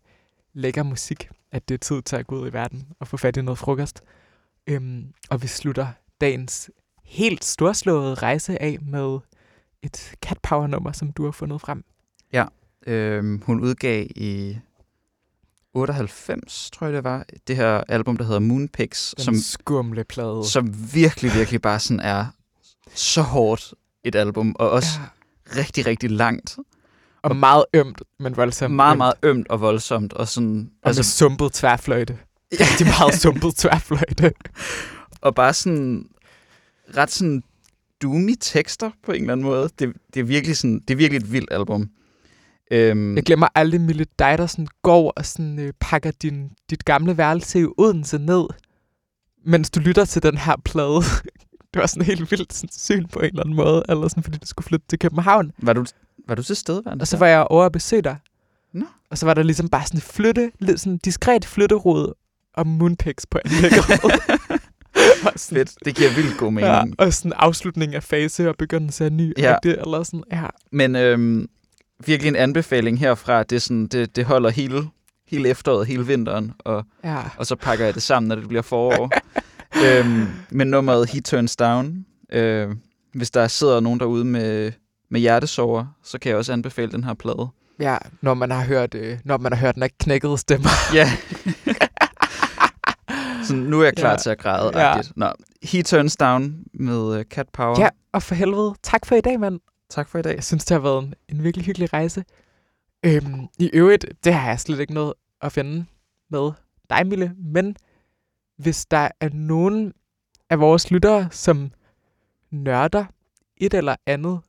lækker 0.52 0.82
musik, 0.82 1.28
at 1.52 1.68
det 1.68 1.74
er 1.74 1.78
tid 1.78 2.02
til 2.02 2.16
at 2.16 2.26
gå 2.26 2.40
ud 2.40 2.48
i 2.48 2.52
verden 2.52 2.86
og 3.00 3.08
få 3.08 3.16
fat 3.16 3.36
i 3.36 3.42
noget 3.42 3.58
frokost. 3.58 4.02
Øhm, 4.66 5.04
og 5.30 5.42
vi 5.42 5.46
slutter 5.46 5.86
dagens 6.20 6.70
helt 7.04 7.44
storslåede 7.44 8.14
rejse 8.14 8.62
af 8.62 8.78
med 8.82 9.18
et 9.82 10.14
cat 10.22 10.38
power 10.42 10.66
nummer, 10.66 10.92
som 10.92 11.12
du 11.12 11.24
har 11.24 11.30
fundet 11.30 11.60
frem. 11.60 11.84
Øhm, 12.86 13.42
hun 13.46 13.60
udgav 13.60 14.06
i 14.16 14.58
98, 15.74 16.70
tror 16.72 16.86
jeg 16.86 16.94
det 16.94 17.04
var, 17.04 17.26
det 17.48 17.56
her 17.56 17.84
album, 17.88 18.16
der 18.16 18.24
hedder 18.24 18.40
Moonpix, 18.40 19.12
Den 19.16 19.24
som, 19.24 19.34
skumle 19.34 20.04
plade. 20.04 20.44
som 20.48 20.94
virkelig, 20.94 21.34
virkelig 21.34 21.62
bare 21.62 21.80
sådan 21.80 22.00
er 22.00 22.26
så 22.94 23.22
hårdt 23.22 23.74
et 24.04 24.14
album, 24.14 24.56
og 24.58 24.70
også 24.70 24.88
ja. 25.00 25.60
rigtig, 25.60 25.86
rigtig 25.86 26.10
langt. 26.10 26.58
Og 27.22 27.36
meget 27.36 27.64
ømt, 27.74 28.02
men 28.20 28.36
voldsomt 28.36 28.74
Meget, 28.74 28.92
ømt. 28.92 28.98
meget 28.98 29.14
ømt 29.22 29.48
og 29.48 29.60
voldsomt, 29.60 30.12
og 30.12 30.28
sådan, 30.28 30.70
Og 30.82 30.88
altså, 30.88 31.00
med 31.00 31.04
sumpet 31.04 31.52
tværfløjte. 31.52 32.18
Rigtig 32.52 32.86
meget 32.86 33.14
sumpet 33.22 33.54
tværfløjte. 33.56 34.32
og 35.20 35.34
bare 35.34 35.52
sådan 35.52 36.06
ret 36.96 37.10
sådan 37.10 37.42
doomy 38.02 38.34
tekster 38.40 38.90
på 39.04 39.12
en 39.12 39.20
eller 39.20 39.32
anden 39.32 39.44
måde. 39.46 39.68
Det, 39.78 39.92
det, 40.14 40.20
er, 40.20 40.24
virkelig 40.24 40.56
sådan, 40.56 40.80
det 40.88 40.90
er 40.90 40.96
virkelig 40.96 41.20
et 41.20 41.32
vildt 41.32 41.48
album. 41.52 41.90
Øhm, 42.70 43.16
Jeg 43.16 43.22
glemmer 43.24 43.48
aldrig 43.54 43.80
Mille 43.80 44.06
dig, 44.18 44.38
der 44.38 44.46
sådan 44.46 44.66
går 44.82 45.10
og 45.16 45.26
sådan, 45.26 45.58
øh, 45.58 45.72
pakker 45.80 46.10
din, 46.10 46.50
dit 46.70 46.84
gamle 46.84 47.16
værelse 47.18 47.60
i 47.60 47.66
Odense 47.78 48.18
ned, 48.18 48.44
mens 49.44 49.70
du 49.70 49.80
lytter 49.80 50.04
til 50.04 50.22
den 50.22 50.36
her 50.38 50.56
plade. 50.64 51.00
det 51.74 51.80
var 51.80 51.86
sådan 51.86 52.04
helt 52.06 52.30
vildt 52.30 52.52
sådan, 52.52 52.68
syn 52.72 53.06
på 53.08 53.18
en 53.18 53.24
eller 53.24 53.42
anden 53.42 53.56
måde, 53.56 53.82
eller 53.88 54.08
sådan, 54.08 54.22
fordi 54.22 54.38
du 54.38 54.46
skulle 54.46 54.66
flytte 54.66 54.86
til 54.88 54.98
København. 54.98 55.52
var, 55.58 55.72
du, 55.72 55.84
var 56.28 56.34
du 56.34 56.42
til 56.42 56.56
stede? 56.56 56.82
Og 57.00 57.06
så 57.08 57.16
var 57.16 57.26
jeg 57.26 57.46
over 57.50 57.64
at 57.66 57.72
besøge 57.72 58.02
dig. 58.02 58.16
Nå. 58.72 58.84
Og 59.10 59.18
så 59.18 59.26
var 59.26 59.34
der 59.34 59.42
ligesom 59.42 59.68
bare 59.68 59.86
sådan 59.86 59.98
en 59.98 60.02
flytte, 60.02 60.50
lidt 60.58 60.80
sådan 60.80 60.96
diskret 60.96 61.44
flytterod 61.44 62.12
og 62.54 62.66
moonpix 62.66 63.22
på 63.30 63.38
anlægget. 63.44 63.84
Sådan- 65.36 65.56
Fedt. 65.66 65.74
Det 65.84 65.96
giver 65.96 66.14
vildt 66.14 66.38
god 66.38 66.52
mening. 66.52 66.72
Ja, 66.98 67.04
og 67.04 67.12
sådan 67.12 67.32
afslutning 67.36 67.94
af 67.94 68.02
fase 68.02 68.48
og 68.48 68.56
begyndelse 68.58 69.04
af 69.04 69.12
ny. 69.12 69.32
Ja. 69.38 69.56
Det, 69.62 69.78
eller 69.80 70.02
sådan, 70.02 70.22
ja. 70.32 70.46
Men 70.72 70.96
øhm, 70.96 71.48
virkelig 72.06 72.28
en 72.28 72.36
anbefaling 72.36 72.98
herfra. 72.98 73.42
Det, 73.42 73.56
er 73.56 73.60
sådan, 73.60 73.86
det, 73.86 74.16
det 74.16 74.24
holder 74.24 74.50
hele, 74.50 74.82
hele 75.28 75.48
efteråret, 75.48 75.86
hele 75.86 76.06
vinteren, 76.06 76.52
og, 76.58 76.84
ja. 77.04 77.18
og 77.36 77.46
så 77.46 77.56
pakker 77.56 77.84
jeg 77.84 77.94
det 77.94 78.02
sammen, 78.02 78.28
når 78.28 78.36
det 78.36 78.48
bliver 78.48 78.62
forår. 78.62 79.10
øhm, 79.86 80.26
men 80.50 80.68
nummeret 80.68 81.10
He 81.10 81.20
Turns 81.20 81.56
Down. 81.56 82.04
Øh, 82.32 82.68
hvis 83.14 83.30
der 83.30 83.48
sidder 83.48 83.80
nogen 83.80 84.00
derude 84.00 84.24
med, 84.24 84.72
med 85.12 85.20
hjertesover, 85.20 85.86
så 86.02 86.18
kan 86.18 86.30
jeg 86.30 86.38
også 86.38 86.52
anbefale 86.52 86.92
den 86.92 87.04
her 87.04 87.14
plade. 87.14 87.48
Ja, 87.80 87.96
når 88.20 88.34
man 88.34 88.50
har 88.50 88.64
hørt, 88.64 88.94
øh, 88.94 89.18
når 89.24 89.38
man 89.38 89.52
har 89.52 89.60
hørt 89.60 89.74
den 89.74 89.88
knækkede 90.00 90.38
stemmer. 90.38 90.68
Ja. 90.94 91.08
sådan, 93.44 93.62
nu 93.62 93.80
er 93.80 93.84
jeg 93.84 93.94
klar 93.96 94.10
Ja. 94.10 94.16
til 94.16 94.30
at 94.30 94.38
græde. 94.38 94.78
Ja. 94.80 94.96
Ja. 94.96 95.02
Nå, 95.16 95.32
He 95.62 95.82
Turns 95.82 96.16
Down 96.16 96.64
med 96.74 96.98
uh, 97.18 97.22
Cat 97.22 97.48
Power. 97.52 97.80
Ja, 97.80 97.88
og 98.12 98.22
for 98.22 98.34
helvede, 98.34 98.74
tak 98.82 99.06
for 99.06 99.14
i 99.14 99.20
dag, 99.20 99.40
mand. 99.40 99.60
Tak 99.90 100.08
for 100.08 100.18
i 100.18 100.22
dag. 100.22 100.34
Jeg 100.34 100.44
synes, 100.44 100.64
det 100.64 100.74
har 100.74 100.80
været 100.82 101.02
en, 101.04 101.14
en 101.28 101.44
virkelig 101.44 101.66
hyggelig 101.66 101.92
rejse. 101.92 102.24
Øhm, 103.02 103.46
I 103.58 103.70
øvrigt, 103.72 104.06
det 104.24 104.34
har 104.34 104.48
jeg 104.48 104.60
slet 104.60 104.80
ikke 104.80 104.94
noget 104.94 105.14
at 105.42 105.52
finde 105.52 105.84
med 106.30 106.50
dig, 106.90 107.06
Mille, 107.06 107.32
men 107.38 107.76
hvis 108.58 108.86
der 108.86 109.08
er 109.20 109.28
nogen 109.32 109.92
af 110.50 110.60
vores 110.60 110.90
lyttere, 110.90 111.28
som 111.30 111.70
nørder 112.50 113.04
et 113.56 113.74
eller 113.74 113.96
andet 114.06 114.40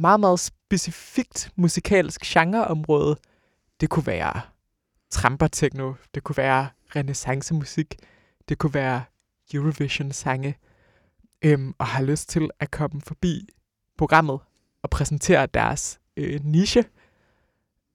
meget, 0.00 0.20
meget 0.20 0.40
specifikt 0.40 1.52
musikalsk 1.56 2.20
genreområde, 2.24 3.16
det 3.80 3.90
kunne 3.90 4.06
være 4.06 4.40
trampertekno, 5.10 5.92
det 6.14 6.22
kunne 6.22 6.36
være 6.36 6.68
renaissancemusik, 6.96 7.94
det 8.48 8.58
kunne 8.58 8.74
være 8.74 9.02
Eurovision-sange, 9.54 10.56
øhm, 11.44 11.74
og 11.78 11.86
har 11.86 12.02
lyst 12.02 12.28
til 12.28 12.50
at 12.60 12.70
komme 12.70 13.00
forbi 13.00 13.48
programmet 13.98 14.38
og 14.82 14.90
præsentere 14.90 15.46
deres 15.46 16.00
øh, 16.16 16.40
niche, 16.44 16.84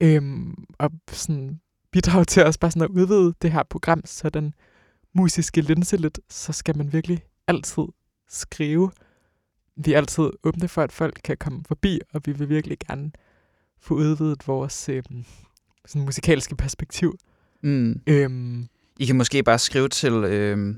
øhm, 0.01 0.65
og 0.79 0.91
sådan 1.11 1.59
bidrage 1.91 2.25
til 2.25 2.45
os 2.45 2.57
bare 2.57 2.71
sådan 2.71 2.81
at 2.81 2.89
udvide 2.89 3.33
det 3.41 3.51
her 3.51 3.63
program, 3.63 4.01
så 4.05 4.29
den 4.29 4.53
musiske 5.13 5.61
linse 5.61 5.97
lidt, 5.97 6.19
så 6.29 6.53
skal 6.53 6.77
man 6.77 6.93
virkelig 6.93 7.23
altid 7.47 7.83
skrive. 8.29 8.91
Vi 9.77 9.93
er 9.93 9.97
altid 9.97 10.29
åbne 10.43 10.67
for, 10.67 10.81
at 10.81 10.91
folk 10.91 11.19
kan 11.23 11.37
komme 11.37 11.63
forbi, 11.67 11.99
og 12.13 12.21
vi 12.25 12.31
vil 12.31 12.49
virkelig 12.49 12.77
gerne 12.87 13.11
få 13.79 13.93
udvidet 13.93 14.47
vores 14.47 14.89
øh, 14.89 15.03
sådan 15.85 16.05
musikalske 16.05 16.55
perspektiv. 16.55 17.17
Mm. 17.63 18.01
Øhm, 18.07 18.67
I 18.99 19.05
kan 19.05 19.15
måske 19.15 19.43
bare 19.43 19.59
skrive 19.59 19.89
til 19.89 20.13
øh, 20.13 20.75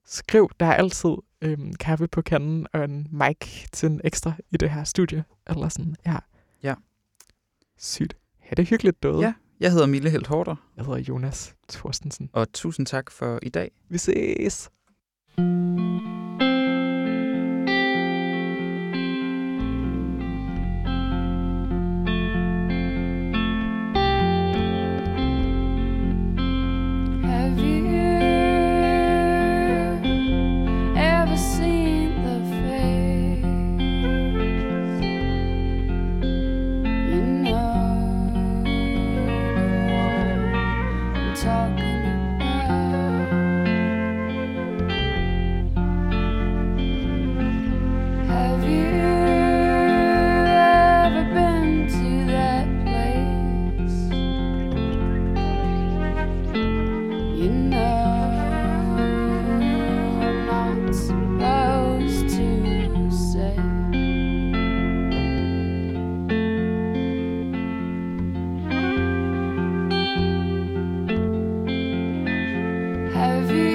skriv, 0.07 0.51
der 0.61 0.67
er 0.67 0.75
altid 0.75 1.11
øhm, 1.45 1.73
kaffe 1.75 2.09
på 2.09 2.23
kanden 2.23 2.67
og 2.73 2.85
en 2.85 3.09
mic 3.13 3.69
til 3.73 3.87
en 3.91 4.01
ekstra 4.05 4.33
i 4.51 4.57
det 4.57 4.71
her 4.71 4.85
studie. 4.85 5.25
Eller 5.47 5.69
sådan, 5.69 5.97
ja. 6.07 6.17
Ja. 6.63 6.75
Sygt. 7.79 8.17
Ja, 8.45 8.51
det 8.51 8.59
er 8.59 8.67
hyggeligt 8.67 9.03
døde. 9.03 9.21
Ja. 9.21 9.33
Jeg 9.61 9.73
hedder 9.73 9.87
Mille 9.87 10.11
Helt 10.11 10.27
Hårder, 10.27 10.57
Jeg 10.77 10.85
hedder 10.85 10.99
Jonas 10.99 11.55
Thorstensen. 11.69 12.31
og 12.33 12.53
tusind 12.53 12.87
tak 12.87 13.11
for 13.11 13.39
i 13.43 13.49
dag. 13.49 13.71
Vi 13.89 13.99
ses. 13.99 14.71
Have 73.15 73.49
you 73.49 73.74